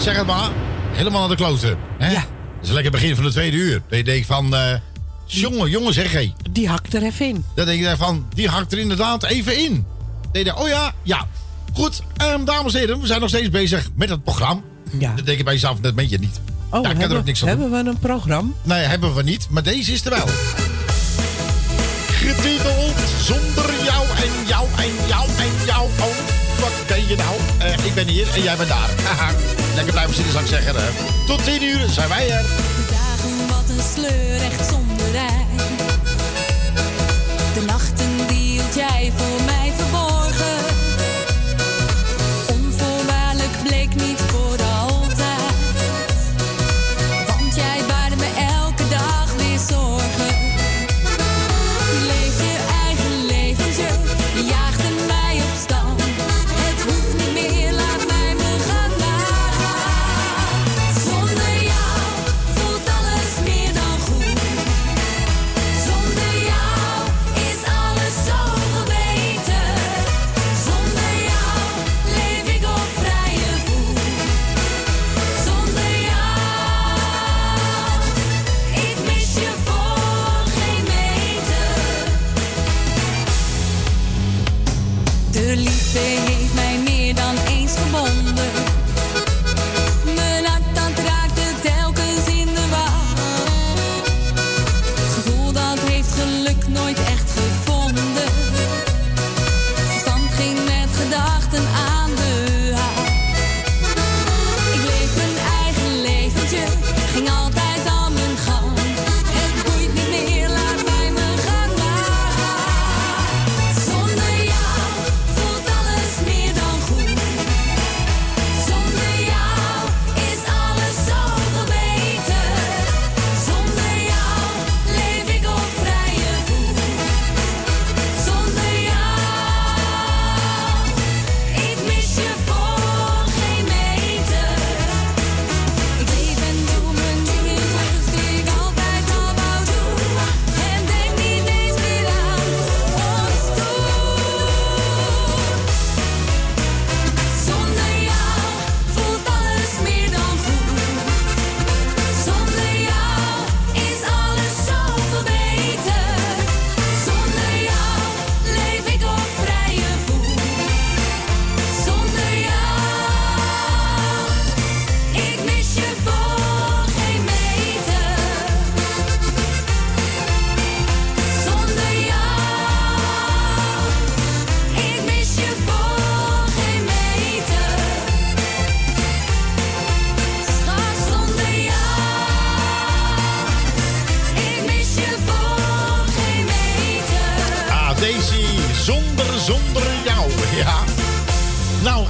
zeg 0.03 0.15
het 0.17 0.25
maar. 0.27 0.49
Helemaal 0.91 1.19
naar 1.19 1.29
de 1.29 1.35
kloten. 1.35 1.77
Hè? 1.97 2.11
Ja. 2.11 2.13
Dat 2.19 2.61
is 2.61 2.67
een 2.67 2.73
lekker 2.73 2.91
begin 2.91 3.15
van 3.15 3.23
de 3.23 3.31
tweede 3.31 3.57
uur. 3.57 3.81
Dat 3.89 3.97
je 3.97 4.03
denkt 4.03 4.27
van... 4.27 4.55
eh 4.55 4.73
jongen, 5.25 5.69
jongen 5.69 5.93
zeg 5.93 6.11
hé. 6.11 6.33
Die 6.51 6.67
hakt 6.69 6.93
er 6.93 7.03
even 7.03 7.27
in. 7.27 7.45
Dan 7.55 7.65
denk 7.65 7.79
je 7.81 7.95
van, 7.97 8.25
die 8.33 8.47
hakt 8.49 8.71
er 8.71 8.77
inderdaad 8.79 9.23
even 9.23 9.57
in. 9.57 9.73
Dan 10.21 10.31
denk 10.31 10.45
je, 10.45 10.55
oh 10.57 10.67
ja, 10.67 10.93
ja. 11.03 11.27
Goed, 11.73 12.01
ehm, 12.17 12.45
dames 12.45 12.73
en 12.73 12.79
heren, 12.79 12.99
we 12.99 13.07
zijn 13.07 13.19
nog 13.19 13.29
steeds 13.29 13.49
bezig 13.49 13.89
met 13.95 14.09
het 14.09 14.23
programma. 14.23 14.61
Ja. 14.99 15.13
Dat 15.15 15.25
denk 15.25 15.37
je 15.37 15.43
bij 15.43 15.53
jezelf, 15.53 15.79
dat 15.79 15.93
meen 15.95 16.09
je 16.09 16.19
niet. 16.19 16.39
Oh, 16.69 16.71
Daar 16.71 16.81
kan 16.81 16.91
er 16.91 16.97
hebben, 16.99 17.17
ook 17.17 17.25
niks 17.25 17.43
aan 17.43 17.49
doen. 17.49 17.59
hebben 17.61 17.83
we 17.83 17.89
een 17.89 17.97
programma? 17.99 18.51
Nee, 18.63 18.83
hebben 18.83 19.15
we 19.15 19.23
niet, 19.23 19.47
maar 19.49 19.63
deze 19.63 19.91
is 19.91 20.05
er 20.05 20.09
wel. 20.09 20.27
Getiteld 22.07 22.95
zonder 23.21 23.83
jou 23.83 24.05
en 24.07 24.47
jou 24.47 24.67
en 24.77 25.07
jou 25.07 25.29
en 25.29 25.65
jou. 25.65 25.89
Oh, 25.99 26.32
wat 26.63 26.87
ben 26.87 27.07
je 27.07 27.15
nou? 27.15 27.35
Eh, 27.57 27.85
ik 27.85 27.93
ben 27.93 28.07
hier 28.07 28.27
en 28.33 28.41
jij 28.41 28.55
bent 28.55 28.69
daar. 28.69 28.89
Haha. 29.07 29.31
Lekker 29.75 29.93
blijven 29.93 30.15
zitten, 30.15 30.31
zou 30.31 30.43
ik 30.43 30.49
zeggen. 30.49 30.75
Tot 31.27 31.43
10 31.43 31.63
uur 31.63 31.89
zijn 31.89 32.09
wij 32.09 32.29
er. 32.29 32.41
De 32.41 32.85
dagen 32.89 33.47
wat 33.47 33.69
een 33.69 33.83
sleur, 33.93 34.41
echt 34.51 34.69
zonder 34.69 35.11
rij. 35.11 35.45
De 37.53 37.61
nachten 37.61 38.27
die 38.27 38.61
jij 38.75 39.11
voor 39.17 39.45
mij 39.45 39.73
verborgen. 39.77 40.12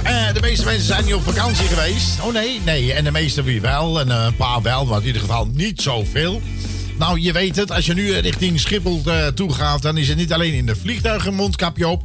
Eh, 0.04 0.32
de 0.32 0.40
meeste 0.40 0.64
mensen 0.64 0.86
zijn 0.86 1.04
niet 1.04 1.14
op 1.14 1.22
vakantie 1.22 1.66
geweest. 1.66 2.20
Oh 2.20 2.32
nee, 2.32 2.60
nee. 2.64 2.92
En 2.92 3.04
de 3.04 3.10
meeste 3.10 3.42
wie 3.42 3.60
wel. 3.60 4.00
En 4.00 4.10
eh, 4.10 4.24
een 4.24 4.36
paar 4.36 4.62
wel, 4.62 4.84
maar 4.84 5.00
in 5.00 5.06
ieder 5.06 5.20
geval 5.20 5.46
niet 5.46 5.82
zoveel. 5.82 6.42
Nou, 6.98 7.20
je 7.20 7.32
weet 7.32 7.56
het. 7.56 7.70
Als 7.70 7.86
je 7.86 7.94
nu 7.94 8.12
richting 8.12 8.60
Schiphol 8.60 9.02
eh, 9.04 9.26
toe 9.26 9.52
gaat, 9.52 9.82
dan 9.82 9.96
is 9.96 10.08
het 10.08 10.16
niet 10.16 10.32
alleen 10.32 10.52
in 10.52 10.66
de 10.66 10.76
vliegtuig 10.76 11.26
een 11.26 11.34
mondkapje 11.34 11.88
op. 11.88 12.02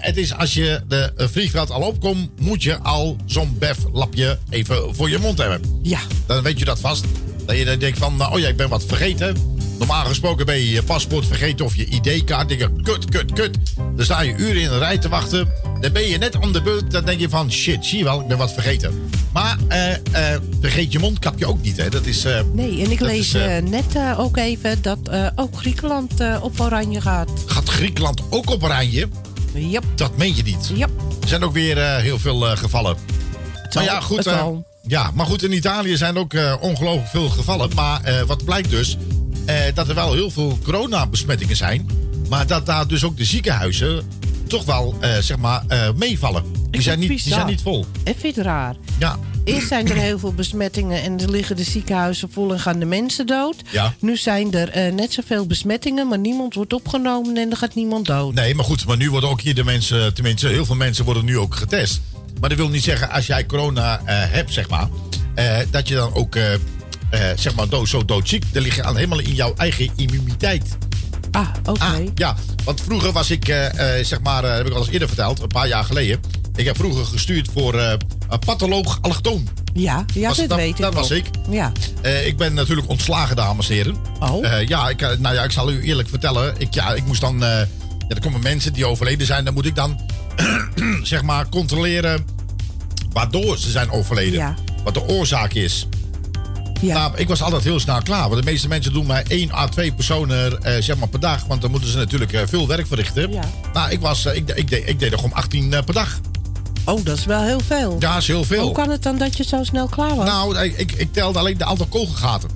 Het 0.00 0.16
is 0.16 0.34
als 0.34 0.54
je 0.54 0.80
de 0.88 1.12
vliegveld 1.16 1.70
al 1.70 1.80
opkomt, 1.80 2.40
moet 2.40 2.62
je 2.62 2.78
al 2.78 3.16
zo'n 3.24 3.56
beflapje 3.58 4.38
even 4.50 4.94
voor 4.94 5.10
je 5.10 5.18
mond 5.18 5.38
hebben. 5.38 5.80
Ja. 5.82 5.98
Dan 6.26 6.42
weet 6.42 6.58
je 6.58 6.64
dat 6.64 6.80
vast. 6.80 7.04
Dat 7.46 7.58
je 7.58 7.64
dan 7.64 7.78
denkt 7.78 7.98
van, 7.98 8.16
nou, 8.16 8.32
oh 8.32 8.38
ja, 8.38 8.48
ik 8.48 8.56
ben 8.56 8.68
wat 8.68 8.84
vergeten. 8.86 9.36
Normaal 9.78 10.04
gesproken 10.04 10.46
ben 10.46 10.56
je 10.56 10.70
je 10.70 10.82
paspoort 10.82 11.26
vergeten 11.26 11.64
of 11.64 11.76
je 11.76 11.86
ID-kaart. 11.86 12.48
denk 12.48 12.60
je, 12.60 12.82
kut, 12.82 13.04
kut, 13.04 13.32
kut. 13.32 13.58
Dan 13.76 14.04
sta 14.04 14.20
je 14.20 14.36
uren 14.36 14.62
in 14.62 14.68
de 14.68 14.78
rij 14.78 14.98
te 14.98 15.08
wachten. 15.08 15.48
Dan 15.80 15.92
ben 15.92 16.08
je 16.08 16.18
net 16.18 16.36
om 16.38 16.52
de 16.52 16.62
beurt. 16.62 16.90
Dan 16.90 17.04
denk 17.04 17.20
je 17.20 17.28
van, 17.28 17.52
shit, 17.52 17.86
zie 17.86 17.98
je 17.98 18.04
wel, 18.04 18.20
ik 18.20 18.26
ben 18.26 18.38
wat 18.38 18.52
vergeten. 18.52 19.10
Maar 19.32 19.56
eh, 19.68 19.92
eh, 19.92 20.40
vergeet 20.60 20.92
je 20.92 20.98
mondkapje 20.98 21.46
ook 21.46 21.62
niet, 21.62 21.76
hè. 21.76 21.88
Dat 21.88 22.06
is... 22.06 22.24
eh, 22.24 22.40
Nee, 22.52 22.84
en 22.84 22.90
ik 22.90 23.00
lees 23.00 23.34
is, 23.34 23.60
net 23.70 23.98
ook 24.16 24.36
even 24.36 24.82
dat 24.82 24.98
ook 25.34 25.56
Griekenland 25.56 26.12
op 26.40 26.60
oranje 26.60 27.00
gaat. 27.00 27.30
Gaat 27.46 27.68
Griekenland 27.68 28.22
ook 28.30 28.50
op 28.50 28.62
oranje? 28.62 29.08
Yep. 29.54 29.84
Dat 29.94 30.16
meen 30.16 30.36
je 30.36 30.42
niet. 30.42 30.70
Yep. 30.74 30.90
Er 31.22 31.28
zijn 31.28 31.44
ook 31.44 31.52
weer 31.52 31.78
heel 32.00 32.18
veel 32.18 32.40
gevallen. 32.56 32.96
Maar 33.74 33.84
ja, 33.84 34.00
goed. 34.00 34.28
ja, 34.86 35.10
maar 35.14 35.26
goed, 35.26 35.42
in 35.42 35.52
Italië 35.52 35.96
zijn 35.96 36.18
ook 36.18 36.32
ongelooflijk 36.60 37.08
veel 37.08 37.28
gevallen. 37.28 37.70
Maar 37.74 38.24
wat 38.26 38.44
blijkt 38.44 38.70
dus, 38.70 38.96
dat 39.74 39.88
er 39.88 39.94
wel 39.94 40.12
heel 40.12 40.30
veel 40.30 40.58
coronabesmettingen 40.62 41.56
zijn. 41.56 41.86
Maar 42.28 42.46
dat 42.46 42.66
daar 42.66 42.86
dus 42.86 43.04
ook 43.04 43.16
de 43.16 43.24
ziekenhuizen 43.24 44.08
toch 44.48 44.64
wel, 44.64 44.94
eh, 45.00 45.18
zeg 45.18 45.36
maar, 45.36 45.64
eh, 45.68 45.88
meevallen. 45.96 46.44
Die 46.70 46.82
zijn, 46.82 46.98
niet, 46.98 47.08
die 47.08 47.18
zijn 47.18 47.46
niet 47.46 47.62
vol. 47.62 47.86
En 48.04 48.14
vind 48.18 48.36
het 48.36 48.44
raar? 48.44 48.74
Ja. 48.98 49.18
Eerst 49.44 49.68
zijn 49.68 49.88
er 49.88 49.96
heel 49.96 50.18
veel 50.18 50.32
besmettingen 50.32 51.02
en 51.02 51.20
er 51.20 51.30
liggen 51.30 51.56
de 51.56 51.62
ziekenhuizen 51.62 52.30
vol 52.32 52.52
en 52.52 52.60
gaan 52.60 52.78
de 52.78 52.84
mensen 52.84 53.26
dood. 53.26 53.56
Ja. 53.70 53.94
Nu 54.00 54.16
zijn 54.16 54.52
er 54.52 54.68
eh, 54.68 54.92
net 54.92 55.12
zoveel 55.12 55.46
besmettingen, 55.46 56.08
maar 56.08 56.18
niemand 56.18 56.54
wordt 56.54 56.72
opgenomen 56.72 57.36
en 57.36 57.50
er 57.50 57.56
gaat 57.56 57.74
niemand 57.74 58.06
dood. 58.06 58.34
Nee, 58.34 58.54
maar 58.54 58.64
goed, 58.64 58.86
maar 58.86 58.96
nu 58.96 59.10
worden 59.10 59.30
ook 59.30 59.40
hier 59.40 59.54
de 59.54 59.64
mensen, 59.64 60.14
tenminste, 60.14 60.48
heel 60.48 60.64
veel 60.64 60.74
mensen 60.74 61.04
worden 61.04 61.24
nu 61.24 61.38
ook 61.38 61.54
getest. 61.54 62.00
Maar 62.40 62.48
dat 62.48 62.58
wil 62.58 62.68
niet 62.68 62.84
zeggen, 62.84 63.10
als 63.10 63.26
jij 63.26 63.46
corona 63.46 64.00
hebt, 64.04 64.52
zeg 64.52 64.68
maar, 64.68 64.88
dat 65.70 65.88
je 65.88 65.94
dan 65.94 66.14
ook, 66.14 66.36
zeg 67.36 67.54
maar, 67.54 67.68
dood, 67.68 67.88
zo 67.88 68.04
doodziek. 68.04 68.44
Dan 68.52 68.62
lig 68.62 68.76
je 68.76 68.84
al 68.84 68.94
helemaal 68.94 69.20
in 69.20 69.34
jouw 69.34 69.54
eigen 69.56 69.90
immuniteit. 69.96 70.76
Ah, 71.36 71.48
oké. 71.64 72.04
Ja, 72.14 72.36
want 72.64 72.80
vroeger 72.80 73.12
was 73.12 73.30
ik, 73.30 73.48
eh, 73.48 73.98
eh, 73.98 74.04
zeg 74.04 74.20
maar, 74.20 74.44
eh, 74.44 74.56
heb 74.56 74.66
ik 74.66 74.72
al 74.72 74.78
eens 74.78 74.88
eerder 74.88 75.08
verteld, 75.08 75.40
een 75.42 75.48
paar 75.48 75.68
jaar 75.68 75.84
geleden. 75.84 76.20
Ik 76.54 76.64
heb 76.64 76.76
vroeger 76.76 77.04
gestuurd 77.04 77.48
voor 77.52 77.74
eh, 77.78 77.92
een 78.28 78.38
patholoog 78.38 78.98
allochtoon. 79.00 79.48
Ja, 79.74 80.04
ja 80.14 80.28
Was- 80.28 80.36
dat, 80.36 80.48
dat- 80.48 80.58
weet 80.58 80.68
ik 80.68 80.76
dat 80.76 80.94
was 80.94 81.10
ik. 81.10 81.24
Ja. 81.50 81.72
Ik 82.24 82.36
ben 82.36 82.54
natuurlijk 82.54 82.88
ontslagen, 82.88 83.36
dames 83.36 83.68
en 83.68 83.74
heren. 83.74 83.96
Oh. 84.20 84.46
ja, 84.66 84.88
ik, 84.88 85.00
nou 85.18 85.34
ja, 85.34 85.42
ik 85.42 85.50
zal 85.50 85.70
u 85.72 85.82
eerlijk 85.82 86.08
vertellen. 86.08 86.54
Ik, 86.58 86.74
ja, 86.74 86.94
ik 86.94 87.04
moest 87.06 87.20
dan. 87.20 87.38
ja, 87.38 87.66
er 88.08 88.20
komen 88.20 88.40
mensen 88.42 88.72
die 88.72 88.86
overleden 88.86 89.26
zijn. 89.26 89.44
Dan 89.44 89.54
moet 89.54 89.66
ik 89.66 89.74
dan. 89.74 90.00
zeg 91.02 91.22
maar 91.22 91.48
controleren. 91.48 92.24
waardoor 93.12 93.58
ze 93.58 93.70
zijn 93.70 93.90
overleden. 93.90 94.38
Ja. 94.38 94.54
Wat 94.84 94.94
de 94.94 95.08
oorzaak 95.08 95.52
is. 95.52 95.86
Nou, 96.80 97.12
ik 97.16 97.28
was 97.28 97.42
altijd 97.42 97.64
heel 97.64 97.80
snel 97.80 98.02
klaar. 98.02 98.28
Want 98.28 98.44
de 98.44 98.50
meeste 98.50 98.68
mensen 98.68 98.92
doen 98.92 99.06
maar 99.06 99.22
één 99.28 99.52
à 99.54 99.68
twee 99.68 99.92
personen 99.92 100.62
eh, 100.62 100.82
zeg 100.82 100.96
maar 100.96 101.08
per 101.08 101.20
dag. 101.20 101.44
Want 101.46 101.60
dan 101.60 101.70
moeten 101.70 101.90
ze 101.90 101.96
natuurlijk 101.96 102.32
eh, 102.32 102.42
veel 102.46 102.66
werk 102.66 102.86
verrichten. 102.86 103.32
Ja. 103.32 103.42
Nou, 103.72 103.90
ik, 103.90 104.00
was, 104.00 104.24
eh, 104.24 104.36
ik, 104.36 104.48
ik, 104.54 104.68
deed, 104.68 104.88
ik 104.88 104.98
deed 104.98 105.12
er 105.12 105.18
gewoon 105.18 105.34
18 105.34 105.72
eh, 105.72 105.84
per 105.84 105.94
dag. 105.94 106.20
Oh, 106.84 107.04
dat 107.04 107.18
is 107.18 107.24
wel 107.24 107.42
heel 107.42 107.60
veel. 107.60 107.96
Ja, 107.98 108.12
dat 108.12 108.22
is 108.22 108.26
heel 108.26 108.44
veel. 108.44 108.62
Hoe 108.62 108.72
kan 108.72 108.90
het 108.90 109.02
dan 109.02 109.18
dat 109.18 109.36
je 109.36 109.44
zo 109.44 109.62
snel 109.62 109.86
klaar 109.86 110.16
was? 110.16 110.26
Nou, 110.26 110.58
ik, 110.58 110.78
ik, 110.78 110.92
ik 110.92 111.12
telde 111.12 111.38
alleen 111.38 111.58
de 111.58 111.64
aantal 111.64 111.86
kogelgaten. 111.86 112.48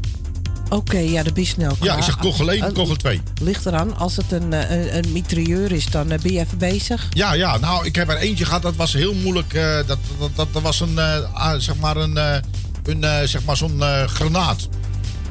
Oké, 0.68 0.98
ja, 0.98 1.22
dan 1.22 1.32
ben 1.32 1.42
je 1.42 1.48
snel 1.48 1.74
klaar. 1.74 1.90
Ja, 1.90 1.96
ik 1.96 2.02
zeg 2.02 2.16
kogel 2.16 2.50
1, 2.50 2.62
Ah, 2.62 2.74
kogel 2.74 2.96
2. 2.96 3.20
Ligt 3.42 3.66
eraan, 3.66 3.96
als 3.96 4.16
het 4.16 4.32
een, 4.32 4.52
een, 4.52 4.96
een 4.96 5.12
mitrailleur 5.12 5.72
is, 5.72 5.86
dan 5.86 6.06
ben 6.08 6.32
je 6.32 6.38
even 6.38 6.58
bezig. 6.58 7.06
Ja, 7.10 7.32
ja, 7.32 7.58
nou, 7.58 7.86
ik 7.86 7.94
heb 7.94 8.08
er 8.08 8.16
eentje 8.16 8.44
gehad, 8.44 8.62
dat 8.62 8.76
was 8.76 8.92
heel 8.92 9.14
moeilijk. 9.14 9.52
dat, 9.86 9.98
dat, 10.18 10.30
dat, 10.34 10.52
dat 10.52 10.62
was 10.62 10.80
een, 10.80 10.98
ah, 11.32 11.58
zeg 11.58 11.76
maar, 11.76 11.96
een, 11.96 12.42
een 12.84 13.04
eh, 13.04 13.22
zeg 13.24 13.44
maar, 13.44 13.56
zo'n 13.56 13.82
eh, 13.82 14.04
granaat. 14.04 14.68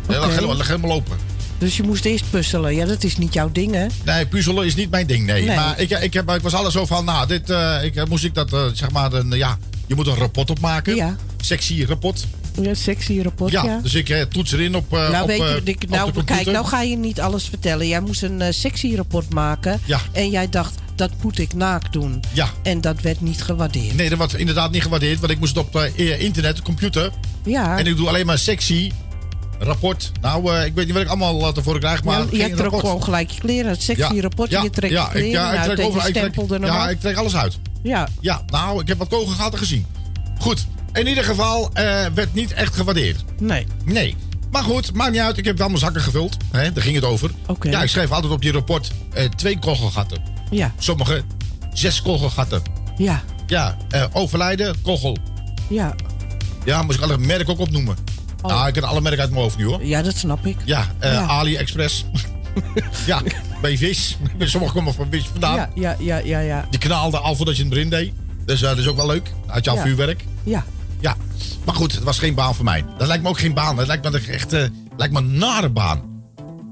Lag 0.08 0.36
helemaal, 0.36 0.62
helemaal 0.62 0.92
open. 0.92 1.18
Dus 1.60 1.78
je 1.78 1.84
moest 1.84 2.06
eerst 2.06 2.30
puzzelen. 2.30 2.76
Ja, 2.76 2.86
dat 2.86 3.04
is 3.04 3.18
niet 3.18 3.34
jouw 3.34 3.52
ding, 3.52 3.74
hè? 3.74 3.86
Nee, 4.06 4.26
puzzelen 4.26 4.66
is 4.66 4.76
niet 4.76 4.90
mijn 4.90 5.08
ding, 5.08 5.26
nee. 5.26 5.46
Nee. 5.46 5.56
Maar 5.56 5.80
ik, 5.80 5.90
ik, 5.90 6.14
heb, 6.14 6.32
ik 6.32 6.42
was 6.42 6.54
altijd 6.54 6.74
zo 6.74 6.86
van, 6.86 7.06
nou, 7.06 7.28
dit, 7.28 7.50
eh, 7.50 7.84
ik, 7.84 8.08
moest 8.08 8.24
ik 8.24 8.34
dat, 8.34 8.50
zeg 8.74 8.92
maar, 8.92 9.14
een, 9.14 9.32
ja, 9.32 9.58
je 9.88 9.96
moet 9.96 10.08
een 10.08 10.16
rapport 10.16 10.50
opmaken. 10.50 10.96
Ja. 10.96 11.16
Sexy 11.42 11.86
rapport. 11.88 12.26
Ja, 12.62 12.74
sexy 12.74 13.20
rapport, 13.22 13.52
ja. 13.52 13.64
Ja, 13.64 13.80
dus 13.84 13.94
ik 13.94 14.10
eh, 14.10 14.22
toets 14.22 14.52
erin 14.52 14.76
op, 14.76 14.92
nou, 14.92 15.22
op, 15.22 15.28
weet 15.28 15.38
je, 15.38 15.62
ik, 15.64 15.90
nou, 15.90 16.24
kijk, 16.24 16.46
nou 16.46 16.66
ga 16.66 16.82
je 16.82 16.98
niet 16.98 17.22
alles 17.22 17.44
vertellen. 17.44 17.88
Jij 17.88 18.02
moest 18.02 18.24
een 18.24 18.54
sexy 18.54 18.96
rapport 18.96 19.34
maken. 19.34 19.80
Ja. 19.86 20.00
En 20.12 20.30
jij 20.30 20.50
dacht, 20.50 20.76
dat 21.00 21.12
moet 21.22 21.40
ik 21.40 21.54
naakt 21.54 21.94
doen. 21.94 22.24
Ja. 22.34 22.50
En 22.64 22.82
dat 22.82 23.02
werd 23.02 23.22
niet 23.22 23.42
gewaardeerd. 23.44 23.96
Nee, 23.96 24.10
dat 24.10 24.18
wordt 24.18 24.38
inderdaad 24.38 24.72
niet 24.72 24.82
gewaardeerd, 24.82 25.20
want 25.20 25.32
ik 25.32 25.40
moest 25.40 25.56
het 25.56 25.66
op 25.66 25.76
eh, 25.76 26.22
internet, 26.22 26.62
computer. 26.62 27.12
Ja. 27.44 27.78
En 27.78 27.88
ik 27.88 27.96
doe 27.98 28.08
alleen 28.08 28.26
maar 28.26 28.38
sexy 28.38 28.92
rapport. 29.60 30.12
Nou, 30.22 30.54
eh, 30.56 30.66
ik 30.66 30.74
weet 30.74 30.86
niet 30.86 30.94
wat 30.94 31.04
ik 31.04 31.10
allemaal 31.10 31.52
tevoren 31.54 31.80
krijg, 31.80 32.04
maar 32.04 32.20
Ja, 32.36 32.46
je 32.46 32.56
er 32.56 32.74
ook 32.74 32.80
gewoon 32.80 33.04
gelijk 33.04 33.30
je 33.32 33.40
kleren. 33.42 33.72
Het 33.72 33.82
sexy 33.82 34.20
rapport, 34.20 34.50
je 34.52 34.70
trekt 34.70 34.94
ja, 34.94 35.06
kleren 35.06 35.28
ik, 35.28 35.34
ja, 35.34 35.54
ik 35.54 35.62
trek 35.64 35.86
over, 35.86 36.08
ik 36.08 36.14
trek- 36.14 36.60
Ja, 36.62 36.90
ik 36.90 37.00
trek 37.00 37.16
alles 37.16 37.36
uit. 37.36 37.58
Ja. 37.84 38.08
Ja, 38.22 38.42
nou, 38.48 38.82
ik 38.82 38.88
heb 38.88 38.98
wat 38.98 39.08
kogelgaten 39.08 39.60
gezien. 39.60 39.86
Goed, 40.40 40.68
in 40.94 41.08
ieder 41.08 41.24
geval 41.24 41.70
eh, 41.74 42.06
werd 42.14 42.34
niet 42.34 42.54
echt 42.54 42.76
gewaardeerd. 42.76 43.24
Nee. 43.40 43.66
Nee. 43.86 44.16
Maar 44.52 44.64
goed, 44.64 44.94
maakt 44.94 45.12
niet 45.12 45.22
uit. 45.22 45.38
Ik 45.38 45.46
heb 45.46 45.58
wel 45.58 45.68
mijn 45.68 45.80
zakken 45.80 46.02
gevuld. 46.02 46.38
Hè, 46.52 46.72
daar 46.72 46.84
ging 46.84 46.96
het 46.96 47.04
over. 47.06 47.32
Oké. 47.48 47.70
Ja, 47.70 47.84
ik 47.84 47.90
schreef 47.90 48.12
altijd 48.12 48.34
op 48.34 48.42
die 48.42 48.52
rapport 48.52 48.92
eh, 49.14 49.26
twee 49.26 49.60
kogelgaten. 49.60 50.22
Ja. 50.50 50.72
Sommige 50.78 51.24
zes 51.74 52.02
kogelgatten. 52.02 52.62
Ja, 52.98 53.22
Ja, 53.48 53.78
eh, 53.90 54.04
overlijden, 54.14 54.82
kogel. 54.82 55.18
ja. 55.70 55.96
Ja, 56.66 56.84
moest 56.84 56.98
ik 56.98 57.04
alle 57.04 57.18
merken 57.18 57.48
ook 57.54 57.60
opnoemen. 57.60 57.96
Oh. 58.42 58.52
Nou, 58.52 58.68
ik 58.68 58.74
ken 58.74 58.84
alle 58.84 59.02
merken 59.02 59.22
uit 59.22 59.30
mijn 59.30 59.42
hoofd 59.42 59.58
nu 59.58 59.66
hoor. 59.66 59.86
Ja, 59.86 60.02
dat 60.02 60.16
snap 60.18 60.46
ik. 60.46 60.58
Ja, 60.66 60.88
eh, 61.00 61.12
Ja. 61.14 61.26
AliExpress. 61.26 62.06
ja, 63.06 63.22
bij 63.62 63.78
vis. 63.78 64.18
Sommige 64.40 64.74
komen 64.74 64.94
van 64.94 65.08
vis 65.10 65.26
vandaan. 65.32 65.56
Ja, 65.56 65.70
ja, 65.76 65.96
ja, 66.00 66.18
ja, 66.18 66.40
ja. 66.40 66.68
Die 66.70 66.80
knaalde 66.80 67.18
al 67.18 67.36
voordat 67.36 67.58
je 67.58 67.64
het 67.64 67.72
erin 67.74 67.90
deed. 67.90 68.14
Dus 68.46 68.62
eh, 68.62 68.70
dat 68.70 68.78
is 68.78 68.88
ook 68.88 68.96
wel 68.96 69.06
leuk. 69.08 69.34
Had 69.46 69.64
je 69.64 69.70
al 69.70 69.76
Ja. 69.76 69.82
vuurwerk. 69.82 70.26
Ja. 70.44 70.64
Ja, 71.00 71.16
maar 71.66 71.76
goed, 71.76 71.92
het 71.96 72.04
was 72.04 72.20
geen 72.20 72.34
baan 72.36 72.56
voor 72.56 72.66
mij. 72.66 72.86
Dat 72.98 73.08
lijkt 73.08 73.24
me 73.24 73.30
ook 73.30 73.40
geen 73.40 73.54
baan. 73.54 73.76
Dat 73.76 73.88
lijkt 73.88 74.12
me 74.12 74.20
echt 74.32 74.54
eh, 74.54 74.64
lijkt 74.98 75.14
me 75.14 75.20
een 75.20 75.38
nare 75.38 75.70
baan. 75.70 76.02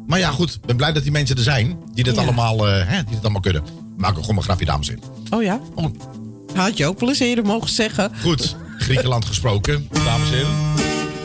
Maar 0.07 0.19
ja, 0.19 0.29
goed. 0.31 0.53
Ik 0.53 0.65
ben 0.65 0.75
blij 0.75 0.91
dat 0.91 1.03
die 1.03 1.11
mensen 1.11 1.35
er 1.35 1.43
zijn. 1.43 1.77
Die 1.93 2.03
dit, 2.03 2.15
Ja. 2.15 2.21
allemaal, 2.21 2.67
eh, 2.67 2.87
hè, 2.87 3.03
die 3.03 3.13
dit 3.13 3.21
allemaal 3.23 3.41
kunnen. 3.41 3.63
Maak 3.97 4.11
ook 4.17 4.21
gewoon 4.21 4.37
een 4.37 4.43
grapje, 4.43 4.65
dames 4.65 4.89
en. 4.89 4.99
Oh 5.29 5.43
ja? 5.43 5.59
Had 6.55 6.77
je 6.77 6.85
ook 6.85 6.99
wel 6.99 7.09
eens 7.09 7.19
eerder 7.19 7.45
mogen 7.45 7.69
zeggen. 7.69 8.11
Goed, 8.21 8.55
Griekenland 8.77 9.25
gesproken, 9.25 9.87
dames 9.91 10.29
en 10.29 10.35
heren. 10.35 10.55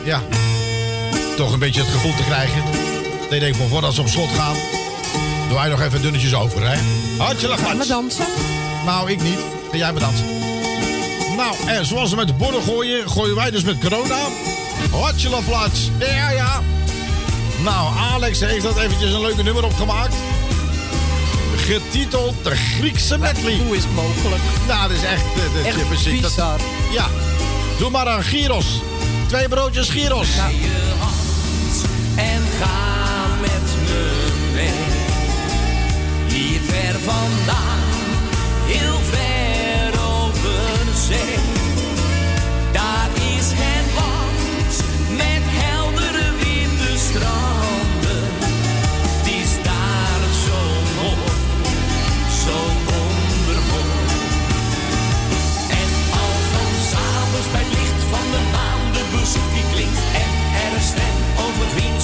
Ja, 0.05 0.21
toch 1.35 1.53
een 1.53 1.59
beetje 1.59 1.81
het 1.81 1.89
gevoel 1.89 2.15
te 2.15 2.23
krijgen. 2.23 2.63
Nee, 3.29 3.39
denk 3.39 3.55
van 3.55 3.67
voordat 3.67 3.93
ze 3.93 4.01
op 4.01 4.07
slot 4.07 4.29
gaan, 4.29 4.55
doe 5.49 5.57
hij 5.57 5.69
nog 5.69 5.81
even 5.81 6.01
dunnetjes 6.01 6.33
over, 6.33 6.69
hè? 6.69 6.77
Hartje 7.17 7.47
Gaan 7.47 7.77
we 7.77 7.87
dansen? 7.87 8.25
Nou, 8.85 9.11
ik 9.11 9.23
niet. 9.23 9.39
Ga 9.71 9.77
jij 9.77 9.91
maar 9.91 10.01
dansen. 10.01 10.25
Nou, 11.35 11.55
en 11.67 11.85
zoals 11.85 12.09
ze 12.09 12.15
met 12.15 12.27
de 12.27 12.33
borden 12.33 12.61
gooien, 12.61 13.09
gooien 13.09 13.35
wij 13.35 13.51
dus 13.51 13.63
met 13.63 13.79
corona. 13.79 14.17
Hartje. 14.91 15.29
Ja, 15.99 16.29
ja. 16.31 16.61
Nou, 17.61 17.95
Alex 18.13 18.39
heeft 18.39 18.63
dat 18.63 18.77
eventjes 18.77 19.11
een 19.13 19.21
leuke 19.21 19.43
nummer 19.43 19.63
opgemaakt. 19.65 20.15
Getiteld 21.55 22.35
De 22.43 22.55
Griekse 22.55 23.17
Medley. 23.17 23.57
Hoe 23.65 23.75
is 23.75 23.83
het 23.83 23.93
mogelijk? 23.95 24.41
Nou, 24.67 24.81
dat 24.87 24.97
is 24.97 25.03
echt... 25.03 25.23
dat 25.35 25.65
Echt 25.65 25.77
je 25.79 25.85
precies- 25.85 26.21
dat- 26.35 26.61
ja. 26.91 27.07
Doe 27.77 27.89
maar 27.89 28.07
een 28.07 28.23
gyros. 28.23 28.81
Twee 29.27 29.47
broodjes 29.47 29.89
gyros. 29.89 30.27
je 30.35 30.93
hand 30.99 31.85
en 32.15 32.41
ga 32.59 33.25
met 33.41 33.87
me 33.87 34.31
mee. 34.53 34.71
Hier 36.39 36.59
ver 36.67 36.99
vandaan, 36.99 37.79
heel 38.65 38.99
ver 39.11 39.99
over 40.01 40.95
zee. 41.07 41.42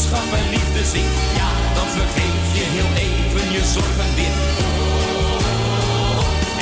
Vriendschap 0.10 0.40
en 0.40 0.50
liefde 0.50 0.84
zingt, 0.94 1.18
ja, 1.40 1.50
dan 1.76 1.88
vergeet 2.00 2.46
je 2.58 2.66
heel 2.76 2.92
even 3.08 3.46
je 3.56 3.64
zorgen 3.76 4.10
weer. 4.18 4.38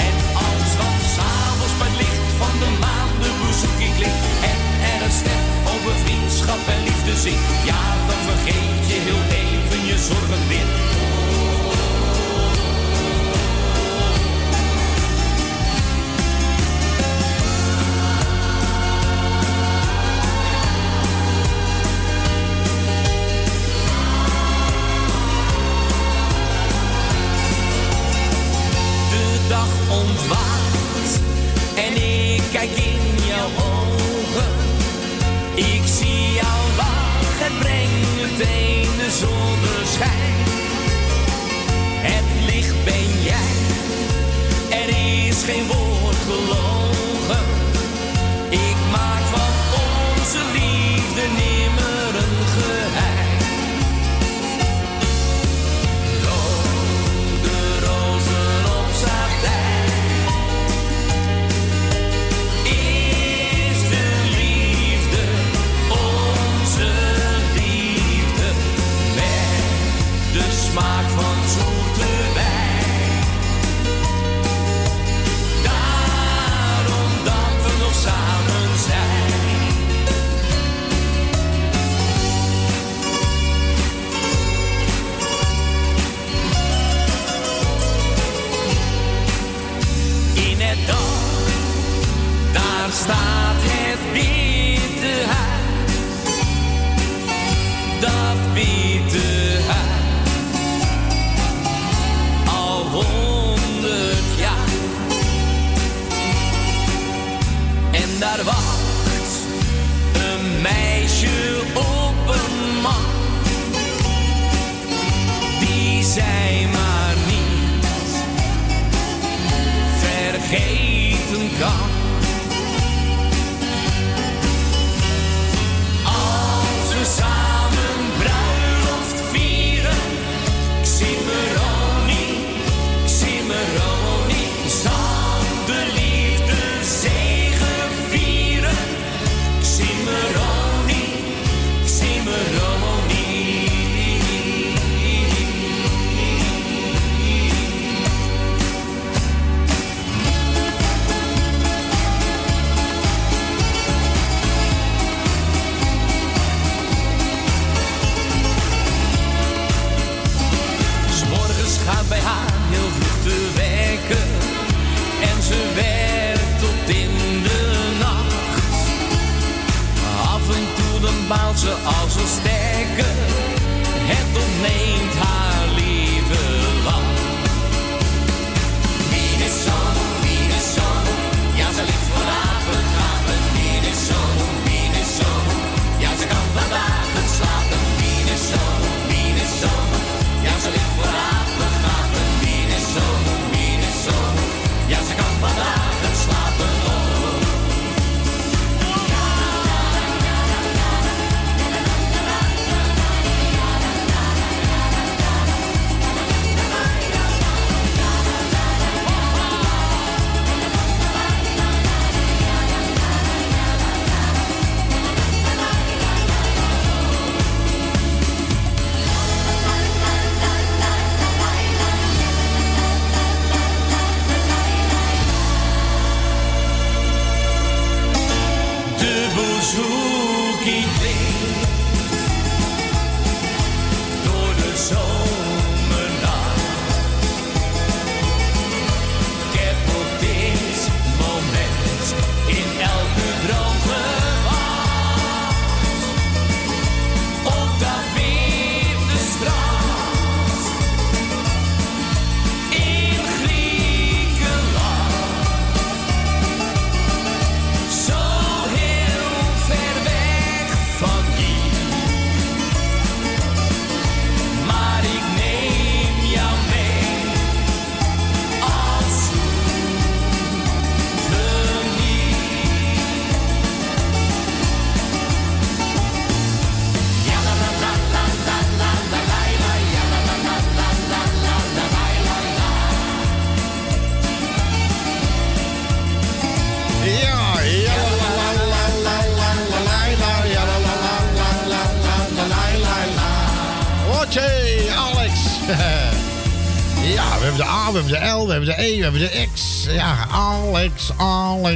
En 0.07 0.15
als 0.45 0.69
dan 0.81 0.95
s'avonds 1.15 1.75
bij 1.79 1.87
het 1.87 1.97
licht 2.01 2.29
van 2.41 2.53
de 2.61 2.69
maan 2.83 3.11
de 3.21 3.31
die 3.77 3.93
klinkt 3.97 4.25
en 4.51 4.59
er 4.91 4.99
een 5.05 5.15
stem 5.21 5.43
over 5.73 5.93
vriendschap 6.03 6.61
en 6.73 6.81
liefde 6.87 7.15
zingt, 7.25 7.47
ja, 7.69 7.81
dan 8.07 8.21
vergeet 8.29 8.83
je 8.91 8.97
heel 9.07 9.23
even 9.41 9.79
je 9.89 9.97
zorgen 10.09 10.43
weer. 10.47 11.06
Kijk 32.73 32.85
in 32.85 33.25
jouw 33.27 33.45
ogen. 33.45 34.51
Ik 35.55 35.81
zie 35.85 36.33
jou 36.33 36.57
het 37.39 37.59
brengt 37.59 38.15
meteen 38.15 38.89
de 38.97 39.11
zonneschijn. 39.11 40.35
Het 41.99 42.53
licht 42.53 42.83
ben 42.83 43.21
jij, 43.23 43.55
er 44.69 44.89
is 45.27 45.43
geen 45.43 45.67
woord 45.67 45.76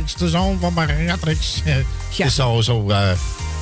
Alex, 0.02 0.16
de 0.16 0.30
zoon 0.30 0.58
van 0.60 0.74
Beatrix. 0.74 1.62
Ja. 2.18 2.26
is 2.26 2.36
zo, 2.36 2.62
zo, 2.62 2.90
eh, 2.90 3.12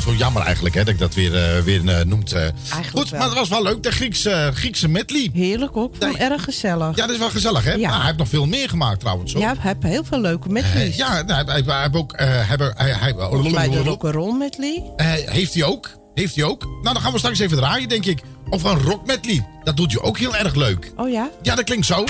zo 0.03 0.13
jammer 0.13 0.41
eigenlijk 0.43 0.75
hè, 0.75 0.83
dat 0.83 0.93
ik 0.93 0.99
dat 0.99 1.13
weer, 1.13 1.35
eh, 1.35 1.63
weer 1.63 1.87
eh, 1.87 2.05
noemt. 2.05 2.35
Goed, 2.93 3.09
wel. 3.09 3.19
maar 3.19 3.29
het 3.29 3.37
was 3.37 3.49
wel 3.49 3.63
leuk, 3.63 3.83
de 3.83 3.91
Griekse, 3.91 4.51
Griekse 4.53 4.87
medley. 4.87 5.29
Heerlijk 5.33 5.77
ook, 5.77 5.95
vond 5.99 6.15
ik 6.15 6.21
erg 6.21 6.43
gezellig. 6.43 6.95
Ja, 6.95 7.01
dat 7.05 7.09
is 7.09 7.17
wel 7.17 7.29
gezellig 7.29 7.63
hè. 7.63 7.73
Ja. 7.73 7.87
Maar 7.89 7.97
hij 7.97 8.05
heeft 8.05 8.17
nog 8.17 8.27
veel 8.27 8.45
meer 8.45 8.69
gemaakt 8.69 8.99
trouwens. 8.99 9.33
Hoor. 9.33 9.41
Ja, 9.41 9.55
hij 9.59 9.71
heeft 9.79 9.93
heel 9.93 10.03
veel 10.03 10.21
leuke 10.21 10.49
medleys. 10.49 10.95
ja, 10.95 11.21
nou, 11.21 11.45
hij, 11.45 11.53
hij, 11.53 11.63
hij 11.65 11.81
heeft 11.81 11.95
ook... 11.95 12.13
hebben- 12.17 12.73
hij, 12.77 12.91
hij, 12.93 13.13
Volgens 13.13 13.53
mij 13.53 13.69
de 13.69 13.83
rock'n'roll 13.83 14.37
medley. 14.37 14.83
Heeft 15.25 15.53
hij 15.53 15.63
ook? 15.63 15.89
Heeft 16.13 16.35
hij 16.35 16.43
ook? 16.43 16.63
Nou, 16.63 16.93
dan 16.93 17.01
gaan 17.01 17.11
we 17.11 17.17
straks 17.17 17.39
even 17.39 17.57
draaien, 17.57 17.89
denk 17.89 18.05
ik. 18.05 18.21
Of 18.49 18.63
een 18.63 18.79
rock 18.81 19.05
medley. 19.05 19.45
Dat 19.63 19.77
doet 19.77 19.91
je 19.91 20.01
ook 20.01 20.17
heel 20.17 20.35
erg 20.35 20.55
leuk. 20.55 20.91
Oh 20.95 21.09
ja? 21.09 21.29
Ja, 21.41 21.55
dat 21.55 21.65
klinkt 21.65 21.85
zo. 21.85 22.05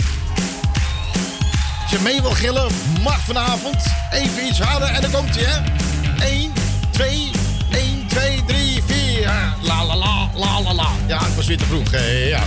Als 1.90 1.98
je 1.98 2.03
mee 2.03 2.22
wil 2.22 2.32
gillen, 2.32 2.72
mag 3.02 3.20
vanavond. 3.20 3.76
Even 4.11 4.48
iets 4.48 4.60
harder 4.60 4.88
en 4.88 5.02
dan 5.02 5.11
komt 5.11 5.36
hij, 5.36 5.44
hè. 5.44 6.26
1, 6.26 6.53
2, 6.91 7.32
1, 7.72 8.07
2, 8.07 8.44
3, 8.45 8.84
4. 8.86 9.32
La 9.61 9.86
la 9.86 9.95
la, 9.95 10.30
la 10.36 10.61
la 10.61 10.74
la. 10.74 10.88
Ja, 11.07 11.20
ik 11.20 11.36
was 11.36 11.48
weer 11.48 11.57
te 11.57 11.66
vroeg. 11.66 11.91
ja. 11.91 12.44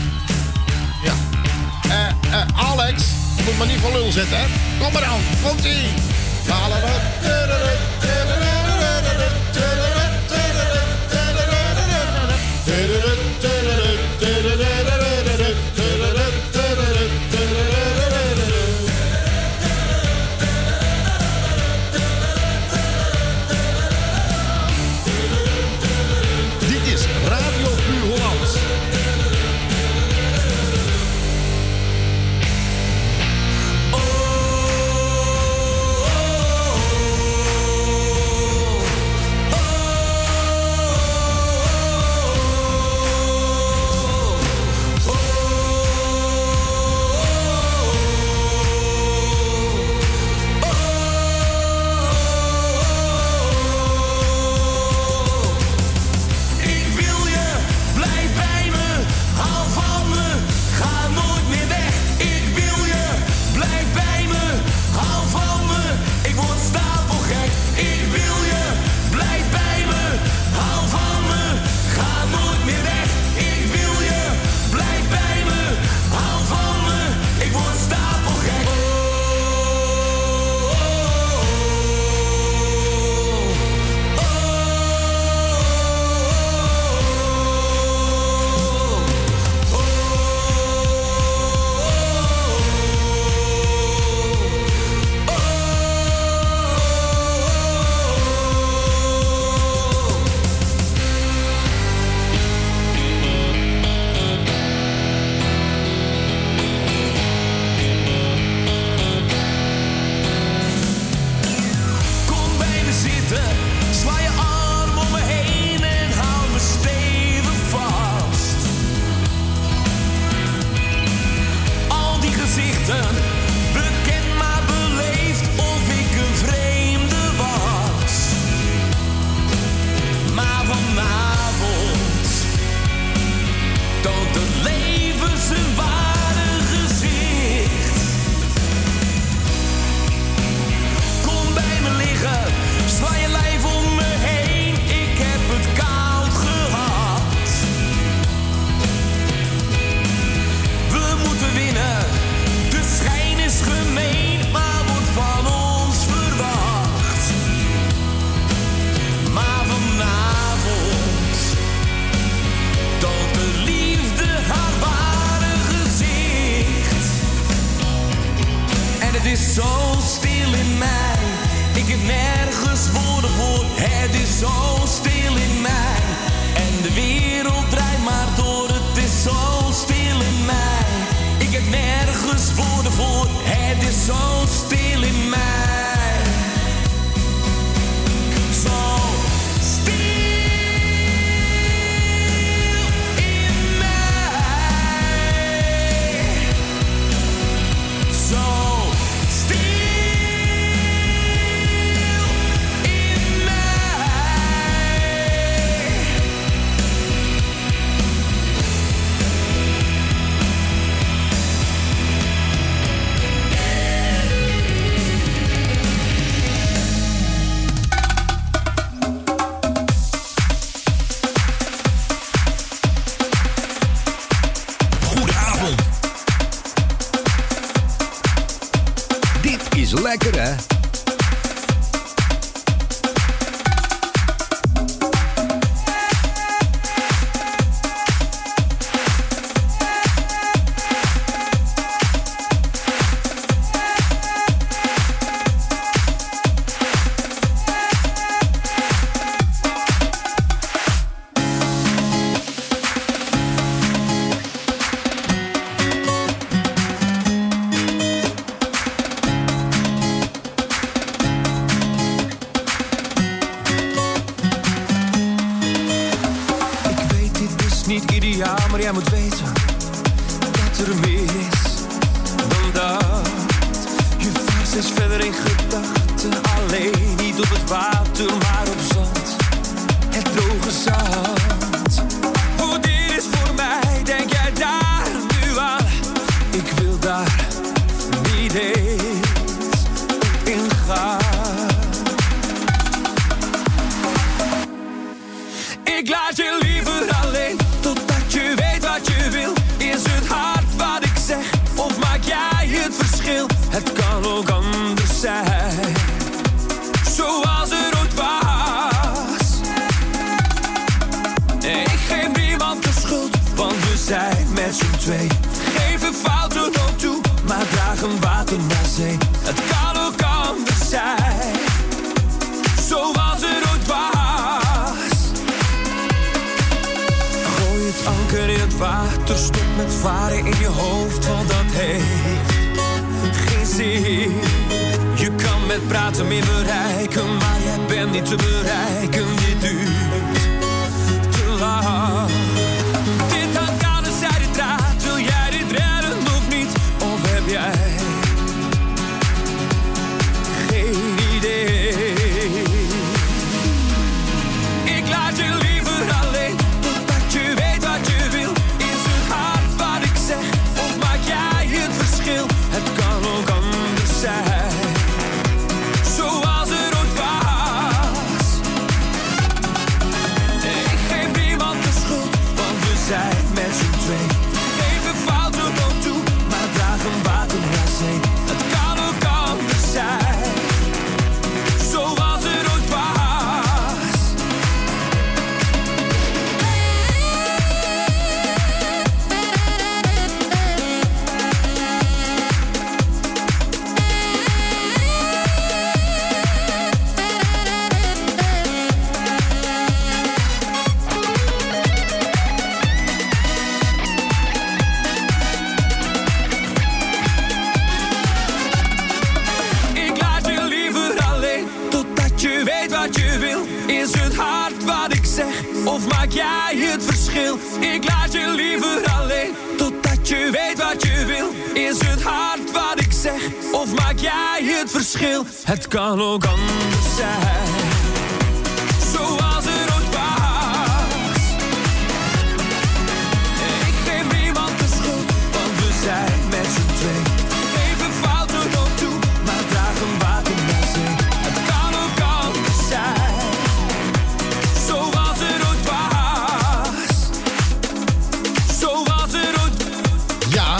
Ja. 1.02 1.14
Eh, 1.88 2.40
eh, 2.40 2.70
Alex, 2.70 3.02
moet 3.44 3.58
me 3.58 3.66
niet 3.66 3.80
voor 3.80 3.92
lul 3.92 4.12
zetten, 4.12 4.38
hè. 4.38 4.44
Kom 4.78 4.92
maar 4.92 5.04
aan, 5.04 5.20
komt 5.42 5.64
ie. 5.64 5.88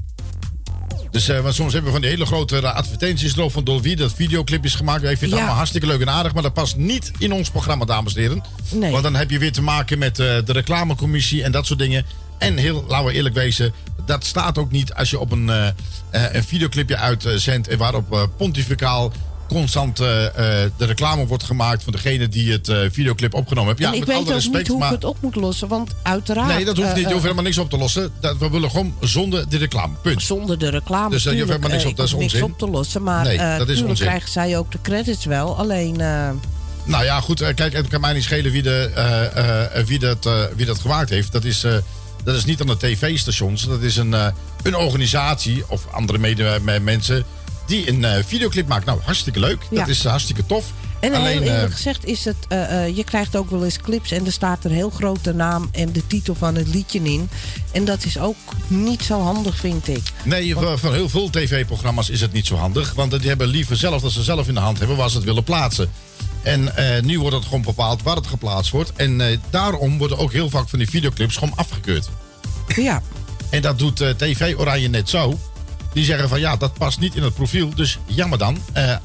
Dus, 1.11 1.27
want 1.27 1.55
soms 1.55 1.73
hebben 1.73 1.85
we 1.93 1.99
van 1.99 2.01
die 2.01 2.11
hele 2.11 2.27
grote 2.27 2.73
advertenties 2.73 3.37
erop 3.37 3.53
van 3.53 3.65
door 3.65 3.81
wie 3.81 3.97
dat 3.97 4.13
videoclip 4.15 4.65
is 4.65 4.75
gemaakt. 4.75 5.03
Ik 5.03 5.09
vind 5.09 5.21
het 5.21 5.31
Ja. 5.31 5.37
allemaal 5.37 5.55
hartstikke 5.57 5.87
leuk 5.87 6.01
en 6.01 6.11
aardig, 6.11 6.33
maar 6.35 6.43
dat 6.43 6.53
past 6.55 6.77
niet 6.77 7.11
in 7.19 7.33
ons 7.33 7.51
programma, 7.51 7.85
dames 7.85 8.15
en 8.15 8.21
heren. 8.21 8.43
Nee. 8.73 8.91
Want 8.91 9.03
dan 9.03 9.15
heb 9.15 9.31
je 9.31 9.39
weer 9.39 9.53
te 9.53 9.63
maken 9.63 9.99
met 9.99 10.17
de 10.17 10.43
reclamecommissie 10.47 11.43
en 11.43 11.53
dat 11.53 11.67
soort 11.67 11.79
dingen. 11.79 12.05
En 12.39 12.57
heel, 12.57 12.85
laten 12.89 13.07
we 13.07 13.13
eerlijk 13.13 13.35
wezen, 13.35 13.73
dat 14.09 14.25
staat 14.25 14.59
ook 14.59 14.71
niet 14.71 14.95
als 14.95 15.11
je 15.11 15.19
op 15.19 15.33
een, 15.33 15.51
eh, 15.51 15.67
eh, 16.11 16.35
een 16.35 16.45
videoclipje 16.45 16.97
uitzendt 16.97 17.69
en 17.69 17.79
waarop 17.79 18.13
eh, 18.13 18.23
pontificaal 18.37 19.13
constant 19.49 20.01
eh, 20.01 20.27
eh, 20.27 20.71
de 20.77 20.85
reclame 20.85 21.27
wordt 21.27 21.43
gemaakt 21.45 21.83
van 21.83 21.93
degene 21.93 22.29
die 22.29 22.53
het 22.53 22.69
eh, 22.69 22.79
videoclip 22.91 23.35
opgenomen 23.35 23.69
heeft. 23.69 23.79
Ja, 23.81 23.89
en 23.89 23.93
ik 23.95 23.99
met 23.99 24.09
weet 24.09 24.17
alle 24.27 24.35
respect, 24.35 24.57
niet 24.59 24.67
hoe 24.69 24.79
maar... 24.79 24.89
ik 24.89 24.95
het 24.95 25.05
op 25.05 25.17
moet 25.21 25.35
lossen, 25.35 25.69
want 25.69 25.95
uiteraard... 26.03 26.49
Nee, 26.49 26.65
dat 26.65 26.77
hoeft 26.77 26.89
eh, 26.89 26.95
niet. 26.95 27.03
Je 27.03 27.07
eh, 27.07 27.13
hoeft 27.13 27.23
helemaal 27.25 27.45
niks 27.45 27.59
op 27.59 27.71
te 27.71 27.79
lossen. 27.79 28.13
Dat, 28.21 28.39
we 28.39 28.51
willen 28.51 28.71
gewoon 28.71 28.95
zonder 29.01 29.49
de 29.49 29.57
reclame. 29.59 29.95
Punt. 30.03 30.23
Zonder 30.23 30.59
de 30.59 30.69
reclame. 30.71 31.11
Dus, 31.11 31.27
eh, 31.27 31.33
je 31.33 31.39
hoeft 31.39 31.51
helemaal 31.51 31.71
niks 31.71 31.85
eh, 31.85 31.91
op, 31.91 31.97
dat 31.97 32.07
is 32.07 32.13
onzin. 32.13 32.41
niks 32.41 32.53
op 32.53 32.59
te 32.59 32.69
lossen, 32.69 33.03
maar 33.03 33.25
Nee, 33.25 33.39
eh, 33.39 33.51
dat 33.51 33.59
is 33.61 33.67
tuurlijk 33.67 33.89
onzin. 33.89 34.07
krijgen 34.07 34.31
zij 34.31 34.59
ook 34.59 34.73
de 34.73 34.79
credits 34.83 35.25
wel. 35.25 35.57
Alleen, 35.59 36.01
eh, 36.01 36.31
Nou 36.85 37.05
ja, 37.05 37.21
goed. 37.21 37.41
eh, 37.41 37.55
Kijk, 37.55 37.73
het 37.73 37.89
kan 37.89 38.01
mij 38.01 38.13
niet 38.13 38.23
schelen 38.23 38.53
wie, 38.53 38.63
de, 38.63 38.91
eh, 38.95 39.77
eh, 39.81 39.87
wie, 39.87 39.99
dat, 39.99 40.27
eh, 40.27 40.43
wie 40.57 40.67
dat 40.67 40.79
gemaakt 40.79 41.11
heeft. 41.11 41.33
Dat 41.33 41.45
is, 41.45 41.65
eh, 41.65 41.73
dat 42.29 42.37
is 42.37 42.45
niet 42.45 42.61
aan 42.61 42.67
de 42.67 42.77
tv-stations. 42.77 43.63
Dat 43.67 43.83
is 43.83 43.97
een, 43.97 44.15
eh, 44.15 44.27
een 44.63 44.77
organisatie 44.77 45.65
of 45.69 45.87
andere 45.91 46.19
mede 46.19 46.59
me- 46.63 46.81
mensen 46.81 47.25
die 47.67 47.89
een 47.89 48.05
eh, 48.05 48.25
videoclip 48.27 48.69
maakt. 48.69 48.85
Nou, 48.85 49.01
hartstikke 49.03 49.41
leuk. 49.41 49.63
Ja. 49.71 49.79
Dat 49.79 49.89
is 49.89 50.05
hartstikke 50.05 50.47
tof. 50.47 50.65
en 51.01 51.15
Alleen, 51.15 51.27
heel 51.43 51.49
eh, 51.51 51.55
eerlijk 51.55 51.73
gezegd 51.75 52.05
is 52.05 52.25
het... 52.25 52.37
eh, 52.49 52.85
eh, 52.85 52.97
je 52.97 53.05
krijgt 53.05 53.37
ook 53.37 53.51
wel 53.51 53.65
eens 53.65 53.79
clips 53.79 54.11
en 54.11 54.27
er 54.27 54.33
staat 54.33 54.65
er 54.65 54.71
heel 54.71 54.91
grote 54.91 55.33
naam 55.35 55.69
en 55.73 55.93
de 55.93 56.07
titel 56.07 56.35
van 56.35 56.55
het 56.55 56.69
liedje 56.69 57.01
in. 57.03 57.29
En 57.73 57.85
dat 57.85 58.05
is 58.05 58.19
ook 58.19 58.37
niet 58.67 59.03
zo 59.03 59.21
handig, 59.21 59.57
vind 59.57 59.89
ik. 59.89 60.03
Nee, 60.25 60.55
voor 60.55 60.93
heel 60.95 61.09
veel 61.09 61.31
tv-programma's 61.31 62.11
is 62.11 62.21
het 62.21 62.33
niet 62.33 62.47
zo 62.47 62.55
handig. 62.57 62.93
Want 62.95 63.11
die 63.19 63.29
hebben 63.29 63.47
liever 63.47 63.77
zelf 63.77 64.03
dat 64.03 64.13
ze 64.13 64.23
zelf 64.23 64.49
in 64.49 64.55
de 64.55 64.61
hand 64.61 64.79
hebben 64.79 64.97
waar 64.97 65.11
ze 65.11 65.17
het 65.17 65.25
willen 65.25 65.45
plaatsen. 65.45 65.91
En 66.43 66.77
eh, 66.77 67.03
nu 67.03 67.21
wordt 67.21 67.37
het 67.37 67.45
gewoon 67.45 67.63
bepaald 67.63 68.03
waar 68.03 68.17
het 68.17 68.27
geplaatst 68.27 68.71
wordt. 68.71 68.93
En 68.93 69.21
eh, 69.21 69.39
daarom 69.51 69.99
worden 69.99 70.19
ook 70.19 70.33
heel 70.33 70.51
vaak 70.51 70.69
van 70.69 70.79
die 70.79 70.91
videoclips 70.91 71.37
gewoon 71.37 71.57
afgekeurd. 71.57 72.09
Ja. 72.77 73.03
En 73.51 73.63
dat 73.63 73.79
doet 73.79 74.01
eh, 74.01 74.11
TV 74.11 74.55
Oranje 74.59 74.89
net 74.89 75.09
zo. 75.09 75.39
Die 75.93 76.05
zeggen 76.05 76.29
van 76.29 76.41
ja, 76.41 76.57
dat 76.57 76.75
past 76.75 77.01
niet 77.01 77.15
in 77.15 77.23
het 77.23 77.35
profiel. 77.35 77.75
Dus 77.75 77.99
jammer 78.07 78.39
dan, 78.39 78.59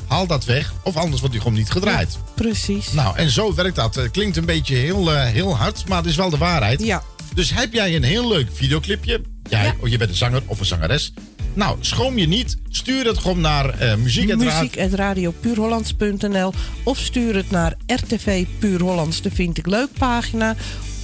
haal 0.07 0.27
dat 0.27 0.45
weg. 0.45 0.73
Of 0.83 0.95
anders 0.95 1.19
wordt 1.19 1.35
die 1.35 1.43
gewoon 1.43 1.57
niet 1.57 1.71
gedraaid. 1.71 2.17
Precies. 2.35 2.91
Nou, 2.91 3.17
en 3.17 3.29
zo 3.29 3.53
werkt 3.53 3.75
dat. 3.75 3.95
Het 3.95 4.11
klinkt 4.11 4.37
een 4.37 4.45
beetje 4.45 4.75
heel, 4.75 5.15
heel 5.15 5.57
hard, 5.57 5.87
maar 5.87 5.97
het 5.97 6.05
is 6.05 6.15
wel 6.15 6.29
de 6.29 6.37
waarheid. 6.37 6.83
Ja. 6.83 7.03
Dus 7.33 7.53
heb 7.53 7.73
jij 7.73 7.95
een 7.95 8.03
heel 8.03 8.27
leuk 8.27 8.49
videoclipje? 8.53 9.21
Jij, 9.49 9.75
of 9.79 9.89
je 9.89 9.97
bent 9.97 10.09
een 10.09 10.15
zanger 10.15 10.41
of 10.45 10.59
een 10.59 10.65
zangeres. 10.65 11.13
Nou, 11.53 11.77
schroom 11.79 12.17
je 12.17 12.27
niet. 12.27 12.57
Stuur 12.69 13.05
het 13.05 13.17
gewoon 13.17 13.41
naar 13.41 13.69
eh 13.69 13.95
muziek 13.95 14.29
en 14.29 14.43
raad- 14.43 14.61
muziek.radiopuurhollands.nl 14.61 16.53
of 16.83 16.97
stuur 16.97 17.35
het 17.35 17.51
naar 17.51 17.73
RTV 17.85 18.45
Puur 18.59 18.81
Hollands, 18.81 19.21
de 19.21 19.31
Vind 19.31 19.57
ik 19.57 19.67
Leuk 19.67 19.89
pagina. 19.97 20.55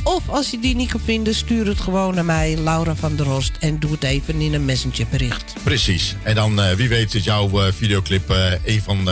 Of 0.03 0.29
als 0.29 0.49
je 0.51 0.59
die 0.59 0.75
niet 0.75 0.91
kan 0.91 0.99
vinden, 1.05 1.35
stuur 1.35 1.67
het 1.67 1.79
gewoon 1.79 2.15
naar 2.15 2.25
mij, 2.25 2.57
Laura 2.57 2.95
van 2.95 3.15
der 3.15 3.25
Rost. 3.25 3.51
En 3.59 3.79
doe 3.79 3.91
het 3.91 4.03
even 4.03 4.41
in 4.41 4.53
een 4.53 4.65
messengerbericht. 4.65 5.53
Precies. 5.63 6.15
En 6.23 6.35
dan, 6.35 6.61
eh, 6.61 6.71
wie 6.73 6.89
weet, 6.89 7.13
is 7.13 7.23
jouw 7.23 7.61
eh, 7.61 7.71
videoclip 7.73 8.29
een 8.65 8.81
van 8.81 9.09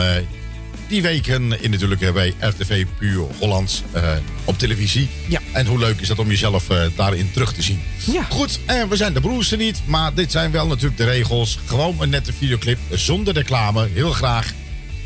die 0.88 1.02
weken 1.02 1.62
in 1.62 1.70
natuurlijk 1.70 2.00
eh, 2.00 2.12
bij 2.12 2.34
RTV 2.38 2.86
Puur 2.98 3.26
Hollands 3.38 3.82
eh, 3.92 4.02
op 4.44 4.58
televisie. 4.58 5.08
Ja. 5.26 5.40
En 5.52 5.66
hoe 5.66 5.78
leuk 5.78 6.00
is 6.00 6.08
dat 6.08 6.18
om 6.18 6.28
jezelf 6.28 6.70
eh, 6.70 6.82
daarin 6.96 7.30
terug 7.32 7.52
te 7.52 7.62
zien. 7.62 7.80
Ja. 8.12 8.22
Goed, 8.22 8.60
eh, 8.66 8.82
we 8.84 8.96
zijn 8.96 9.12
de 9.12 9.20
broers 9.20 9.52
er 9.52 9.58
niet, 9.58 9.80
maar 9.84 10.14
dit 10.14 10.30
zijn 10.32 10.50
wel 10.50 10.66
natuurlijk 10.66 10.96
de 10.96 11.04
regels. 11.04 11.58
Gewoon 11.66 11.96
een 12.00 12.10
nette 12.10 12.32
videoclip 12.32 12.78
zonder 12.90 13.34
reclame, 13.34 13.88
heel 13.92 14.12
graag. 14.12 14.52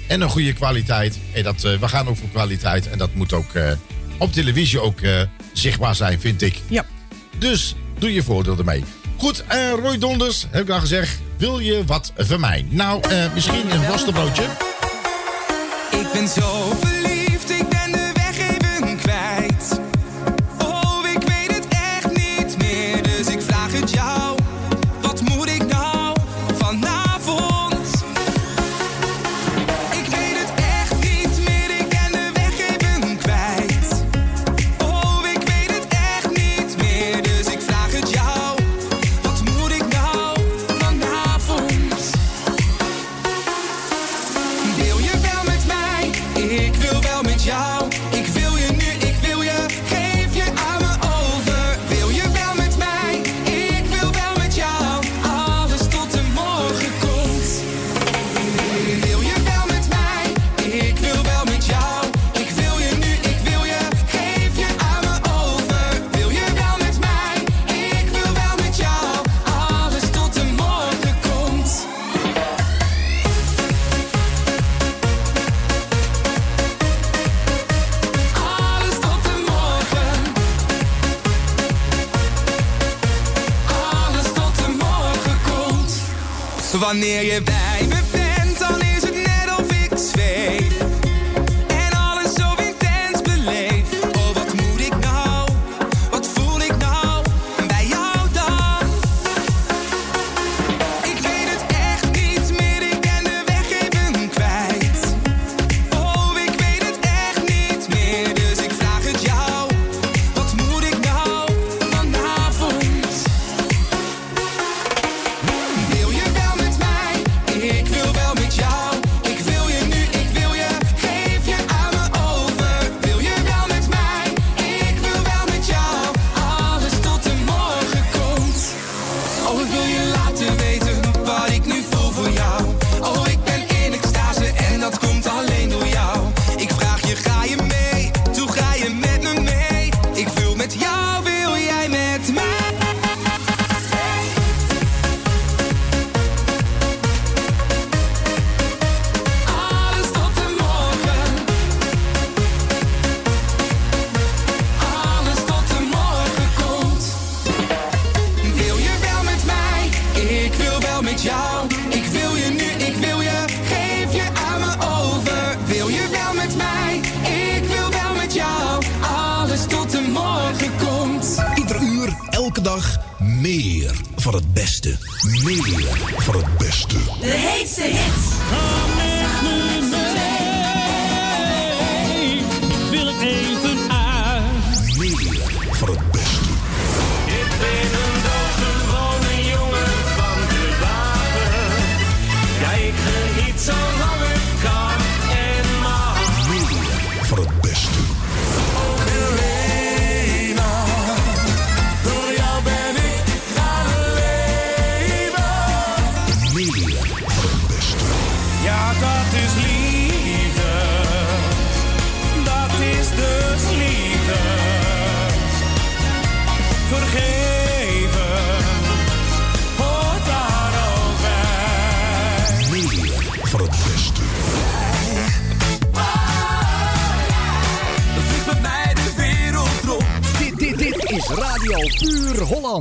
En 0.09 0.21
een 0.21 0.29
goede 0.29 0.53
kwaliteit. 0.53 1.19
En 1.33 1.43
dat, 1.43 1.61
we 1.61 1.89
gaan 1.89 2.09
ook 2.09 2.17
voor 2.17 2.29
kwaliteit. 2.29 2.89
En 2.91 2.99
dat 2.99 3.15
moet 3.15 3.33
ook 3.33 3.51
op 4.19 4.33
televisie 4.33 4.81
ook 4.81 4.99
zichtbaar 5.53 5.95
zijn, 5.95 6.21
vind 6.21 6.43
ik. 6.43 6.61
Ja. 6.69 6.85
Dus 7.39 7.75
doe 7.99 8.13
je 8.15 8.23
voordeel 8.23 8.59
ermee. 8.59 8.85
Goed, 9.17 9.45
Roy 9.83 9.99
Donders, 9.99 10.47
heb 10.51 10.63
ik 10.63 10.71
al 10.71 10.81
gezegd. 10.81 11.19
Wil 11.37 11.59
je 11.59 11.85
wat 11.87 12.13
van 12.17 12.41
mij? 12.41 12.67
Nou, 12.69 13.01
misschien 13.35 13.73
een 13.73 13.87
worstenbroodje. 13.87 14.45
Ben 16.15 16.29
zo 16.29 16.92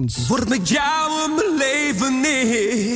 Word 0.01 0.27
Wordt 0.27 0.49
met 0.49 0.69
jou 0.69 1.11
een 1.23 1.35
nee. 2.21 2.90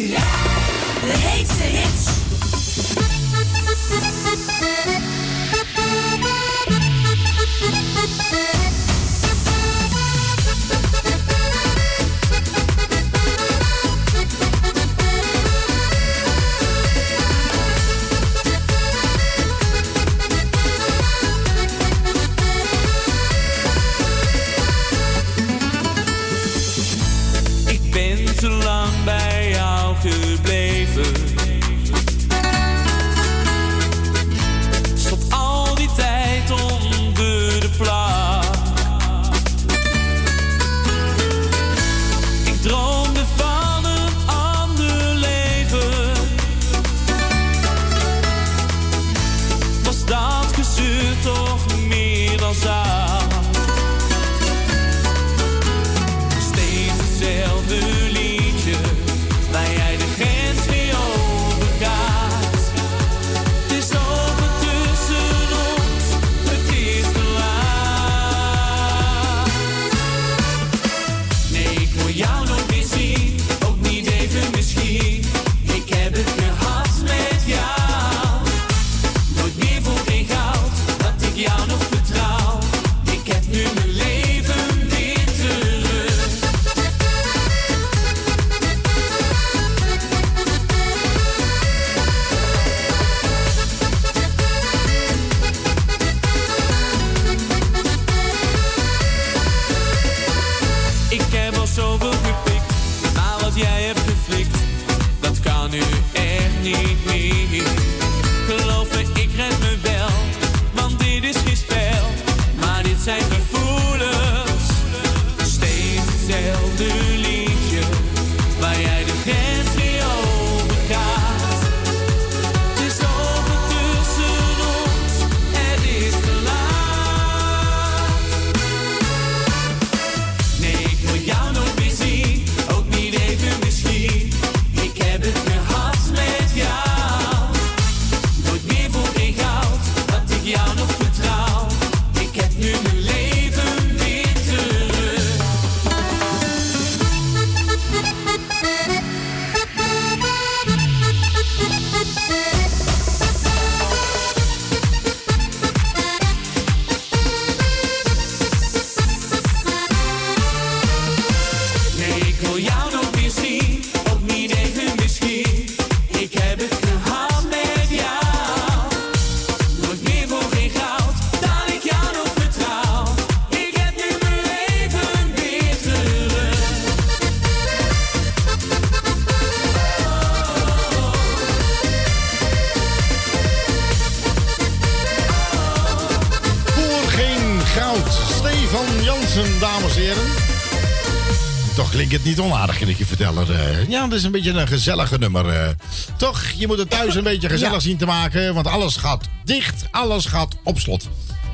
niet 192.26 192.40
onaardig, 192.40 192.80
kan 192.80 192.88
ik 192.88 192.98
je 192.98 193.06
vertellen. 193.06 193.48
Uh, 193.50 193.90
ja, 193.90 194.08
dat 194.08 194.18
is 194.18 194.24
een 194.24 194.32
beetje 194.32 194.52
een 194.52 194.68
gezellige 194.68 195.18
nummer. 195.18 195.50
Eh. 195.50 195.70
Toch, 196.18 196.44
je 196.58 196.68
moet 196.68 196.78
het 196.78 196.90
thuis 196.90 197.16
een 197.16 197.24
beetje 197.24 197.50
gezellig 197.50 197.82
zien 197.82 197.98
te 197.98 198.06
maken. 198.06 198.54
Want 198.54 198.68
alles 198.68 198.96
gaat 198.96 199.24
dicht, 199.44 199.86
alles 199.92 200.26
gaat 200.26 200.56
op 200.64 200.80
slot. 200.80 201.08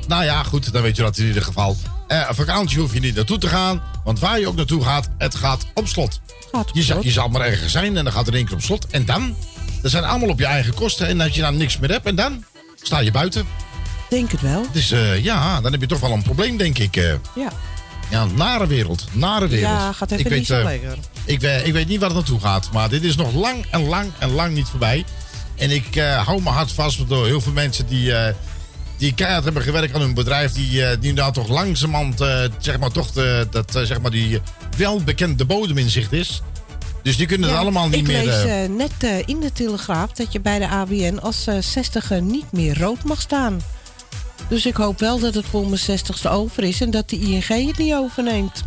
Nou 0.06 0.24
ja, 0.24 0.42
goed, 0.42 0.72
dan 0.72 0.82
weet 0.82 0.96
je 0.96 1.02
dat 1.02 1.18
in 1.18 1.26
ieder 1.26 1.42
geval. 1.42 1.76
Uh, 2.08 2.30
vakantie 2.30 2.80
hoef 2.80 2.94
je 2.94 3.00
niet 3.00 3.14
naartoe 3.14 3.38
te 3.38 3.48
gaan. 3.48 3.82
Want 4.04 4.18
waar 4.18 4.40
je 4.40 4.48
ook 4.48 4.56
naartoe 4.56 4.84
gaat, 4.84 5.08
het 5.18 5.34
gaat 5.34 5.66
op 5.74 5.88
slot. 5.88 6.20
Gaat 6.52 6.70
je, 6.72 6.82
zal, 6.82 7.04
je 7.04 7.10
zal 7.10 7.28
maar 7.28 7.40
ergens 7.40 7.72
zijn 7.72 7.96
en 7.96 8.04
dan 8.04 8.12
gaat 8.12 8.26
er 8.26 8.34
één 8.34 8.44
keer 8.44 8.54
op 8.54 8.62
slot. 8.62 8.86
En 8.86 9.04
dan? 9.04 9.36
Dat 9.82 9.90
zijn 9.90 10.04
allemaal 10.04 10.28
op 10.28 10.38
je 10.38 10.46
eigen 10.46 10.74
kosten. 10.74 11.06
En 11.06 11.20
als 11.20 11.34
je 11.34 11.40
dan 11.40 11.56
niks 11.56 11.78
meer 11.78 11.90
hebt, 11.90 12.06
en 12.06 12.14
dan 12.14 12.44
sta 12.82 12.98
je 12.98 13.10
buiten. 13.10 13.46
Denk 14.08 14.30
het 14.30 14.40
wel. 14.40 14.66
Dus 14.72 14.94
ja, 15.22 15.60
dan 15.60 15.72
heb 15.72 15.80
je 15.80 15.86
toch 15.86 16.00
wel 16.00 16.12
een 16.12 16.22
probleem, 16.22 16.56
denk 16.56 16.78
ik. 16.78 16.94
Ja. 17.34 17.52
Ja, 18.12 18.24
nare 18.24 18.66
wereld. 18.66 19.04
Nare 19.12 19.48
wereld. 19.48 19.72
Ja, 19.72 19.92
gaat 19.92 20.10
even 20.10 20.24
ik 20.24 20.36
niet 20.36 20.46
zo 20.46 20.58
eh, 20.58 20.64
lekker. 20.64 20.96
Ik 21.24 21.40
weet, 21.40 21.66
ik 21.66 21.72
weet 21.72 21.88
niet 21.88 21.98
waar 21.98 22.08
het 22.08 22.18
naartoe 22.18 22.40
gaat. 22.40 22.68
Maar 22.72 22.88
dit 22.88 23.02
is 23.02 23.16
nog 23.16 23.34
lang 23.34 23.64
en 23.70 23.88
lang 23.88 24.10
en 24.18 24.30
lang 24.30 24.54
niet 24.54 24.68
voorbij. 24.68 25.04
En 25.56 25.70
ik 25.70 25.96
eh, 25.96 26.26
hou 26.26 26.42
mijn 26.42 26.54
hart 26.54 26.72
vast 26.72 27.08
door 27.08 27.26
heel 27.26 27.40
veel 27.40 27.52
mensen 27.52 27.86
die, 27.86 28.14
eh, 28.14 28.34
die 28.98 29.14
keihard 29.14 29.44
hebben 29.44 29.62
gewerkt 29.62 29.94
aan 29.94 30.00
hun 30.00 30.14
bedrijf. 30.14 30.52
Die, 30.52 30.80
uh, 30.80 30.88
die 30.88 31.08
inderdaad 31.08 31.34
toch 31.34 31.48
langzamerhand, 31.48 32.18
zeg 32.58 32.78
maar, 32.78 32.90
toch 32.90 33.12
dat, 33.50 33.80
zeg 33.82 34.00
maar, 34.00 34.10
die 34.10 34.40
welbekende 34.76 35.44
bodem 35.44 35.78
in 35.78 35.90
zicht 35.90 36.12
is. 36.12 36.42
Dus 37.02 37.16
die 37.16 37.26
kunnen 37.26 37.48
het 37.48 37.58
allemaal 37.58 37.88
niet 37.88 38.06
meer... 38.06 38.18
Ik 38.18 38.24
lees 38.24 38.68
net 38.68 39.24
in 39.26 39.40
de 39.40 39.52
Telegraaf 39.52 40.12
dat 40.12 40.32
je 40.32 40.40
bij 40.40 40.58
de 40.58 40.68
ABN 40.68 41.18
als 41.22 41.46
zestiger 41.60 42.22
niet 42.22 42.52
meer 42.52 42.78
rood 42.78 43.04
mag 43.04 43.20
staan. 43.20 43.60
Dus 44.52 44.66
ik 44.66 44.76
hoop 44.76 44.98
wel 44.98 45.18
dat 45.18 45.34
het 45.34 45.44
voor 45.46 45.66
mijn 45.66 45.80
60ste 45.80 46.30
over 46.30 46.62
is 46.62 46.80
en 46.80 46.90
dat 46.90 47.08
de 47.08 47.18
ING 47.18 47.46
het 47.46 47.78
niet 47.78 47.94
overneemt. 47.94 48.64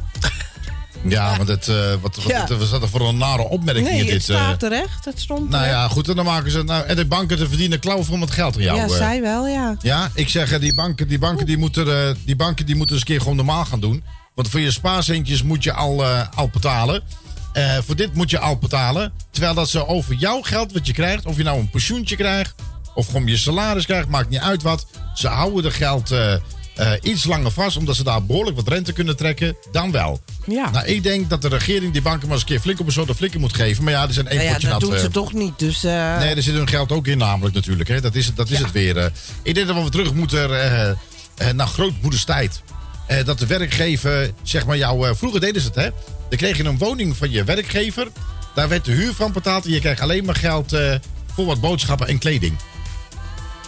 ja, 1.07 1.38
want 1.38 1.49
het, 1.49 1.68
eh, 1.68 1.76
wat, 2.02 2.16
wat, 2.16 2.24
Ja. 2.24 2.48
wat 2.48 2.57
was 2.57 2.70
dat 2.70 2.90
voor 2.90 3.02
een 3.02 3.18
nare 3.18 3.41
opmerking 3.41 3.88
nee, 3.88 3.99
in 3.99 4.06
het 4.06 4.14
dit... 4.14 4.30
eh, 4.30 4.36
staat 4.36 4.60
terecht. 4.60 5.06
Het 5.06 5.20
stond 5.20 5.49
nou 5.49 5.66
ja, 5.66 5.88
goed, 5.88 6.10
en 6.10 6.16
dan 6.16 6.26
maken 6.26 6.52
ze... 6.52 6.64
Nou, 6.64 6.86
en 6.86 6.95
de 6.95 7.06
banken 7.06 7.38
te 7.38 7.48
verdienen 7.48 7.80
klauwen 7.80 8.20
met 8.20 8.32
geld 8.32 8.56
aan 8.56 8.62
jou. 8.62 8.78
ja, 8.78 8.88
zij 8.88 9.22
wel, 9.22 9.48
ja. 9.48 9.76
Ja, 9.82 10.12
ik 10.14 10.30
zeg, 10.30 10.52
eh, 10.52 10.60
die 10.60 10.74
banken, 10.74 11.07
die 11.07 11.20
banken, 11.20 11.45
die 11.45 11.57
moeten, 11.57 12.18
die 12.26 12.36
banken 12.36 12.66
die 12.66 12.76
moeten 12.76 12.95
eens 12.95 13.03
een 13.03 13.12
keer 13.12 13.22
gewoon 13.22 13.36
normaal 13.36 13.66
gaan 13.66 13.80
doen. 13.80 14.03
Want 14.34 14.49
voor 14.49 14.60
je 14.60 14.72
spaarcentjes 14.72 15.44
moet 15.44 15.64
je 15.64 15.74
al, 15.74 16.06
al 16.36 16.49
betalen. 16.53 17.02
Voor 17.86 17.95
dit 17.95 18.14
moet 18.14 18.30
je 18.30 18.40
al 18.40 18.57
betalen. 18.57 19.14
Terwijl 19.32 19.53
dat 19.53 19.70
ze 19.70 19.88
over 19.88 20.16
jouw 20.16 20.41
geld 20.41 20.72
wat 20.72 20.88
je 20.88 20.94
krijgt, 20.94 21.26
of 21.26 21.38
je 21.38 21.44
nou 21.44 21.60
een 21.60 21.70
pensioentje 21.70 22.16
krijgt, 22.16 22.56
of 22.94 23.06
gewoon 23.06 23.28
je 23.28 23.38
salaris 23.38 23.86
krijgt, 23.86 24.07
maakt 24.07 24.30
niet 24.30 24.40
uit 24.40 24.62
wat. 24.62 24.86
Ze 25.16 25.28
houden 25.28 25.64
de 25.64 25.72
geld 25.72 26.12
eh, 26.12 26.34
eh, 26.34 26.40
iets 27.02 27.24
langer 27.26 27.52
vast, 27.52 27.78
omdat 27.78 27.96
ze 27.96 28.04
daar 28.04 28.26
behoorlijk 28.26 28.56
wat 28.56 28.68
rente 28.68 28.94
kunnen 28.94 29.16
trekken, 29.18 29.56
dan 29.72 29.92
wel. 29.92 30.20
Ja. 30.48 30.70
Nou, 30.70 30.86
ik 30.86 31.04
denk 31.04 31.30
dat 31.30 31.42
de 31.42 31.48
regering 31.48 31.94
die 31.94 32.02
banken 32.02 32.22
maar 32.28 32.32
eens 32.32 32.42
een 32.42 32.48
keer 32.48 32.60
flink 32.60 32.80
op 32.80 32.86
een 32.86 32.92
soort 32.92 33.08
de 33.08 33.16
flikker 33.16 33.40
moet 33.40 33.54
geven. 33.56 33.84
Maar 33.84 33.94
ja, 33.94 34.08
er 34.08 34.14
zijn 34.14 34.28
één 34.28 34.36
Nou 34.38 34.48
ja, 34.48 34.54
potje 34.54 34.68
dat 34.70 34.80
nat, 34.80 34.90
doen 34.90 34.98
eh, 35.00 35.04
ze 35.06 35.12
toch 35.12 35.34
niet. 35.34 35.60
Dus, 35.60 35.84
eh, 35.84 36.18
Nee, 36.20 36.36
er 36.36 36.44
zit 36.44 36.54
hun 36.56 36.68
geld 36.68 36.92
ook 36.92 37.08
in 37.08 37.18
namelijk 37.18 37.56
natuurlijk. 37.56 37.90
Hè. 37.90 38.02
Dat 38.02 38.16
is, 38.16 38.26
het- 38.26 38.36
dat 38.36 38.50
is 38.50 38.60
het 38.60 38.72
weer. 38.72 38.98
eh. 38.98 39.06
Ik 39.44 39.56
denk 39.56 39.68
dat 39.68 39.84
we 39.84 39.90
terug 39.90 40.14
moeten 40.14 40.62
eh, 40.62 40.90
eh, 40.90 40.96
naar 41.56 41.68
grootmoederstijd. 41.68 42.62
Eh, 43.08 43.26
dat 43.26 43.40
de 43.40 43.46
werkgever, 43.46 44.32
zeg 44.44 44.66
maar 44.66 44.78
jou... 44.78 45.08
eh, 45.10 45.16
vroeger 45.16 45.40
deden 45.40 45.62
ze 45.62 45.68
het, 45.68 45.76
hè. 45.76 45.90
Dan 46.30 46.38
kreeg 46.38 46.58
je 46.58 46.64
een 46.64 46.78
woning 46.78 47.18
van 47.18 47.32
je 47.32 47.44
werkgever. 47.44 48.08
Daar 48.56 48.70
werd 48.70 48.86
de 48.86 48.92
huur 48.92 49.14
van 49.14 49.32
betaald. 49.32 49.66
En 49.66 49.72
je 49.72 49.80
kreeg 49.80 50.00
alleen 50.00 50.26
maar 50.26 50.36
geld 50.36 50.74
eh, 50.74 50.96
voor 51.34 51.46
wat 51.46 51.62
boodschappen 51.62 52.08
en 52.08 52.18
kleding. 52.18 52.58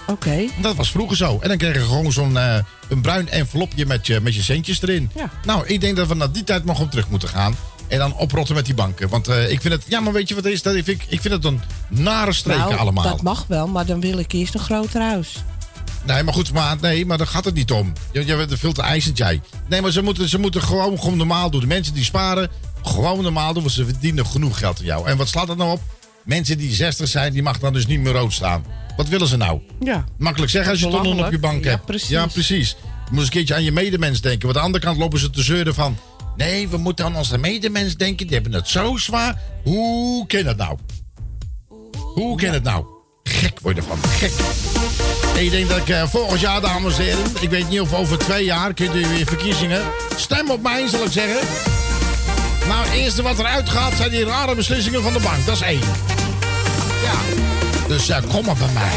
Oké. 0.08 0.48
Dat 0.62 0.76
was 0.76 0.92
vroeger 0.92 1.18
zo. 1.18 1.40
En 1.42 1.48
dan 1.48 1.58
kreeg 1.58 1.74
je 1.74 1.80
gewoon 1.80 2.12
zo'n 2.12 2.38
eh, 2.38 2.56
een 2.88 3.02
bruin 3.02 3.30
envelopje 3.30 3.86
met 3.86 4.08
je, 4.08 4.20
met 4.22 4.36
je 4.36 4.42
centjes 4.42 4.82
erin. 4.82 5.12
Ja. 5.16 5.30
Nou, 5.46 5.68
ik 5.68 5.82
denk 5.82 5.96
dat 5.96 6.08
we 6.08 6.14
naar 6.14 6.32
die 6.32 6.44
tijd 6.44 6.66
nog 6.66 6.80
op 6.80 6.90
terug 6.90 7.10
moeten 7.10 7.30
gaan. 7.30 7.56
En 7.88 7.98
dan 7.98 8.16
oprotten 8.16 8.56
met 8.56 8.66
die 8.66 8.74
banken. 8.74 9.10
Want 9.10 9.28
eh, 9.28 9.52
ik 9.52 9.62
vind 9.62 9.74
het... 9.74 9.84
Ja, 9.88 10.00
maar 10.00 10.14
weet 10.14 10.30
je 10.30 10.36
wat 10.36 10.46
is? 10.46 10.62
Dat 10.62 10.76
ik, 10.76 10.84
vind, 10.84 11.02
ik 11.08 11.22
vind 11.22 11.34
het 11.34 11.46
een 11.46 11.62
nare 11.88 12.34
streken 12.34 12.62
nou, 12.62 12.76
allemaal. 12.76 13.04
dat 13.04 13.22
mag 13.22 13.46
wel, 13.48 13.68
maar 13.68 13.86
dan 13.86 14.00
wil 14.00 14.18
ik 14.18 14.32
eerst 14.32 14.54
een 14.54 14.60
groter 14.60 15.02
huis. 15.02 15.44
Nee, 16.04 16.24
maar 16.24 16.34
goed, 16.34 16.54
maar, 16.54 16.78
nee, 16.82 17.06
maar 17.06 17.18
daar 17.18 17.28
gaat 17.28 17.46
het 17.46 17.54
niet 17.54 17.72
om. 17.72 17.94
Je, 18.12 18.26
je 18.26 18.36
bent 18.36 18.60
veel 18.60 18.72
te 18.72 18.82
eisend, 18.82 19.18
jij. 19.18 19.42
Nee, 19.68 19.82
maar 19.82 19.92
ze 19.92 20.02
moeten, 20.02 20.30
ze 20.30 20.40
moeten 20.40 20.62
gewoon, 20.62 21.00
gewoon 21.00 21.18
normaal 21.18 21.50
doen. 21.50 21.62
De 21.62 21.68
mensen 21.68 21.94
die 21.94 22.04
sparen, 22.04 22.50
gewoon 22.84 23.22
normaal 23.22 23.54
doen, 23.54 23.64
want 23.64 23.76
ze 23.76 23.86
verdienen 23.86 24.26
genoeg 24.26 24.60
geld 24.60 24.80
aan 24.80 24.86
jou. 24.86 25.08
En 25.08 25.18
wat 25.18 25.28
slaat 25.28 25.48
dat 25.48 25.58
nou 25.58 25.72
op? 25.72 25.82
Mensen 26.28 26.58
die 26.58 26.74
60 26.74 27.08
zijn, 27.08 27.34
die 27.34 27.44
mag 27.44 27.60
dan 27.60 27.74
dus 27.74 27.86
niet 27.88 28.00
meer 28.00 28.14
rood 28.14 28.34
staan. 28.34 28.66
Wat 28.98 29.08
willen 29.08 29.28
ze 29.28 29.38
nou? 29.38 29.60
Ja. 29.80 30.06
Makkelijk 30.18 30.52
zeggen 30.52 30.72
als 30.72 30.80
je 30.80 30.90
tonnen 30.90 31.26
op 31.26 31.32
je 31.32 31.40
bank 31.40 31.64
Ja, 31.64 31.70
hebt. 31.70 31.86
precies. 31.86 32.10
Ja, 32.10 32.26
precies. 32.28 32.70
Je 32.70 32.76
moet 33.10 33.18
eens 33.20 33.24
een 33.28 33.30
keertje 33.34 33.54
aan 33.56 33.64
je 33.64 33.72
medemens 33.72 34.22
denken. 34.22 34.42
Want 34.46 34.54
aan 34.58 34.62
de 34.62 34.66
andere 34.68 34.86
kant 34.86 34.98
lopen 34.98 35.20
ze 35.20 35.30
te 35.30 35.42
zeuren 35.42 35.74
van... 35.74 35.98
Nee, 36.38 36.68
we 36.68 36.78
moeten 36.78 37.06
aan 37.06 37.16
onze 37.16 37.38
medemens 37.38 37.96
denken. 37.98 38.26
Die 38.28 38.36
hebben 38.36 38.54
het 38.54 38.68
zo 38.68 38.98
zwaar. 38.98 39.42
Hoe 39.64 40.28
kan 40.28 40.44
dat 40.44 40.58
nou? 40.58 40.78
Hoe 42.14 42.38
kan 42.38 42.50
het 42.54 42.64
nou? 42.64 42.86
Gek 43.24 43.60
word 43.60 43.76
je 43.76 43.82
ervan. 43.82 43.98
Gek. 44.10 44.32
Ik 45.44 45.52
denk 45.52 45.70
dat 45.70 45.78
ik 45.78 45.90
eh, 45.90 46.08
volgend 46.08 46.40
jaar, 46.40 46.62
dames 46.62 46.98
en 46.98 47.04
heren... 47.04 47.26
Ik 47.40 47.50
weet 47.50 47.70
niet 47.70 47.80
of 47.82 47.94
over 47.94 48.18
twee 48.18 48.46
jaar 48.46 48.74
kunt 48.74 48.96
u 48.96 49.08
weer 49.08 49.26
verkiezingen. 49.26 49.82
Stem 50.16 50.50
op 50.52 50.62
mij, 50.62 50.88
zal 50.88 51.04
ik 51.04 51.12
zeggen. 51.12 51.48
Nou, 52.68 52.86
het 52.86 52.94
eerste 52.94 53.22
wat 53.22 53.40
eruit 53.40 53.70
gaat 53.70 53.94
zijn 53.96 54.10
die 54.10 54.26
rare 54.26 54.56
beslissingen 54.56 55.04
van 55.04 55.14
de 55.14 55.20
bank. 55.20 55.46
Dat 55.46 55.56
is 55.56 55.62
één. 55.62 55.80
Ja. 57.04 57.18
Dus 57.88 58.12
kom 58.32 58.46
maar 58.46 58.56
bij 58.56 58.74
mij. 58.74 58.92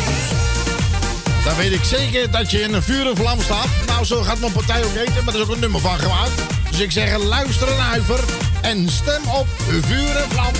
Dan 1.44 1.56
weet 1.56 1.72
ik 1.72 1.84
zeker 1.84 2.30
dat 2.30 2.50
je 2.50 2.62
in 2.62 2.74
een 2.74 2.82
vuur 2.82 3.06
en 3.06 3.16
vlam 3.16 3.40
staat. 3.40 3.66
Nou, 3.86 4.04
zo 4.04 4.22
gaat 4.22 4.38
mijn 4.40 4.52
partij 4.52 4.84
ook 4.84 4.94
heten, 4.94 5.24
maar 5.24 5.34
er 5.34 5.40
is 5.40 5.46
ook 5.46 5.52
een 5.54 5.60
nummer 5.60 5.80
van 5.80 5.98
gemaakt. 5.98 6.30
Dus 6.70 6.80
ik 6.80 6.90
zeg, 6.92 7.16
luister 7.16 7.68
en 7.68 7.78
huiver 7.78 8.20
en 8.60 8.88
stem 8.88 9.22
op 9.28 9.46
vuur 9.80 10.16
en 10.16 10.30
vlam. 10.30 10.52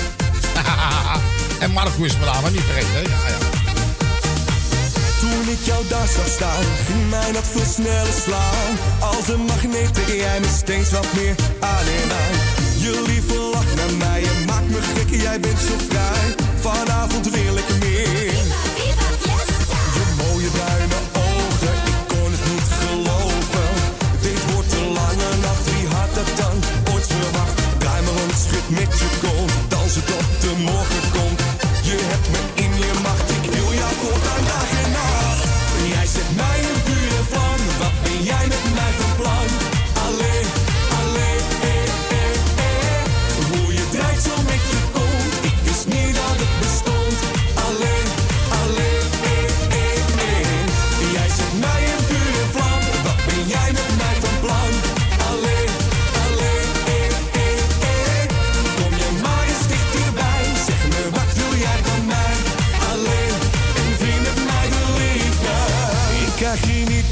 en 1.63 1.71
Marco 1.71 2.03
is 2.03 2.13
naam, 2.17 2.43
hè, 2.43 2.51
niet 2.51 2.61
vergeten. 2.61 2.91
hè? 2.91 2.99
Ja, 2.99 3.27
ja. 3.27 3.37
Toen 5.19 5.49
ik 5.49 5.59
jou 5.63 5.87
daar 5.87 6.07
zag 6.07 6.27
staan, 6.27 6.63
ging 6.85 7.09
mijn 7.09 7.33
hart 7.33 7.47
veel 7.47 8.05
slaan. 8.25 8.77
Als 8.99 9.27
een 9.27 9.41
magneet 9.41 9.93
trek 9.93 10.07
jij 10.07 10.39
me 10.39 10.47
steeds 10.57 10.91
wat 10.91 11.13
meer 11.13 11.35
aan 11.59 11.85
en. 11.85 12.60
Je 12.81 13.03
lieve 13.05 13.49
lach 13.51 13.75
naar 13.75 13.93
mij, 13.97 14.21
je 14.21 14.43
maakt 14.45 14.69
me 14.69 14.81
gek, 14.81 15.21
jij 15.21 15.39
bent 15.39 15.59
zo 15.59 15.73
vrij. 15.89 16.35
Vanavond 16.59 17.29
wil 17.29 17.57
ik 17.57 17.79
meer. 17.79 18.40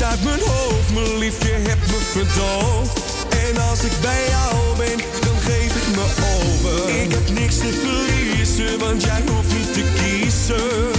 Uit 0.03 0.23
mijn 0.23 0.39
hoofd, 0.39 0.93
mijn 0.93 1.17
liefje 1.17 1.51
hebt 1.51 1.87
me 1.87 1.99
verdoofd. 2.11 2.99
En 3.47 3.61
als 3.69 3.83
ik 3.83 3.91
bij 4.01 4.23
jou 4.29 4.77
ben, 4.77 4.97
dan 5.25 5.37
geef 5.39 5.75
ik 5.75 5.95
me 5.95 6.05
over. 6.35 6.89
Ik 7.01 7.11
heb 7.11 7.29
niks 7.29 7.57
te 7.57 7.71
verliezen, 7.83 8.79
want 8.79 9.03
jij 9.03 9.21
hoeft 9.27 9.53
niet 9.57 9.73
te 9.73 9.83
kiezen. 9.99 10.98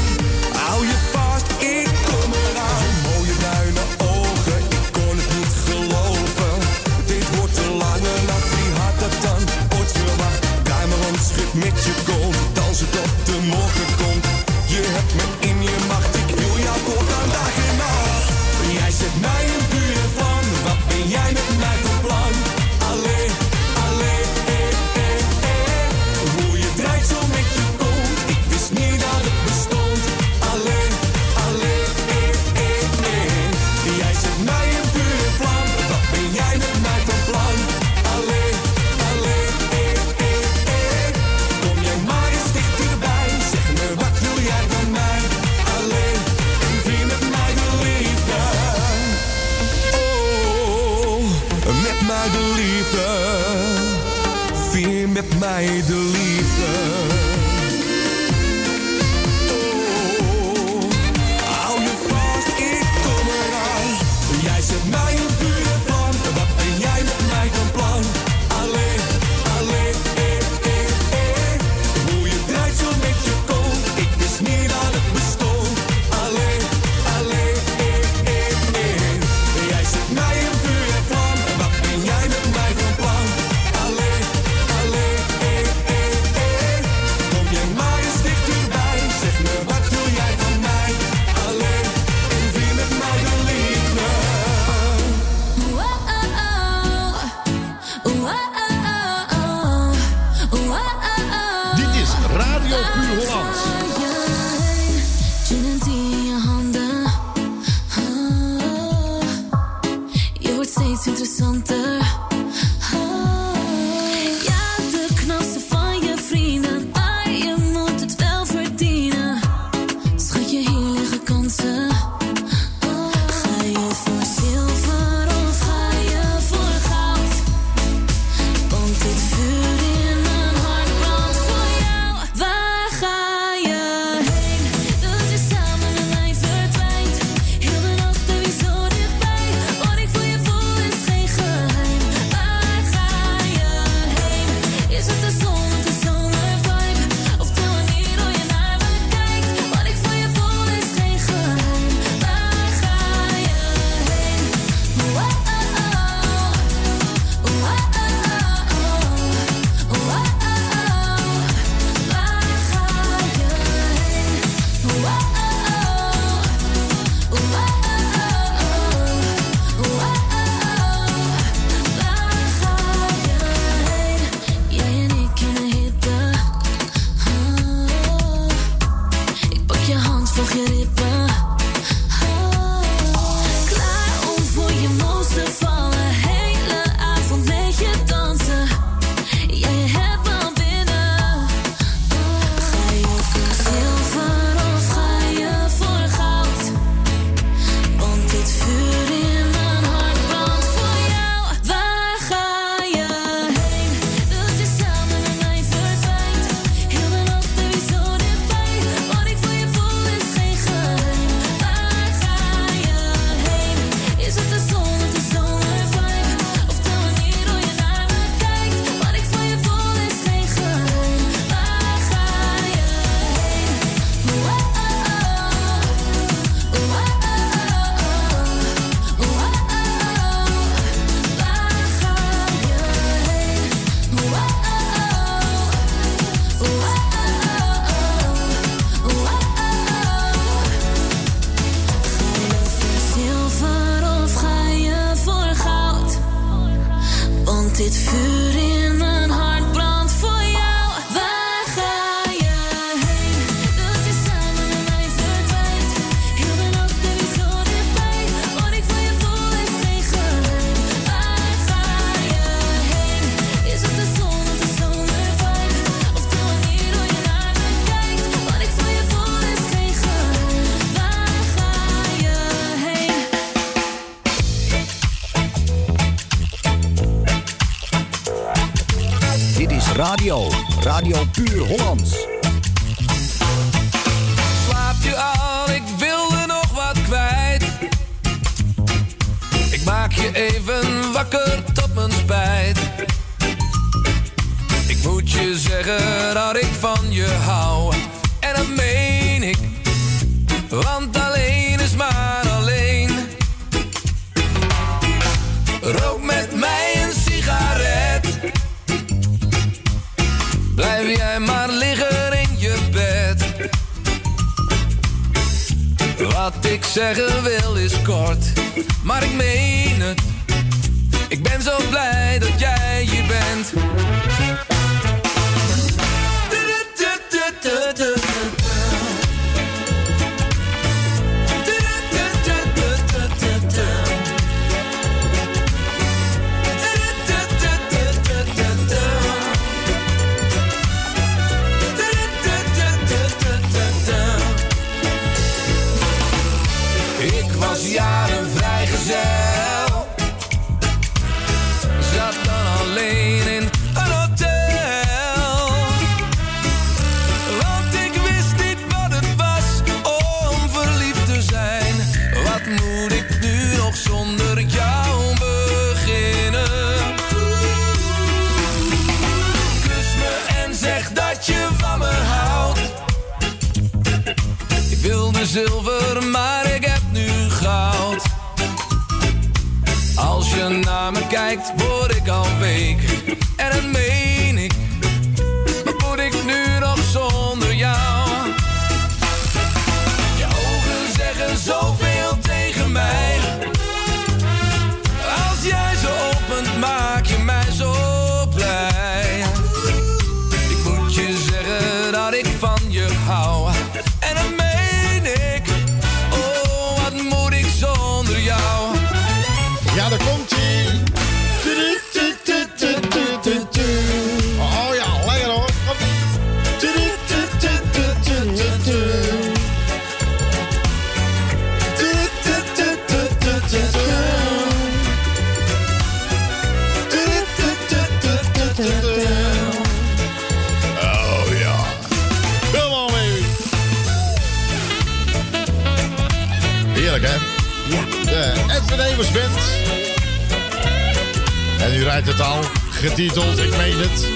Het. 444.01 444.27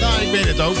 Nou, 0.00 0.22
ik 0.22 0.30
meen 0.30 0.46
het 0.46 0.60
ook. 0.60 0.76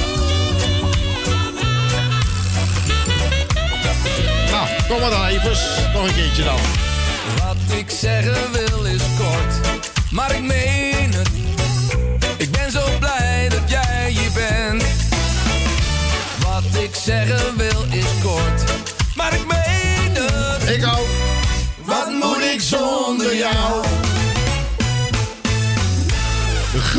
Nou, 4.50 4.68
kom 4.88 5.00
maar 5.00 5.10
dan 5.10 5.24
Evers. 5.24 5.60
Nog 5.92 6.06
een 6.08 6.14
keertje 6.14 6.44
dan. 6.44 6.58
Wat 7.38 7.76
ik 7.78 7.90
zeggen 7.90 8.52
wil 8.52 8.84
is 8.84 9.02
kort, 9.18 9.80
maar 10.10 10.34
ik 10.34 10.42
meen 10.42 11.12
het. 11.12 11.28
Ik 12.36 12.50
ben 12.50 12.70
zo 12.70 12.84
blij 12.98 13.48
dat 13.48 13.70
jij 13.70 14.10
hier 14.10 14.32
bent. 14.34 14.84
Wat 16.42 16.82
ik 16.82 16.94
zeggen 16.94 17.56
wil 17.56 17.84
is 17.90 18.06
kort, 18.22 18.62
maar 19.14 19.34
ik 19.34 19.46
meen 19.46 20.24
het. 20.24 20.68
Ik 20.68 20.86
ook. 20.86 21.08
Wat 21.84 22.08
moet 22.10 22.42
ik 22.54 22.60
zonder 22.60 23.36
jou? 23.36 23.89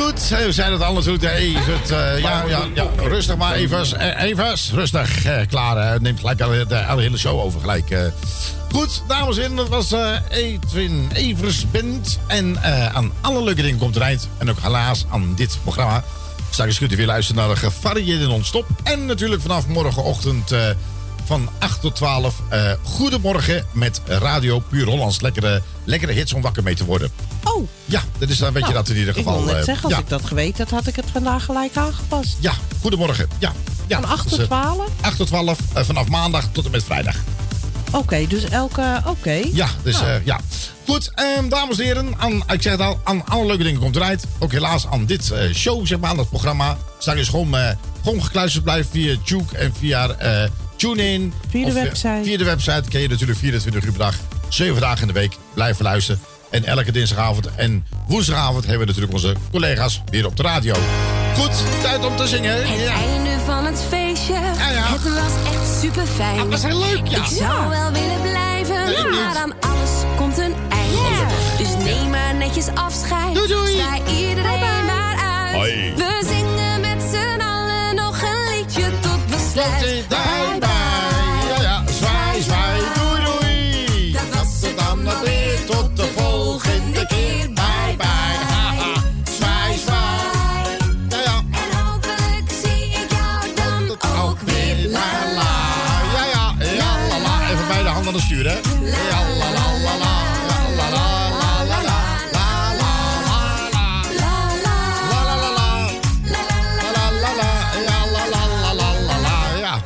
Goed, 0.02 0.30
we 0.30 0.52
zijn 0.52 0.72
het 0.72 0.82
alles 0.82 1.07
goed. 1.07 1.22
Hey, 1.22 1.53
het, 1.56 1.91
eh, 1.91 2.19
ja, 2.19 2.44
ja, 2.48 2.61
ja, 2.73 2.88
rustig 2.98 3.38
maar, 3.38 3.53
Evers. 3.53 3.94
Eh, 3.94 4.22
Evers, 4.22 4.72
rustig. 4.72 5.26
Eh, 5.26 5.48
klaar, 5.48 6.02
neemt 6.02 6.19
gelijk 6.19 6.38
de, 6.38 6.86
alle 6.86 7.02
hele 7.02 7.18
show 7.18 7.40
over 7.40 7.60
gelijk. 7.60 8.11
Goed, 8.72 9.03
dames 9.07 9.36
en 9.36 9.41
heren, 9.41 9.56
dat 9.56 9.68
was 9.68 9.94
Edwin 10.30 11.10
Evers 11.14 11.72
Band. 11.72 12.19
En 12.28 12.61
aan 12.94 13.11
alle 13.22 13.44
leuke 13.44 13.61
dingen 13.61 13.78
komt 13.78 13.95
er 13.95 14.02
eind. 14.02 14.28
En 14.38 14.49
ook 14.49 14.60
helaas 14.61 15.06
aan 15.10 15.34
dit 15.36 15.57
programma. 15.64 16.03
Straks 16.49 16.78
kunt 16.78 16.91
u 16.91 16.95
weer 16.95 17.06
luisteren 17.06 17.41
naar 17.41 17.53
de 17.53 17.60
gevarieerde 17.61 18.28
non-stop. 18.28 18.65
En 18.84 19.06
natuurlijk 19.06 19.41
vanaf 19.41 19.68
morgenochtend 19.68 20.53
van 21.26 21.49
8 21.60 21.81
tot 21.81 21.95
12. 21.95 22.35
eh, 22.49 22.72
goedemorgen 22.84 23.65
met 23.72 24.02
Radio 24.06 24.60
Puur 24.60 24.85
Hollands. 24.85 25.22
Lekkere, 25.22 25.61
lekkere 25.84 26.11
hits 26.11 26.34
om 26.34 26.41
wakker 26.41 26.64
mee 26.64 26.76
te 26.76 26.85
worden. 26.85 27.11
Oh. 27.43 27.68
Ja, 27.85 28.02
dat 28.18 28.30
is 28.30 28.38
dan 28.38 28.53
weet 28.53 28.65
je 28.65 28.72
Nou, 28.72 28.84
dat 28.84 28.89
in 28.89 28.98
ieder 28.99 29.14
geval. 29.14 29.34
Ik 29.39 29.45
wil 29.45 29.48
net 29.48 29.60
eh, 29.60 29.65
zeggen, 29.65 29.84
als 29.84 29.93
ja. 29.93 29.99
ik 29.99 30.10
dat 30.10 30.26
geweten 30.26 30.57
had, 30.64 30.69
had 30.69 30.88
ik 30.88 30.95
het 30.95 31.06
vandaag 31.11 31.45
gelijk 31.45 31.76
aangepast. 31.77 32.38
Ja, 32.39 32.53
goedemorgen. 32.81 33.27
Ja, 33.39 33.52
ja. 33.88 34.02
Van 34.02 34.10
8 34.10 34.22
tot 34.22 34.30
Dus, 34.30 34.39
eh, 34.39 34.45
12? 34.45 34.89
8 35.02 35.18
tot 35.18 35.27
12, 35.27 35.60
eh, 35.73 35.84
vanaf 35.84 36.07
maandag 36.07 36.45
tot 36.52 36.65
en 36.65 36.72
met 36.72 36.84
vrijdag. 36.84 37.15
Oké, 37.91 38.27
dus 38.27 38.43
elke... 38.43 39.02
Oké. 39.06 39.39
Ja, 39.53 39.68
dus 39.84 39.93
Nou, 39.93 40.07
eh, 40.07 40.26
ja. 40.26 40.39
Goed, 40.88 41.11
ehm, 41.15 41.49
dames 41.49 41.77
en 41.80 41.85
heren, 41.85 42.14
aan, 42.18 42.43
ik 42.48 42.61
zeg 42.61 42.72
het 42.72 42.81
al, 42.81 42.99
aan 43.03 43.26
alle 43.27 43.45
leuke 43.45 43.64
dingen 43.64 43.80
komt 43.80 43.95
eruit. 43.95 44.23
Ook 44.39 44.52
helaas 44.52 44.88
aan 44.88 45.06
dit 45.06 45.31
eh, 45.31 45.53
show, 45.53 45.88
zeg 45.88 45.99
maar, 45.99 46.10
aan 46.10 46.18
dat 46.18 46.30
programma. 46.30 46.77
Straks 46.99 47.19
is 47.19 47.27
gewoon, 47.27 47.56
eh, 47.57 47.69
gewoon 48.03 48.23
gekluisterd 48.23 48.64
blijven 48.64 48.91
via 48.91 49.15
Juke 49.23 49.57
en 49.57 49.73
via 49.80 50.10
eh 50.10 50.49
TuneIn. 50.82 51.34
Via 51.49 51.66
de 51.66 51.72
Of, 51.72 51.78
eh, 51.78 51.84
website. 51.84 52.20
Via 52.24 52.38
de 52.38 52.44
website 52.44 52.84
kun 52.90 52.99
je 52.99 53.08
natuurlijk 53.08 53.40
24 53.40 53.84
uur 53.84 53.91
per 53.91 53.99
dag, 54.02 54.16
7 54.49 54.82
dagen 54.82 55.02
in 55.02 55.08
de 55.08 55.14
week 55.14 55.38
blijven 55.53 55.84
luisteren. 55.84 56.22
En 56.49 56.66
elke 56.66 56.91
dinsdagavond 56.91 57.56
en 57.56 57.86
woensdagavond 58.08 58.64
hebben 58.66 58.80
we 58.80 58.86
natuurlijk 58.86 59.14
onze 59.14 59.36
collega's 59.52 60.02
weer 60.10 60.26
op 60.26 60.38
de 60.38 60.44
radio. 60.44 60.76
Goed, 61.38 61.52
tijd 61.82 62.06
om 62.06 62.16
te 62.16 62.28
zingen. 62.28 62.68
Het 62.70 62.80
Ja. 62.82 62.94
einde 62.94 63.40
van 63.45 63.66
het 63.66 63.82
feestje. 63.90 64.34
Het 64.36 65.03
was 65.03 65.53
echt 65.53 65.80
super 65.82 66.06
fijn. 66.06 66.38
Dat 66.38 66.48
was 66.48 66.64
heel 66.64 66.80
leuk, 66.80 67.08
ja. 67.08 67.18
Ik 67.18 67.26
zou 67.26 67.70
wel 67.70 67.91
willen 67.91 68.22
blijven, 68.22 69.12
maar 69.12 69.36
aan 69.36 69.53
alles 69.60 69.90
komt 70.16 70.38
een 70.38 70.53
einde. 70.70 71.26
Dus 71.58 71.68
neem 71.84 72.10
maar 72.10 72.36
netjes 72.36 72.68
afscheid. 72.74 73.34
Doei, 73.36 73.48
doei. 73.48 73.72
Sta 73.74 73.98
iedereen 74.18 74.86
maar 74.86 75.16
uit. 75.45 75.56
Hoi. 75.56 75.94
We 75.95 76.24
zingen 76.28 76.82
met 76.82 77.02
z'n 77.12 77.41
allen 77.41 77.95
nog 77.95 78.22
een 78.22 78.58
liedje 78.58 78.91
tot 79.02 79.28
besluit. 79.28 80.06
La 98.12 98.18
la 98.20 99.52
la 99.52 99.72
la 99.84 99.98
la. 99.98 100.22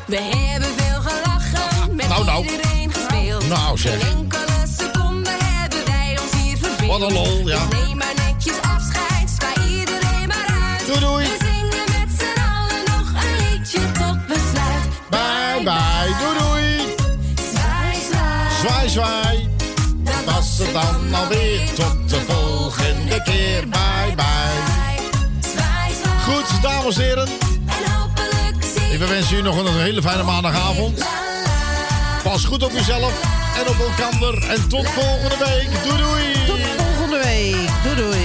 We 0.07 0.17
hebben 0.17 0.69
veel 0.77 1.01
gelachen, 1.01 1.95
met 1.95 2.07
nou, 2.07 2.25
nou. 2.25 2.43
iedereen 2.43 2.91
gespeeld. 2.93 3.47
Nou, 3.47 3.79
Enkele 3.81 4.63
seconde 4.77 5.29
hebben 5.29 5.85
wij 5.85 6.17
ons 6.21 6.41
hier 6.41 6.57
verveeld. 6.57 6.91
Wat 6.91 7.01
een 7.01 7.13
lol. 7.13 7.44
Zwaai. 18.95 19.49
Was 20.25 20.57
het 20.57 20.73
dan 20.73 21.13
alweer. 21.13 21.73
Tot 21.73 22.09
de 22.09 22.21
volgende 22.27 23.21
keer. 23.23 23.67
Bye, 23.67 24.15
bye. 24.15 24.25
Goed, 26.23 26.61
dames 26.61 26.97
en 26.97 27.03
heren. 27.03 27.27
Ik 28.91 28.99
wens 28.99 29.31
u 29.31 29.41
nog 29.41 29.57
een 29.57 29.79
hele 29.79 30.01
fijne 30.01 30.23
maandagavond. 30.23 31.05
Pas 32.23 32.45
goed 32.45 32.63
op 32.63 32.71
jezelf 32.71 33.13
en 33.57 33.67
op 33.67 33.79
elkaar. 33.79 34.49
En 34.49 34.67
tot 34.67 34.87
volgende 34.89 35.45
week. 35.45 35.69
Doei, 35.83 35.97
doei. 35.97 36.45
Tot 36.45 36.59
volgende 36.77 37.17
week. 37.23 37.69
Doei 37.83 37.95
doei. 37.95 38.24